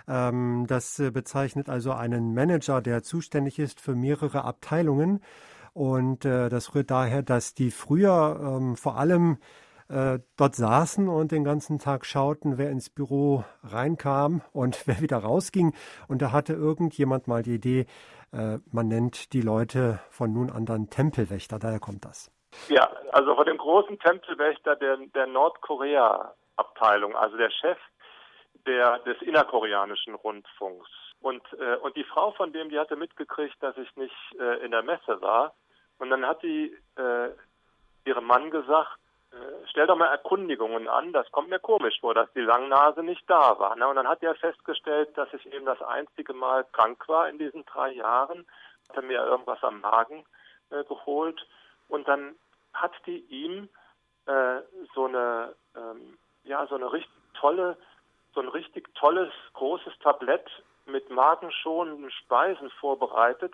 Ähm, 0.07 0.67
das 0.69 1.03
bezeichnet 1.13 1.71
also 1.71 1.93
einen 1.93 2.35
Manager, 2.35 2.83
der 2.83 3.03
zuständig 3.03 3.59
ist 3.59 3.81
für 3.81 3.95
mehrere 3.95 4.45
Abteilungen. 4.45 5.21
Und 5.75 6.25
das 6.25 6.75
rührt 6.75 6.91
daher, 6.91 7.23
dass 7.23 7.55
die 7.55 7.71
früher 7.71 8.41
ähm, 8.43 8.75
vor 8.75 8.97
allem 8.97 9.39
äh, 9.89 10.19
dort 10.37 10.55
saßen 10.55 11.09
und 11.09 11.33
den 11.33 11.45
ganzen 11.45 11.79
Tag 11.79 12.05
schauten, 12.05 12.59
wer 12.59 12.71
ins 12.71 12.91
Büro 12.91 13.45
reinkam 13.63 14.43
und 14.53 14.83
wer 14.87 15.01
wieder 15.01 15.19
rausging. 15.19 15.75
Und 16.09 16.23
da 16.23 16.33
hatte 16.33 16.53
irgendjemand 16.53 17.27
mal 17.27 17.43
die 17.43 17.55
Idee, 17.55 17.87
äh, 18.33 18.59
man 18.71 18.89
nennt 18.89 19.33
die 19.33 19.43
Leute 19.43 20.01
von 20.11 20.33
nun 20.33 20.51
an 20.51 20.67
dann 20.67 20.91
Tempelwächter, 20.91 21.59
daher 21.59 21.81
kommt 21.81 22.05
das. 22.05 22.31
Ja, 22.69 22.91
also 23.13 23.35
von 23.35 23.47
dem 23.47 23.59
großen 23.59 23.99
Tempelwächter 23.99 24.77
der, 24.77 24.97
der 25.15 25.27
Nordkorea-Abteilung, 25.27 27.17
also 27.17 27.37
der 27.37 27.51
Chef 27.51 27.79
der, 28.67 28.99
des 29.01 29.21
innerkoreanischen 29.23 30.15
Rundfunks. 30.15 30.89
Und, 31.21 31.43
äh, 31.59 31.77
und 31.77 31.97
die 31.97 32.05
Frau 32.05 32.33
von 32.33 32.53
dem, 32.53 32.69
die 32.69 32.79
hatte 32.79 32.97
mitgekriegt, 32.97 33.57
dass 33.61 33.77
ich 33.77 33.95
nicht 33.97 34.15
äh, 34.39 34.65
in 34.65 34.71
der 34.71 34.83
Messe 34.83 35.21
war. 35.21 35.55
Und 35.99 36.11
dann 36.11 36.25
hat 36.25 36.43
die 36.43 36.77
äh, 36.97 37.31
ihrem 38.05 38.25
Mann 38.25 38.51
gesagt, 38.51 38.99
stell 39.71 39.87
doch 39.87 39.97
mal 39.97 40.07
Erkundigungen 40.07 40.89
an, 40.89 41.13
das 41.13 41.31
kommt 41.31 41.51
mir 41.51 41.59
komisch 41.59 42.01
vor, 42.01 42.15
dass 42.15 42.33
die 42.33 42.41
Langnase 42.41 43.03
nicht 43.03 43.29
da 43.29 43.59
war. 43.59 43.77
Ne? 43.77 43.87
Und 43.87 43.97
dann 43.97 44.09
hat 44.09 44.23
er 44.23 44.35
festgestellt, 44.35 45.17
dass 45.17 45.33
ich 45.35 45.47
eben 45.53 45.67
das 45.67 45.81
einzige 45.83 46.33
Mal 46.33 46.65
krank 46.73 47.09
war 47.09 47.29
in 47.29 47.39
diesen 47.39 47.65
drei 47.67 47.93
Jahren, 47.93 48.47
hat 48.89 48.97
er 48.97 49.03
mir 49.03 49.25
irgendwas 49.25 49.63
am 49.63 49.81
Magen 49.81 50.25
äh, 50.71 50.85
geholt 50.85 51.47
und 51.89 52.09
dann 52.09 52.35
hat 52.73 52.93
die 53.07 53.19
ihm 53.19 53.69
äh, 54.27 54.61
so 54.95 55.07
eine 55.07 55.55
ähm, 55.77 56.19
ja 56.45 56.67
so 56.67 56.77
eine 56.77 56.93
richtig 56.93 57.13
tolle 57.35 57.77
so 58.35 58.41
ein 58.41 58.49
richtig 58.49 58.95
tolles, 58.95 59.33
großes 59.55 59.99
Tablett 60.01 60.49
mit 60.87 61.11
magenschonenden 61.11 62.11
Speisen 62.11 62.71
vorbereitet, 62.71 63.53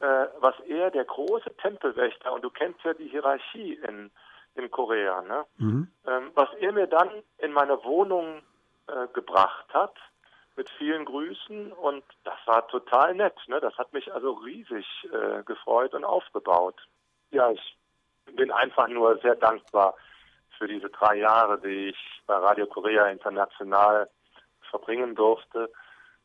äh, 0.00 0.26
was 0.38 0.58
er, 0.66 0.90
der 0.90 1.04
große 1.04 1.56
Tempelwächter, 1.58 2.32
und 2.32 2.42
du 2.42 2.50
kennst 2.50 2.82
ja 2.82 2.94
die 2.94 3.08
Hierarchie 3.08 3.74
in, 3.74 4.10
in 4.54 4.70
Korea, 4.70 5.22
ne? 5.22 5.44
Mhm. 5.58 5.88
Ähm, 6.06 6.30
was 6.34 6.48
er 6.60 6.72
mir 6.72 6.86
dann 6.86 7.10
in 7.38 7.52
meine 7.52 7.82
Wohnung 7.84 8.42
äh, 8.86 9.06
gebracht 9.12 9.66
hat, 9.72 9.94
mit 10.56 10.68
vielen 10.78 11.04
Grüßen 11.04 11.72
und 11.72 12.04
das 12.22 12.38
war 12.46 12.66
total 12.68 13.14
nett. 13.14 13.34
Ne? 13.48 13.60
Das 13.60 13.76
hat 13.76 13.92
mich 13.92 14.12
also 14.12 14.32
riesig 14.32 14.86
äh, 15.12 15.42
gefreut 15.42 15.94
und 15.94 16.04
aufgebaut. 16.04 16.76
Ja, 17.30 17.50
ich 17.50 17.76
bin 18.36 18.52
einfach 18.52 18.88
nur 18.88 19.18
sehr 19.18 19.34
dankbar 19.34 19.94
für 20.58 20.68
diese 20.68 20.88
drei 20.90 21.16
Jahre, 21.16 21.60
die 21.60 21.88
ich 21.88 22.22
bei 22.26 22.36
Radio 22.36 22.66
Korea 22.66 23.06
International 23.06 24.08
verbringen 24.70 25.14
durfte. 25.14 25.70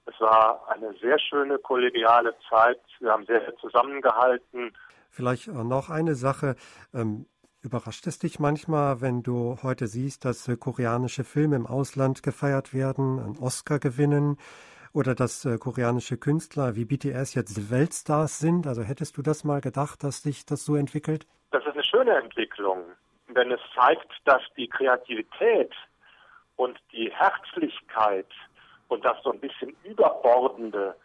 Es 0.06 0.20
war 0.20 0.68
eine 0.70 0.94
sehr 1.00 1.20
schöne 1.20 1.58
kollegiale 1.60 2.36
Zeit. 2.50 2.82
Wir 3.00 3.12
haben 3.12 3.26
sehr, 3.26 3.42
sehr 3.42 3.56
zusammengehalten. 3.58 4.76
Vielleicht 5.10 5.48
noch 5.48 5.90
eine 5.90 6.16
Sache. 6.16 6.56
Ähm, 6.94 7.26
überrascht 7.62 8.08
es 8.08 8.20
dich 8.20 8.40
manchmal, 8.40 9.02
wenn 9.02 9.24
du 9.24 9.58
heute 9.64 9.88
siehst, 9.88 10.26
dass 10.26 10.48
äh, 10.48 10.56
koreanische 10.56 11.24
Filme 11.24 11.56
im 11.56 11.68
Ausland 11.68 12.24
gefeiert 12.24 12.74
werden, 12.74 13.20
einen 13.20 13.38
Oscar 13.38 13.80
gewinnen 13.80 14.38
oder 14.94 15.14
dass 15.16 15.46
äh, 15.46 15.58
koreanische 15.58 16.18
Künstler 16.18 16.76
wie 16.76 16.86
BTS 16.86 17.36
jetzt 17.36 17.70
Weltstars 17.70 18.40
sind? 18.40 18.66
Also 18.66 18.82
hättest 18.84 19.18
du 19.18 19.22
das 19.22 19.44
mal 19.44 19.62
gedacht, 19.62 20.04
dass 20.04 20.24
sich 20.24 20.46
das 20.46 20.66
so 20.66 20.76
entwickelt? 20.76 21.28
Das 21.52 21.64
ist 21.66 21.74
eine 21.74 21.84
schöne 21.84 22.16
Entwicklung, 22.16 22.84
denn 23.36 23.52
es 23.52 23.62
zeigt, 23.76 24.12
dass 24.26 24.42
die 24.56 24.68
Kreativität 24.68 25.74
und 26.56 26.80
die 26.92 27.12
Herzlichkeit 27.12 28.28
und 28.88 29.04
das 29.04 29.18
so 29.24 29.32
ein 29.32 29.40
bisschen 29.40 29.76
überbordende 29.84 30.96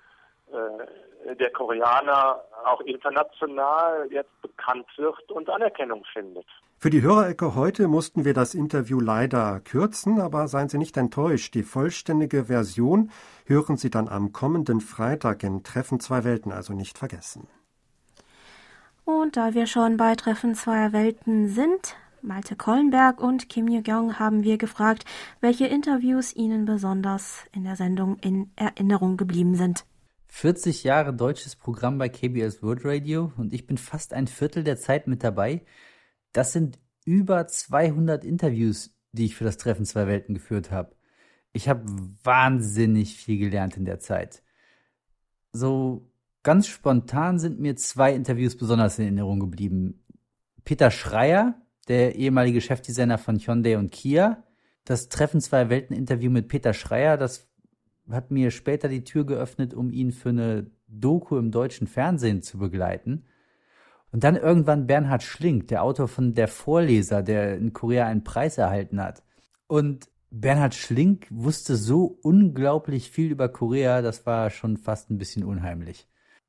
der 0.51 1.51
Koreaner 1.51 2.41
auch 2.65 2.81
international 2.83 4.09
jetzt 4.11 4.41
bekannt 4.43 4.87
wird 4.97 5.31
und 5.31 5.49
Anerkennung 5.49 6.05
findet. 6.13 6.47
Für 6.79 6.91
die 6.91 7.03
Hörerecke 7.03 7.55
heute 7.55 7.89
mussten 7.89 8.25
wir 8.25 8.35
das 8.35 8.55
Interview 8.55 9.01
leider 9.01 9.61
kürzen, 9.61 10.21
aber 10.21 10.49
seien 10.49 10.69
Sie 10.69 10.79
nicht 10.79 10.97
enttäuscht. 10.97 11.55
Die 11.55 11.63
vollständige 11.63 12.45
Version 12.45 13.11
hören 13.47 13.77
Sie 13.77 13.91
dann 13.91 14.09
am 14.09 14.33
kommenden 14.33 14.81
Freitag 14.81 15.43
in 15.43 15.63
Treffen 15.63 15.99
zwei 16.01 16.25
Welten, 16.25 16.53
also 16.53 16.75
nicht 16.75 16.99
vergessen. 16.99 17.49
Und 19.05 19.37
da 19.37 19.55
wir 19.55 19.67
schon 19.67 19.97
bei 19.97 20.15
Treffen 20.15 20.55
zweier 20.55 20.93
Welten 20.93 21.49
sind, 21.49 21.97
Malte 22.23 22.57
Kollenberg 22.57 23.21
und 23.21 23.51
Kim 23.51 23.69
Yoo-kyung 23.69 24.19
haben 24.19 24.45
wir 24.45 24.57
gefragt, 24.57 25.05
welche 25.43 25.67
Interviews 25.67 26.35
ihnen 26.35 26.65
besonders 26.65 27.45
in 27.53 27.65
der 27.65 27.77
Sendung 27.77 28.17
in 28.23 28.51
Erinnerung 28.57 29.19
geblieben 29.19 29.57
sind. 29.57 29.85
40 30.35 30.83
Jahre 30.83 31.15
deutsches 31.15 31.55
Programm 31.55 31.97
bei 31.97 32.09
KBS 32.09 32.61
World 32.61 32.85
Radio 32.85 33.33
und 33.37 33.55
ich 33.55 33.69
bin 33.69 33.79
fast 33.79 34.13
ein 34.13 34.27
Viertel 34.27 34.65
der 34.65 34.77
Zeit 34.77 35.07
mit 35.07 35.23
dabei. 35.23 35.63
Das 36.33 36.53
sind 36.53 36.81
über 37.05 37.47
200 37.47 38.25
Interviews, 38.25 38.99
die 39.13 39.27
ich 39.27 39.37
für 39.37 39.45
das 39.45 39.59
Treffen 39.59 39.85
zwei 39.87 40.09
Welten 40.09 40.35
geführt 40.35 40.73
habe. 40.73 40.97
Ich 41.53 41.69
habe 41.69 41.85
wahnsinnig 42.25 43.17
viel 43.17 43.39
gelernt 43.39 43.77
in 43.77 43.85
der 43.85 44.01
Zeit. 44.01 44.43
So 45.53 46.11
ganz 46.43 46.67
spontan 46.67 47.39
sind 47.39 47.61
mir 47.61 47.77
zwei 47.77 48.13
Interviews 48.13 48.57
besonders 48.57 48.99
in 48.99 49.05
Erinnerung 49.05 49.39
geblieben. 49.39 50.05
Peter 50.65 50.91
Schreier, 50.91 51.63
der 51.87 52.17
ehemalige 52.17 52.61
Chefdesigner 52.61 53.19
von 53.19 53.39
Hyundai 53.39 53.79
und 53.79 53.93
Kia. 53.93 54.43
Das 54.85 55.09
Treffen 55.09 55.41
zwei 55.41 55.71
Welten 55.71 55.97
Interview 55.97 56.33
mit 56.33 56.49
Peter 56.49 56.75
Schreier, 56.75 57.17
das 57.17 57.54
hat 58.11 58.31
mir 58.31 58.51
später 58.51 58.89
die 58.89 59.05
Tür 59.05 59.25
geöffnet, 59.25 59.75
um 59.75 59.91
ihn 59.91 60.13
für 60.13 60.31
eine 60.31 60.71
Doku 60.89 61.37
im 61.39 61.51
deutschen 61.51 61.87
Fernsehen 61.87 62.43
zu 62.43 62.59
begleiten. 62.59 63.25
Und 64.13 64.23
dann 64.23 64.37
irgendwann 64.37 64.87
Bernhard 64.87 65.23
Schlink, 65.23 65.69
der 65.69 65.83
Autor 65.83 66.07
von 66.07 66.35
Der 66.35 66.49
Vorleser, 66.49 67.23
der 67.23 67.57
in 67.57 67.73
Korea 67.73 68.07
einen 68.07 68.23
Preis 68.23 68.59
erhalten 68.59 69.01
hat. 69.01 69.25
Und 69.67 70.09
Bernhard 70.31 70.75
Schlink 70.75 71.27
wusste 71.31 71.77
so 71.77 72.19
unglaublich 72.23 73.11
viel 73.11 73.31
über 73.31 73.49
Korea, 73.49 74.03
das 74.03 74.27
war 74.27 74.51
schon 74.51 74.77
fast 74.77 75.11
ein 75.11 75.19
bisschen 75.19 75.45
unheimlich. 75.45 76.09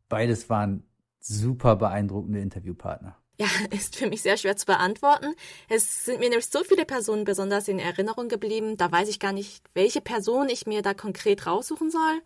Beides 0.10 0.50
waren 0.50 0.84
super 1.20 1.76
beeindruckende 1.76 2.40
Interviewpartner. 2.40 3.18
Ja, 3.38 3.48
ist 3.72 3.96
für 3.96 4.08
mich 4.08 4.22
sehr 4.22 4.38
schwer 4.38 4.56
zu 4.56 4.66
beantworten. 4.66 5.36
Es 5.70 6.06
sind 6.06 6.20
mir 6.20 6.30
nämlich 6.30 6.48
so 6.48 6.64
viele 6.64 6.86
Personen 6.86 7.26
besonders 7.26 7.68
in 7.68 7.80
Erinnerung 7.80 8.30
geblieben, 8.30 8.78
da 8.78 8.92
weiß 8.92 9.10
ich 9.10 9.20
gar 9.20 9.34
nicht, 9.34 9.64
welche 9.74 10.02
Person 10.02 10.50
ich 10.50 10.66
mir 10.66 10.82
da 10.82 10.94
konkret 10.94 11.46
raussuchen 11.46 11.92
soll. 11.92 12.22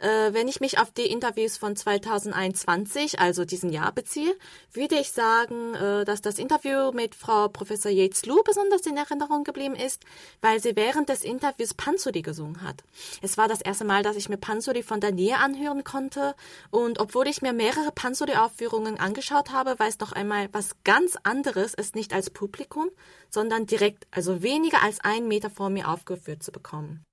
Äh, 0.00 0.32
wenn 0.32 0.48
ich 0.48 0.60
mich 0.60 0.78
auf 0.78 0.90
die 0.90 1.06
Interviews 1.06 1.58
von 1.58 1.76
2021, 1.76 3.20
also 3.20 3.44
diesem 3.44 3.70
Jahr 3.70 3.92
beziehe, 3.92 4.34
würde 4.72 4.98
ich 4.98 5.12
sagen, 5.12 5.74
äh, 5.74 6.04
dass 6.06 6.22
das 6.22 6.38
Interview 6.38 6.90
mit 6.92 7.14
Frau 7.14 7.48
Professor 7.48 7.90
Yates 7.90 8.24
Lu 8.24 8.42
besonders 8.42 8.86
in 8.86 8.96
Erinnerung 8.96 9.44
geblieben 9.44 9.74
ist, 9.74 10.02
weil 10.40 10.60
sie 10.60 10.74
während 10.74 11.10
des 11.10 11.22
Interviews 11.22 11.74
Pansori 11.74 12.22
gesungen 12.22 12.62
hat. 12.62 12.82
Es 13.20 13.36
war 13.36 13.46
das 13.46 13.60
erste 13.60 13.84
Mal, 13.84 14.02
dass 14.02 14.16
ich 14.16 14.30
mir 14.30 14.38
Pansori 14.38 14.82
von 14.82 15.00
der 15.00 15.12
Nähe 15.12 15.36
anhören 15.36 15.84
konnte 15.84 16.34
und 16.70 16.98
obwohl 16.98 17.28
ich 17.28 17.42
mir 17.42 17.52
mehrere 17.52 17.92
Pansori-Aufführungen 17.92 18.98
angeschaut 18.98 19.50
habe, 19.50 19.78
weiß 19.78 19.98
noch 19.98 20.12
einmal, 20.12 20.48
was 20.52 20.76
ganz 20.84 21.16
anderes 21.22 21.74
ist 21.74 21.94
nicht 21.94 22.12
als 22.12 22.30
Publikum, 22.30 22.88
sondern 23.28 23.66
direkt, 23.66 24.06
also 24.10 24.42
weniger 24.42 24.82
als 24.82 25.00
einen 25.00 25.28
Meter 25.28 25.50
vor 25.50 25.70
mir 25.70 25.88
aufgeführt 25.88 26.42
zu 26.42 26.52
bekommen. 26.52 27.04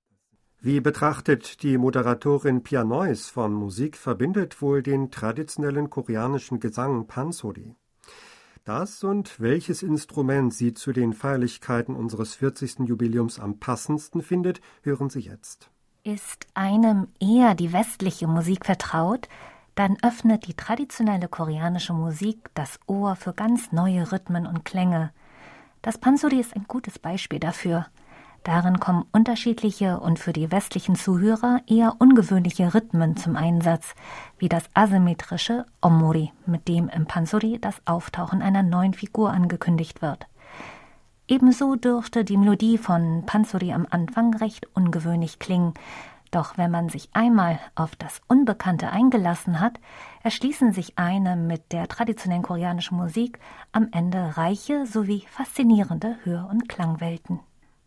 Wie 0.60 0.80
betrachtet 0.80 1.62
die 1.62 1.78
Moderatorin 1.78 2.64
Pia 2.64 2.82
Neuss 2.82 3.28
von 3.28 3.52
Musik 3.52 3.96
verbindet 3.96 4.60
wohl 4.60 4.82
den 4.82 5.12
traditionellen 5.12 5.88
koreanischen 5.88 6.58
Gesang 6.58 7.06
Pansori? 7.06 7.76
Das 8.64 9.02
und 9.04 9.40
welches 9.40 9.82
Instrument 9.82 10.52
sie 10.52 10.74
zu 10.74 10.92
den 10.92 11.14
Feierlichkeiten 11.14 11.94
unseres 11.94 12.34
40. 12.34 12.80
Jubiläums 12.80 13.38
am 13.38 13.58
passendsten 13.58 14.20
findet, 14.20 14.60
hören 14.82 15.10
Sie 15.10 15.20
jetzt. 15.20 15.70
Ist 16.02 16.46
einem 16.54 17.06
eher 17.18 17.54
die 17.54 17.72
westliche 17.72 18.26
Musik 18.26 18.66
vertraut, 18.66 19.28
dann 19.78 19.96
öffnet 20.02 20.48
die 20.48 20.54
traditionelle 20.54 21.28
koreanische 21.28 21.92
Musik 21.92 22.50
das 22.54 22.80
Ohr 22.88 23.14
für 23.14 23.32
ganz 23.32 23.70
neue 23.70 24.10
Rhythmen 24.10 24.44
und 24.44 24.64
Klänge. 24.64 25.12
Das 25.82 25.98
Pansori 25.98 26.40
ist 26.40 26.56
ein 26.56 26.64
gutes 26.66 26.98
Beispiel 26.98 27.38
dafür. 27.38 27.86
Darin 28.42 28.80
kommen 28.80 29.04
unterschiedliche 29.12 30.00
und 30.00 30.18
für 30.18 30.32
die 30.32 30.50
westlichen 30.50 30.96
Zuhörer 30.96 31.60
eher 31.68 31.94
ungewöhnliche 32.00 32.74
Rhythmen 32.74 33.16
zum 33.16 33.36
Einsatz, 33.36 33.94
wie 34.38 34.48
das 34.48 34.64
asymmetrische 34.74 35.64
Omori, 35.80 36.32
mit 36.44 36.66
dem 36.66 36.88
im 36.88 37.06
Pansori 37.06 37.60
das 37.60 37.80
Auftauchen 37.84 38.42
einer 38.42 38.64
neuen 38.64 38.94
Figur 38.94 39.30
angekündigt 39.30 40.02
wird. 40.02 40.26
Ebenso 41.28 41.76
dürfte 41.76 42.24
die 42.24 42.36
Melodie 42.36 42.78
von 42.78 43.24
Pansori 43.26 43.72
am 43.72 43.86
Anfang 43.88 44.34
recht 44.34 44.66
ungewöhnlich 44.74 45.38
klingen, 45.38 45.74
doch 46.30 46.58
wenn 46.58 46.70
man 46.70 46.88
sich 46.88 47.08
einmal 47.12 47.58
auf 47.74 47.96
das 47.96 48.20
Unbekannte 48.28 48.90
eingelassen 48.90 49.60
hat, 49.60 49.80
erschließen 50.22 50.72
sich 50.72 50.98
eine 50.98 51.36
mit 51.36 51.72
der 51.72 51.88
traditionellen 51.88 52.42
koreanischen 52.42 52.96
Musik 52.96 53.38
am 53.72 53.88
Ende 53.92 54.36
reiche 54.36 54.86
sowie 54.86 55.24
faszinierende 55.30 56.16
Hör- 56.24 56.48
und 56.50 56.68
Klangwelten. 56.68 57.40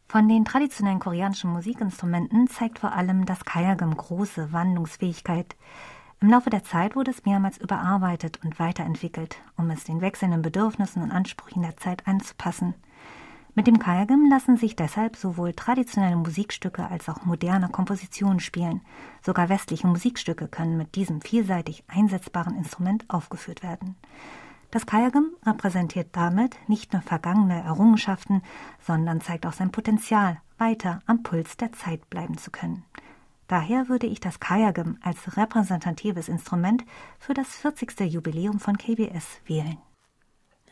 Von 0.08 0.28
den 0.28 0.44
traditionellen 0.44 1.00
koreanischen 1.00 1.52
Musikinstrumenten 1.52 2.48
zeigt 2.48 2.80
vor 2.80 2.92
allem 2.92 3.26
das 3.26 3.46
Kayagam 3.46 3.96
große 3.96 4.52
Wandlungsfähigkeit. 4.52 5.56
Im 6.20 6.30
Laufe 6.30 6.50
der 6.50 6.64
Zeit 6.64 6.96
wurde 6.96 7.12
es 7.12 7.26
mehrmals 7.26 7.58
überarbeitet 7.58 8.40
und 8.44 8.60
weiterentwickelt, 8.60 9.38
um 9.56 9.70
es 9.70 9.86
den 9.86 10.02
wechselnden 10.02 10.42
Bedürfnissen 10.42 11.02
und 11.02 11.12
Ansprüchen 11.12 11.62
der 11.62 11.78
Zeit 11.78 12.08
anzupassen. 12.08 12.74
Mit 13.54 13.68
dem 13.68 13.80
Kayagam 13.80 14.30
lassen 14.30 14.56
sich 14.56 14.78
deshalb 14.78 15.18
sowohl 15.18 15.52
traditionelle 15.52 16.16
Musikstücke 16.16 16.88
als 16.88 17.10
auch 17.10 17.26
moderne 17.26 17.68
Kompositionen 17.68 18.40
spielen. 18.40 18.82
Sogar 19.22 19.50
westliche 19.50 19.88
Musikstücke 19.88 20.48
können 20.48 20.78
mit 20.78 20.96
diesem 20.96 21.20
vielseitig 21.20 21.84
einsetzbaren 21.88 22.56
Instrument 22.56 23.04
aufgeführt 23.10 23.62
werden. 23.62 23.96
Das 24.72 24.86
Kayagam 24.86 25.32
repräsentiert 25.46 26.08
damit 26.14 26.56
nicht 26.70 26.94
nur 26.94 27.02
vergangene 27.02 27.62
Errungenschaften, 27.62 28.42
sondern 28.80 29.20
zeigt 29.20 29.46
auch 29.46 29.52
sein 29.52 29.72
Potenzial, 29.72 30.40
weiter 30.58 31.02
am 31.06 31.22
Puls 31.22 31.58
der 31.58 31.74
Zeit 31.74 32.10
bleiben 32.10 32.38
zu 32.38 32.52
können. 32.52 32.86
Daher 33.50 33.90
würde 33.90 34.08
ich 34.08 34.22
das 34.22 34.40
Kayagam 34.40 34.98
als 35.02 35.36
repräsentatives 35.36 36.30
Instrument 36.30 36.86
für 37.20 37.34
das 37.34 37.48
40. 37.48 38.00
Jubiläum 38.00 38.62
von 38.62 38.78
KBS 38.78 39.42
wählen. 39.46 39.78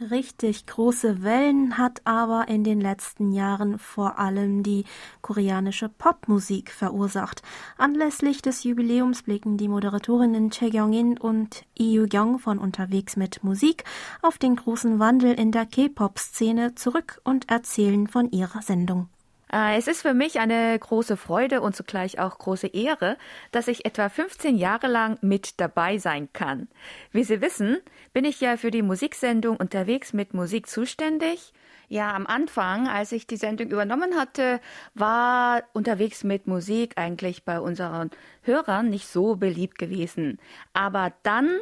Richtig 0.02 0.66
große 0.66 1.24
Wellen 1.24 1.78
hat 1.78 2.00
aber 2.06 2.48
in 2.48 2.64
den 2.64 2.80
letzten 2.80 3.34
Jahren 3.34 3.78
vor 3.78 4.18
allem 4.18 4.64
die 4.64 4.86
koreanische 5.22 5.90
Popmusik 5.90 6.72
verursacht. 6.72 7.42
Anlässlich 7.78 8.42
des 8.42 8.64
Jubiläums 8.64 9.24
blicken 9.24 9.58
die 9.58 9.68
Moderatorinnen 9.68 10.52
Che 10.52 10.70
Kyung-in 10.70 11.18
und 11.18 11.66
Lee 11.78 11.96
Yu-kyung 11.96 12.40
von 12.40 12.60
Unterwegs 12.60 13.18
mit 13.18 13.44
Musik 13.44 13.84
auf 14.22 14.38
den 14.38 14.56
großen 14.56 15.00
Wandel 15.00 15.34
in 15.34 15.52
der 15.52 15.66
K-Pop-Szene 15.66 16.76
zurück 16.76 17.20
und 17.26 17.50
erzählen 17.50 18.08
von 18.08 18.32
ihrer 18.32 18.62
Sendung. 18.62 19.10
Äh, 19.52 19.78
es 19.78 19.88
ist 19.88 20.02
für 20.02 20.14
mich 20.14 20.40
eine 20.40 20.78
große 20.78 21.18
Freude 21.18 21.62
und 21.62 21.76
zugleich 21.76 22.20
auch 22.20 22.38
große 22.38 22.68
Ehre, 22.68 23.18
dass 23.52 23.68
ich 23.68 23.86
etwa 23.86 24.10
15 24.10 24.58
Jahre 24.58 24.88
lang 24.88 25.18
mit 25.22 25.60
dabei 25.60 25.98
sein 25.98 26.30
kann. 26.34 26.68
Wie 27.12 27.24
Sie 27.24 27.42
wissen, 27.42 27.78
bin 28.14 28.26
ich 28.26 28.40
ja 28.42 28.58
für 28.58 28.72
die 28.72 28.82
Musiksendung 28.82 29.58
unterwegs 29.58 30.14
mit 30.14 30.34
Musik 30.34 30.68
zuständig. 30.68 31.54
Ja, 31.88 32.14
am 32.14 32.28
Anfang, 32.28 32.88
als 32.88 33.12
ich 33.12 33.26
die 33.26 33.38
Sendung 33.38 33.72
übernommen 33.72 34.16
hatte, 34.16 34.62
war 34.94 35.64
unterwegs 35.74 36.24
mit 36.24 36.46
Musik 36.46 36.94
eigentlich 36.98 37.46
bei 37.46 37.60
unseren 37.60 38.12
Hörern 38.44 38.90
nicht 38.90 39.08
so 39.08 39.36
beliebt 39.36 39.80
gewesen. 39.80 40.38
Aber 40.74 41.12
dann 41.24 41.60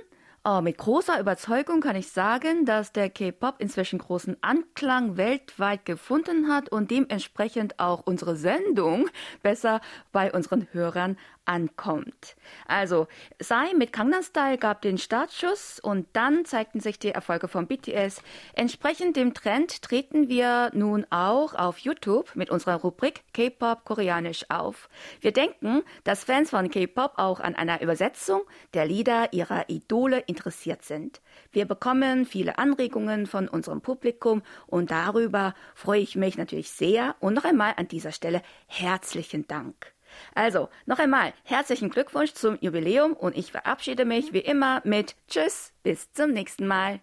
Oh, 0.49 0.61
mit 0.61 0.77
großer 0.77 1.19
Überzeugung 1.19 1.81
kann 1.81 1.97
ich 1.97 2.07
sagen, 2.07 2.63
dass 2.63 2.93
der 2.93 3.09
K-Pop 3.09 3.55
inzwischen 3.59 3.99
großen 3.99 4.37
Anklang 4.39 5.17
weltweit 5.17 5.83
gefunden 5.83 6.47
hat 6.47 6.69
und 6.69 6.89
dementsprechend 6.89 7.81
auch 7.81 8.03
unsere 8.05 8.37
Sendung 8.37 9.09
besser 9.43 9.81
bei 10.13 10.31
unseren 10.31 10.65
Hörern 10.71 11.17
ankommt. 11.47 12.35
Also, 12.67 13.07
Sai 13.39 13.73
mit 13.73 13.93
Gangnam 13.93 14.23
Style 14.23 14.57
gab 14.57 14.81
den 14.81 14.97
Startschuss 14.97 15.79
und 15.79 16.07
dann 16.13 16.45
zeigten 16.45 16.79
sich 16.79 16.99
die 16.99 17.11
Erfolge 17.11 17.47
von 17.47 17.67
BTS. 17.67 18.21
Entsprechend 18.53 19.15
dem 19.15 19.33
Trend 19.33 19.81
treten 19.81 20.27
wir 20.27 20.71
nun 20.73 21.05
auch 21.09 21.53
auf 21.53 21.79
YouTube 21.79 22.35
mit 22.35 22.49
unserer 22.49 22.75
Rubrik 22.75 23.23
K-Pop 23.33 23.85
Koreanisch 23.85 24.45
auf. 24.49 24.89
Wir 25.21 25.31
denken, 25.31 25.83
dass 26.03 26.25
Fans 26.25 26.49
von 26.49 26.69
K-Pop 26.69 27.13
auch 27.17 27.39
an 27.39 27.55
einer 27.55 27.81
Übersetzung 27.81 28.41
der 28.73 28.85
Lieder 28.85 29.33
ihrer 29.33 29.69
Idole 29.69 30.19
interessiert 30.19 30.83
sind. 30.83 31.21
Wir 31.51 31.65
bekommen 31.65 32.25
viele 32.25 32.57
Anregungen 32.57 33.25
von 33.25 33.47
unserem 33.47 33.81
Publikum 33.81 34.41
und 34.65 34.91
darüber 34.91 35.53
freue 35.75 36.01
ich 36.01 36.15
mich 36.15 36.37
natürlich 36.37 36.71
sehr 36.71 37.15
und 37.19 37.33
noch 37.33 37.45
einmal 37.45 37.73
an 37.77 37.87
dieser 37.87 38.11
Stelle 38.11 38.41
herzlichen 38.67 39.47
Dank. 39.47 39.96
Also, 40.33 40.69
noch 40.85 40.99
einmal 40.99 41.33
herzlichen 41.43 41.89
Glückwunsch 41.89 42.33
zum 42.33 42.57
Jubiläum 42.59 43.13
und 43.13 43.37
ich 43.37 43.51
verabschiede 43.51 44.05
mich 44.05 44.33
wie 44.33 44.39
immer 44.39 44.81
mit 44.83 45.15
Tschüss, 45.27 45.73
bis 45.83 46.11
zum 46.13 46.31
nächsten 46.31 46.65
Mal. 46.65 46.99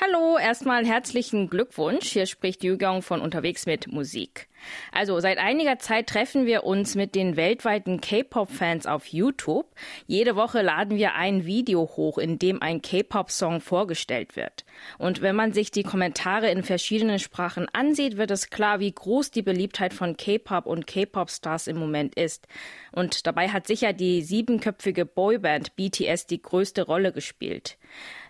Hallo, 0.00 0.38
erstmal 0.38 0.84
herzlichen 0.86 1.48
Glückwunsch. 1.48 2.06
Hier 2.10 2.26
spricht 2.26 2.62
Jürgen 2.62 3.02
von 3.02 3.20
Unterwegs 3.20 3.66
mit 3.66 3.88
Musik. 3.88 4.49
Also 4.92 5.18
seit 5.20 5.38
einiger 5.38 5.78
Zeit 5.78 6.08
treffen 6.08 6.46
wir 6.46 6.64
uns 6.64 6.94
mit 6.94 7.14
den 7.14 7.36
weltweiten 7.36 8.00
K-Pop-Fans 8.00 8.86
auf 8.86 9.06
YouTube. 9.06 9.66
Jede 10.06 10.36
Woche 10.36 10.62
laden 10.62 10.96
wir 10.96 11.14
ein 11.14 11.46
Video 11.46 11.80
hoch, 11.96 12.18
in 12.18 12.38
dem 12.38 12.62
ein 12.62 12.82
K-Pop-Song 12.82 13.60
vorgestellt 13.60 14.36
wird. 14.36 14.64
Und 14.98 15.22
wenn 15.22 15.36
man 15.36 15.52
sich 15.52 15.70
die 15.70 15.82
Kommentare 15.82 16.50
in 16.50 16.62
verschiedenen 16.62 17.18
Sprachen 17.18 17.68
ansieht, 17.72 18.16
wird 18.16 18.30
es 18.30 18.50
klar, 18.50 18.80
wie 18.80 18.92
groß 18.92 19.30
die 19.30 19.42
Beliebtheit 19.42 19.94
von 19.94 20.16
K-Pop 20.16 20.66
und 20.66 20.86
K-Pop-Stars 20.86 21.66
im 21.66 21.78
Moment 21.78 22.14
ist. 22.14 22.46
Und 22.92 23.26
dabei 23.26 23.48
hat 23.48 23.66
sicher 23.66 23.92
die 23.92 24.22
siebenköpfige 24.22 25.06
Boyband 25.06 25.76
BTS 25.76 26.26
die 26.26 26.42
größte 26.42 26.82
Rolle 26.82 27.12
gespielt. 27.12 27.78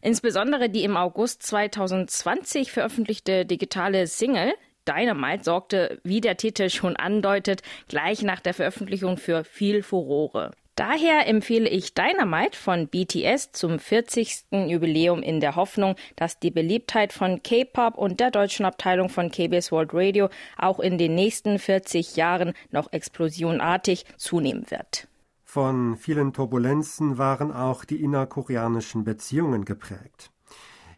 Insbesondere 0.03 0.70
die 0.70 0.85
im 0.85 0.97
August 0.97 1.43
2020 1.43 2.72
veröffentlichte 2.72 3.45
digitale 3.45 4.07
Single 4.07 4.55
Dynamite 4.89 5.45
sorgte, 5.45 6.01
wie 6.05 6.20
der 6.20 6.37
Titel 6.37 6.70
schon 6.70 6.97
andeutet, 6.97 7.62
gleich 7.89 8.22
nach 8.22 8.41
der 8.41 8.55
Veröffentlichung 8.55 9.16
für 9.16 9.45
viel 9.45 9.83
Furore. 9.83 10.53
Daher 10.81 11.26
empfehle 11.26 11.68
ich 11.68 11.93
Dynamite 11.93 12.57
von 12.57 12.89
BTS 12.89 13.53
zum 13.53 13.78
40. 13.78 14.47
Jubiläum 14.51 15.22
in 15.22 15.41
der 15.41 15.55
Hoffnung, 15.55 15.95
dass 16.16 16.39
die 16.39 16.51
Beliebtheit 16.51 17.12
von 17.12 17.43
K-Pop 17.43 17.99
und 17.99 18.18
der 18.18 18.31
deutschen 18.31 18.64
Abteilung 18.64 19.11
von 19.11 19.31
KBS 19.31 19.72
World 19.72 19.91
Radio 19.93 20.31
auch 20.57 20.81
in 20.81 20.97
den 20.97 21.14
nächsten 21.14 21.59
40 21.59 22.16
Jahren 22.16 22.55
noch 22.70 22.93
explosionartig 22.93 24.07
zunehmen 24.16 24.70
wird. 24.70 25.07
Von 25.45 25.97
vielen 25.97 26.33
Turbulenzen 26.33 27.18
waren 27.18 27.53
auch 27.53 27.85
die 27.85 28.03
innerkoreanischen 28.03 29.05
Beziehungen 29.05 29.66
geprägt. 29.66 30.31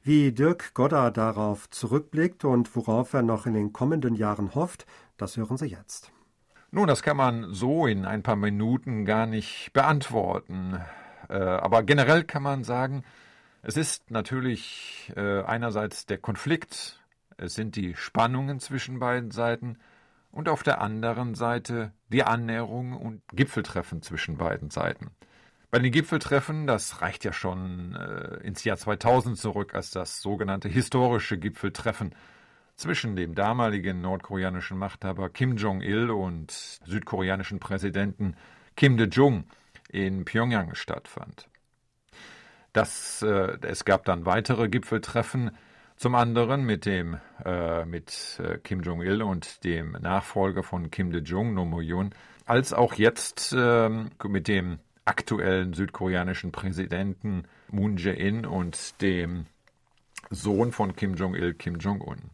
Wie 0.04 0.32
Dirk 0.32 0.74
Godder 0.74 1.12
darauf 1.12 1.70
zurückblickt 1.70 2.44
und 2.44 2.74
worauf 2.74 3.12
er 3.12 3.22
noch 3.22 3.46
in 3.46 3.54
den 3.54 3.72
kommenden 3.72 4.16
Jahren 4.16 4.52
hofft, 4.56 4.84
das 5.16 5.36
hören 5.36 5.56
Sie 5.56 5.66
jetzt. 5.66 6.10
Nun, 6.72 6.88
das 6.88 7.04
kann 7.04 7.16
man 7.16 7.54
so 7.54 7.86
in 7.86 8.04
ein 8.04 8.24
paar 8.24 8.34
Minuten 8.34 9.04
gar 9.04 9.26
nicht 9.26 9.70
beantworten. 9.72 10.80
Äh, 11.28 11.34
aber 11.36 11.84
generell 11.84 12.24
kann 12.24 12.42
man 12.42 12.64
sagen, 12.64 13.04
es 13.62 13.76
ist 13.76 14.10
natürlich 14.10 15.12
äh, 15.14 15.42
einerseits 15.42 16.04
der 16.04 16.18
Konflikt, 16.18 17.00
es 17.36 17.54
sind 17.54 17.76
die 17.76 17.94
Spannungen 17.94 18.58
zwischen 18.58 18.98
beiden 18.98 19.30
Seiten 19.30 19.78
und 20.32 20.48
auf 20.48 20.64
der 20.64 20.80
anderen 20.80 21.36
Seite 21.36 21.92
die 22.08 22.24
Annäherung 22.24 22.94
und 22.94 23.22
Gipfeltreffen 23.28 24.02
zwischen 24.02 24.36
beiden 24.36 24.70
Seiten. 24.70 25.12
Bei 25.72 25.78
den 25.78 25.90
Gipfeltreffen, 25.90 26.66
das 26.66 27.00
reicht 27.00 27.24
ja 27.24 27.32
schon 27.32 27.96
äh, 27.96 28.46
ins 28.46 28.62
Jahr 28.62 28.76
2000 28.76 29.38
zurück, 29.38 29.74
als 29.74 29.90
das 29.90 30.20
sogenannte 30.20 30.68
historische 30.68 31.38
Gipfeltreffen 31.38 32.14
zwischen 32.76 33.16
dem 33.16 33.34
damaligen 33.34 34.02
nordkoreanischen 34.02 34.76
Machthaber 34.76 35.30
Kim 35.30 35.56
Jong-il 35.56 36.10
und 36.10 36.50
südkoreanischen 36.50 37.58
Präsidenten 37.58 38.36
Kim 38.76 38.98
De-jong 38.98 39.44
in 39.88 40.26
Pyongyang 40.26 40.74
stattfand. 40.74 41.48
Das, 42.74 43.22
äh, 43.22 43.56
es 43.62 43.86
gab 43.86 44.04
dann 44.04 44.26
weitere 44.26 44.68
Gipfeltreffen, 44.68 45.52
zum 45.96 46.14
anderen 46.16 46.64
mit 46.66 46.84
dem 46.84 47.18
äh, 47.46 47.86
mit 47.86 48.38
äh, 48.44 48.58
Kim 48.58 48.82
Jong-il 48.82 49.22
und 49.22 49.64
dem 49.64 49.92
Nachfolger 49.92 50.64
von 50.64 50.90
Kim 50.90 51.12
De-jong, 51.12 51.54
No 51.54 51.64
Mo-yoon, 51.64 52.10
als 52.44 52.74
auch 52.74 52.92
jetzt 52.92 53.54
ähm, 53.56 54.10
mit 54.22 54.48
dem 54.48 54.78
aktuellen 55.04 55.72
südkoreanischen 55.72 56.52
Präsidenten 56.52 57.44
Moon 57.70 57.96
Jae-in 57.96 58.46
und 58.46 59.00
dem 59.00 59.46
Sohn 60.30 60.72
von 60.72 60.94
Kim 60.94 61.14
Jong-il, 61.14 61.54
Kim 61.54 61.78
Jong-un. 61.78 62.30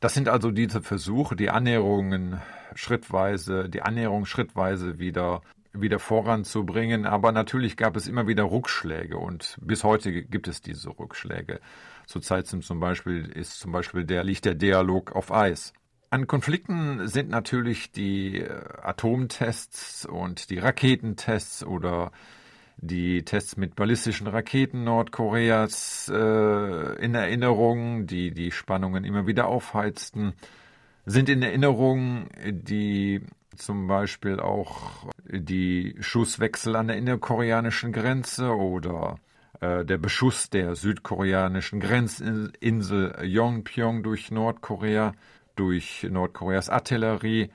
Das 0.00 0.14
sind 0.14 0.28
also 0.28 0.50
diese 0.50 0.82
Versuche, 0.82 1.34
die 1.36 1.50
Annäherungen 1.50 2.40
schrittweise, 2.74 3.68
die 3.68 3.82
Annäherung 3.82 4.26
schrittweise 4.26 4.98
wieder 4.98 5.42
wieder 5.74 5.98
voranzubringen. 5.98 7.04
Aber 7.04 7.32
natürlich 7.32 7.76
gab 7.76 7.96
es 7.96 8.06
immer 8.06 8.26
wieder 8.26 8.44
Rückschläge 8.44 9.18
und 9.18 9.58
bis 9.60 9.84
heute 9.84 10.12
gibt 10.12 10.48
es 10.48 10.62
diese 10.62 10.90
Rückschläge. 10.98 11.60
Zurzeit 12.06 12.46
sind 12.46 12.64
zum 12.64 12.80
Beispiel, 12.80 13.26
ist 13.26 13.58
zum 13.58 13.72
Beispiel 13.72 14.04
der, 14.04 14.24
liegt 14.24 14.44
der 14.44 14.54
Dialog 14.54 15.12
auf 15.12 15.32
Eis. 15.32 15.72
An 16.14 16.28
Konflikten 16.28 17.08
sind 17.08 17.28
natürlich 17.28 17.90
die 17.90 18.38
äh, 18.38 18.60
Atomtests 18.82 20.06
und 20.06 20.48
die 20.48 20.58
Raketentests 20.58 21.64
oder 21.64 22.12
die 22.76 23.24
Tests 23.24 23.56
mit 23.56 23.74
ballistischen 23.74 24.28
Raketen 24.28 24.84
Nordkoreas 24.84 26.08
äh, 26.14 27.04
in 27.04 27.16
Erinnerung, 27.16 28.06
die 28.06 28.30
die 28.30 28.52
Spannungen 28.52 29.02
immer 29.02 29.26
wieder 29.26 29.48
aufheizten, 29.48 30.34
sind 31.04 31.28
in 31.28 31.42
Erinnerung 31.42 32.28
die 32.48 33.20
zum 33.56 33.88
Beispiel 33.88 34.38
auch 34.38 35.10
die 35.28 35.96
Schusswechsel 35.98 36.76
an 36.76 36.86
der 36.86 36.96
innerkoreanischen 36.96 37.90
Grenze 37.90 38.54
oder 38.54 39.16
äh, 39.58 39.84
der 39.84 39.98
Beschuss 39.98 40.48
der 40.48 40.76
südkoreanischen 40.76 41.80
Grenzinsel 41.80 43.16
Yongpyong 43.20 44.04
durch 44.04 44.30
Nordkorea, 44.30 45.12
durch 45.54 46.06
Nordkoreas 46.10 46.68
Artillerie. 46.68 47.50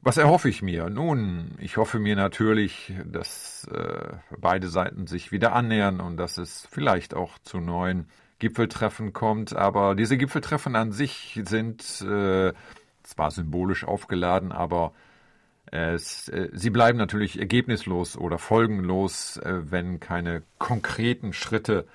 Was 0.00 0.16
erhoffe 0.18 0.48
ich 0.48 0.60
mir? 0.60 0.90
Nun, 0.90 1.52
ich 1.58 1.76
hoffe 1.76 1.98
mir 1.98 2.14
natürlich, 2.14 2.92
dass 3.06 3.66
äh, 3.72 4.16
beide 4.38 4.68
Seiten 4.68 5.06
sich 5.06 5.32
wieder 5.32 5.54
annähern 5.54 6.00
und 6.00 6.16
dass 6.18 6.36
es 6.36 6.66
vielleicht 6.70 7.14
auch 7.14 7.38
zu 7.38 7.58
neuen 7.58 8.08
Gipfeltreffen 8.38 9.12
kommt. 9.12 9.56
Aber 9.56 9.94
diese 9.94 10.18
Gipfeltreffen 10.18 10.76
an 10.76 10.92
sich 10.92 11.40
sind 11.44 12.02
äh, 12.02 12.52
zwar 13.02 13.30
symbolisch 13.30 13.84
aufgeladen, 13.84 14.52
aber 14.52 14.92
es, 15.66 16.28
äh, 16.28 16.50
sie 16.52 16.70
bleiben 16.70 16.98
natürlich 16.98 17.38
ergebnislos 17.38 18.16
oder 18.16 18.38
folgenlos, 18.38 19.38
äh, 19.38 19.70
wenn 19.70 20.00
keine 20.00 20.42
konkreten 20.58 21.32
Schritte 21.32 21.86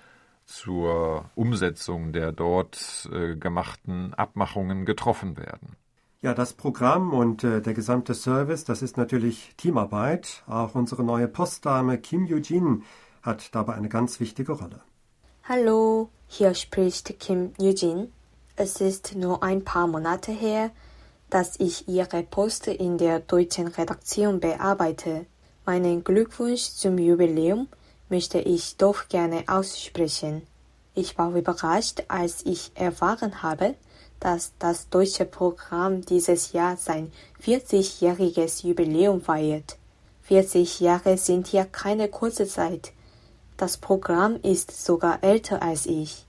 zur 0.49 1.29
Umsetzung 1.35 2.11
der 2.11 2.31
dort 2.31 3.07
äh, 3.13 3.35
gemachten 3.35 4.13
Abmachungen 4.15 4.85
getroffen 4.85 5.37
werden. 5.37 5.75
Ja, 6.21 6.33
das 6.33 6.53
Programm 6.53 7.13
und 7.13 7.43
äh, 7.43 7.61
der 7.61 7.73
gesamte 7.73 8.13
Service, 8.13 8.65
das 8.65 8.81
ist 8.81 8.97
natürlich 8.97 9.53
Teamarbeit. 9.55 10.43
Auch 10.47 10.75
unsere 10.75 11.03
neue 11.03 11.27
Postdame 11.27 11.97
Kim 11.97 12.25
Eugene 12.25 12.81
hat 13.21 13.53
dabei 13.55 13.75
eine 13.75 13.89
ganz 13.89 14.19
wichtige 14.19 14.53
Rolle. 14.53 14.81
Hallo, 15.43 16.09
hier 16.27 16.53
spricht 16.55 17.19
Kim 17.19 17.53
Eugene. 17.59 18.09
Es 18.55 18.81
ist 18.81 19.15
nur 19.15 19.43
ein 19.43 19.63
paar 19.63 19.87
Monate 19.87 20.31
her, 20.31 20.71
dass 21.29 21.59
ich 21.59 21.87
Ihre 21.87 22.23
Post 22.23 22.67
in 22.67 22.97
der 22.97 23.19
deutschen 23.19 23.67
Redaktion 23.67 24.39
bearbeite. 24.39 25.25
Meinen 25.65 26.03
Glückwunsch 26.03 26.71
zum 26.71 26.97
Jubiläum 26.97 27.67
möchte 28.09 28.39
ich 28.39 28.77
doch 28.77 29.07
gerne 29.07 29.43
aussprechen. 29.47 30.41
Ich 30.95 31.17
war 31.17 31.33
überrascht, 31.35 32.03
als 32.07 32.45
ich 32.45 32.71
erfahren 32.75 33.41
habe, 33.41 33.75
dass 34.19 34.51
das 34.59 34.89
deutsche 34.89 35.25
Programm 35.25 36.01
dieses 36.01 36.51
Jahr 36.51 36.75
sein 36.77 37.11
40-jähriges 37.43 38.67
Jubiläum 38.67 39.21
feiert. 39.21 39.77
40 40.23 40.81
Jahre 40.81 41.17
sind 41.17 41.51
ja 41.53 41.65
keine 41.65 42.09
kurze 42.09 42.45
Zeit. 42.45 42.91
Das 43.57 43.77
Programm 43.77 44.35
ist 44.43 44.85
sogar 44.85 45.23
älter 45.23 45.61
als 45.61 45.85
ich. 45.85 46.25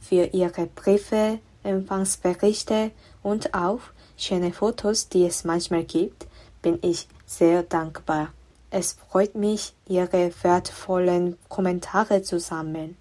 Für 0.00 0.26
Ihre 0.26 0.66
Briefe, 0.66 1.38
Empfangsberichte 1.62 2.90
und 3.22 3.54
auch 3.54 3.80
schöne 4.16 4.52
Fotos, 4.52 5.08
die 5.08 5.24
es 5.24 5.44
manchmal 5.44 5.84
gibt, 5.84 6.26
bin 6.62 6.78
ich 6.82 7.08
sehr 7.26 7.62
dankbar. 7.62 8.32
Es 8.76 8.94
freut 8.94 9.36
mich, 9.36 9.72
Ihre 9.86 10.32
wertvollen 10.42 11.36
Kommentare 11.48 12.22
zu 12.22 12.40
sammeln. 12.40 12.96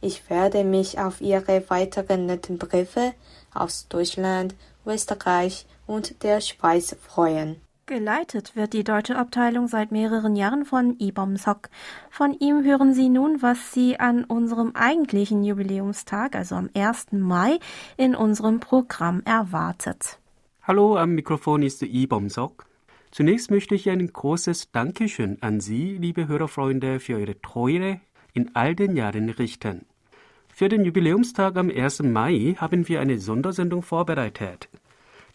Ich 0.00 0.30
werde 0.30 0.62
mich 0.62 1.00
auf 1.00 1.20
Ihre 1.20 1.68
weiteren 1.68 2.26
netten 2.26 2.56
Briefe 2.56 3.12
aus 3.52 3.88
Deutschland, 3.88 4.54
Österreich 4.86 5.66
und 5.88 6.22
der 6.22 6.40
Schweiz 6.40 6.94
freuen. 7.00 7.56
Geleitet 7.86 8.54
wird 8.54 8.74
die 8.74 8.84
deutsche 8.84 9.16
Abteilung 9.16 9.66
seit 9.66 9.90
mehreren 9.90 10.36
Jahren 10.36 10.64
von 10.64 10.94
Ibom 11.00 11.36
Sok. 11.36 11.68
Von 12.08 12.38
ihm 12.38 12.62
hören 12.62 12.94
Sie 12.94 13.08
nun, 13.08 13.42
was 13.42 13.72
Sie 13.72 13.98
an 13.98 14.22
unserem 14.22 14.76
eigentlichen 14.76 15.42
Jubiläumstag, 15.42 16.36
also 16.36 16.54
am 16.54 16.70
1. 16.76 17.06
Mai, 17.10 17.58
in 17.96 18.14
unserem 18.14 18.60
Programm 18.60 19.20
erwartet. 19.24 20.20
Hallo, 20.62 20.96
am 20.96 21.16
Mikrofon 21.16 21.64
ist 21.64 21.82
Ibom 21.82 22.28
Sok. 22.28 22.66
Zunächst 23.12 23.50
möchte 23.50 23.74
ich 23.74 23.90
ein 23.90 24.10
großes 24.10 24.72
Dankeschön 24.72 25.36
an 25.42 25.60
Sie, 25.60 25.98
liebe 25.98 26.28
Hörerfreunde, 26.28 26.98
für 26.98 27.20
Ihre 27.20 27.38
Treue 27.42 28.00
in 28.32 28.56
all 28.56 28.74
den 28.74 28.96
Jahren 28.96 29.28
richten. 29.28 29.84
Für 30.48 30.70
den 30.70 30.82
Jubiläumstag 30.82 31.58
am 31.58 31.68
1. 31.68 32.04
Mai 32.04 32.56
haben 32.56 32.88
wir 32.88 33.02
eine 33.02 33.18
Sondersendung 33.18 33.82
vorbereitet. 33.82 34.70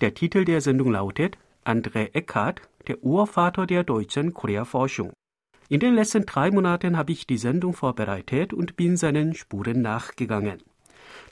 Der 0.01 0.15
Titel 0.15 0.43
der 0.43 0.61
Sendung 0.61 0.91
lautet 0.91 1.38
André 1.65 2.15
Eckhardt, 2.15 2.61
der 2.88 3.03
Urvater 3.03 3.67
der 3.67 3.84
deutschen 3.84 4.34
Korea-Forschung. 4.34 5.13
In 5.69 5.80
den 5.80 5.93
letzten 5.93 6.25
drei 6.25 6.49
Monaten 6.49 6.97
habe 6.97 7.11
ich 7.11 7.28
die 7.28 7.38
Sendung 7.38 7.73
vorbereitet 7.73 8.53
und 8.53 8.75
bin 8.75 8.97
seinen 8.97 9.36
Spuren 9.36 9.84
nachgegangen. 9.84 10.63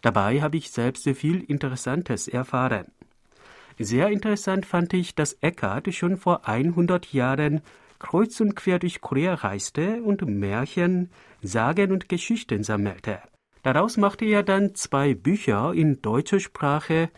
Dabei 0.03 0.43
habe 0.43 0.57
ich 0.57 0.69
selbst 0.69 1.09
viel 1.09 1.41
Interessantes 1.41 2.27
erfahren. 2.27 2.85
Sehr 3.77 4.09
interessant 4.09 4.65
fand 4.65 4.93
ich, 4.93 5.15
dass 5.15 5.33
Eckart 5.41 5.93
schon 5.93 6.17
vor 6.17 6.47
100 6.47 7.11
Jahren 7.11 7.61
kreuz 7.99 8.39
und 8.39 8.55
quer 8.55 8.79
durch 8.79 9.01
Korea 9.01 9.33
reiste 9.33 10.01
und 10.01 10.25
Märchen, 10.25 11.09
Sagen 11.41 11.91
und 11.91 12.07
Geschichten 12.09 12.63
sammelte. 12.63 13.19
Daraus 13.63 13.97
machte 13.97 14.25
er 14.25 14.43
dann 14.43 14.75
zwei 14.75 15.13
Bücher 15.13 15.73
in 15.73 16.01
deutscher 16.01 16.39
Sprache, 16.39 17.09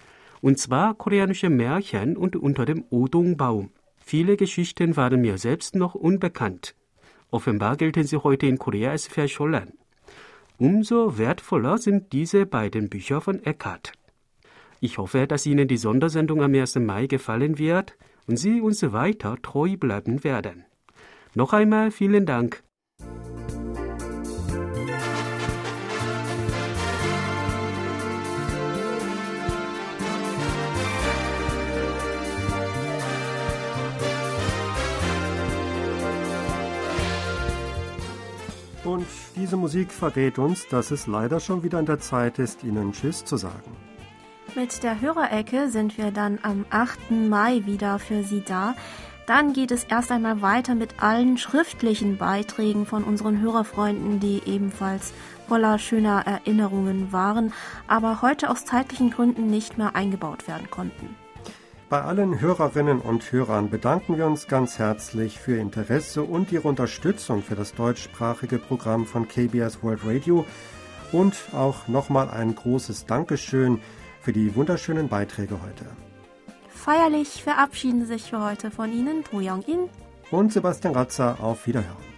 und 0.41 0.59
zwar 0.59 0.95
koreanische 0.95 1.49
Märchen 1.49 2.15
und 2.15 2.35
unter 2.35 2.65
dem 2.65 2.85
Odongbaum. 2.89 3.71
Viele 3.97 4.37
Geschichten 4.37 4.95
waren 4.95 5.21
mir 5.21 5.37
selbst 5.37 5.75
noch 5.75 5.93
unbekannt. 5.93 6.75
Offenbar 7.29 7.75
gelten 7.75 8.05
sie 8.05 8.17
heute 8.23 8.47
in 8.47 8.57
Korea 8.57 8.91
als 8.91 9.07
verschollen. 9.07 9.73
Umso 10.57 11.17
wertvoller 11.17 11.77
sind 11.77 12.13
diese 12.13 12.45
beiden 12.45 12.89
Bücher 12.89 13.19
von 13.19 13.43
Eckart. 13.43 13.91
Ich 14.80 14.99
hoffe, 14.99 15.25
dass 15.25 15.45
Ihnen 15.45 15.67
die 15.67 15.78
Sondersendung 15.78 16.43
am 16.43 16.53
1. 16.53 16.75
Mai 16.75 17.07
gefallen 17.07 17.57
wird 17.57 17.97
und 18.28 18.38
Sie 18.38 18.61
uns 18.61 18.84
weiter 18.93 19.38
treu 19.41 19.75
bleiben 19.75 20.23
werden. 20.23 20.65
Noch 21.34 21.53
einmal 21.53 21.91
vielen 21.91 22.25
Dank. 22.25 22.63
Und 38.84 39.05
diese 39.36 39.57
Musik 39.57 39.91
verrät 39.91 40.39
uns, 40.39 40.67
dass 40.69 40.91
es 40.91 41.07
leider 41.07 41.41
schon 41.41 41.61
wieder 41.61 41.78
an 41.78 41.86
der 41.86 41.99
Zeit 41.99 42.39
ist, 42.39 42.63
Ihnen 42.63 42.93
Tschüss 42.93 43.25
zu 43.25 43.36
sagen. 43.36 43.75
Mit 44.57 44.81
der 44.81 44.99
Hörerecke 44.99 45.69
sind 45.69 45.99
wir 45.99 46.09
dann 46.09 46.39
am 46.41 46.65
8. 46.71 47.11
Mai 47.11 47.61
wieder 47.65 47.99
für 47.99 48.23
Sie 48.23 48.41
da. 48.43 48.73
Dann 49.27 49.53
geht 49.53 49.69
es 49.69 49.83
erst 49.83 50.11
einmal 50.11 50.41
weiter 50.41 50.73
mit 50.73 50.95
allen 50.99 51.37
schriftlichen 51.37 52.17
Beiträgen 52.17 52.87
von 52.87 53.03
unseren 53.03 53.39
Hörerfreunden, 53.39 54.19
die 54.19 54.41
ebenfalls 54.47 55.13
voller 55.47 55.77
schöner 55.77 56.25
Erinnerungen 56.25 57.11
waren, 57.11 57.53
aber 57.85 58.23
heute 58.23 58.49
aus 58.49 58.65
zeitlichen 58.65 59.11
Gründen 59.11 59.45
nicht 59.45 59.77
mehr 59.77 59.95
eingebaut 59.95 60.47
werden 60.47 60.71
konnten. 60.71 61.15
Bei 61.87 62.01
allen 62.01 62.41
Hörerinnen 62.41 62.99
und 62.99 63.31
Hörern 63.31 63.69
bedanken 63.69 64.17
wir 64.17 64.25
uns 64.25 64.47
ganz 64.47 64.79
herzlich 64.79 65.37
für 65.37 65.57
Ihr 65.57 65.61
Interesse 65.61 66.23
und 66.23 66.51
Ihre 66.51 66.67
Unterstützung 66.67 67.43
für 67.43 67.55
das 67.55 67.75
deutschsprachige 67.75 68.57
Programm 68.57 69.05
von 69.05 69.27
KBS 69.27 69.83
World 69.83 69.99
Radio 70.03 70.47
und 71.11 71.35
auch 71.53 71.87
nochmal 71.87 72.31
ein 72.31 72.55
großes 72.55 73.05
Dankeschön 73.05 73.81
für 74.22 74.34
die 74.34 74.55
wunderschönen 74.55 75.07
Beiträge 75.07 75.61
heute. 75.61 75.86
Feierlich 76.70 77.43
verabschieden 77.43 78.05
sich 78.05 78.24
für 78.24 78.43
heute 78.43 78.72
von 78.72 78.91
Ihnen 78.91 79.24
To 79.26 79.38
Young-in 79.38 79.89
und 80.32 80.53
Sebastian 80.53 80.93
Ratzer. 80.93 81.38
Auf 81.41 81.68
Wiederhören. 81.68 82.16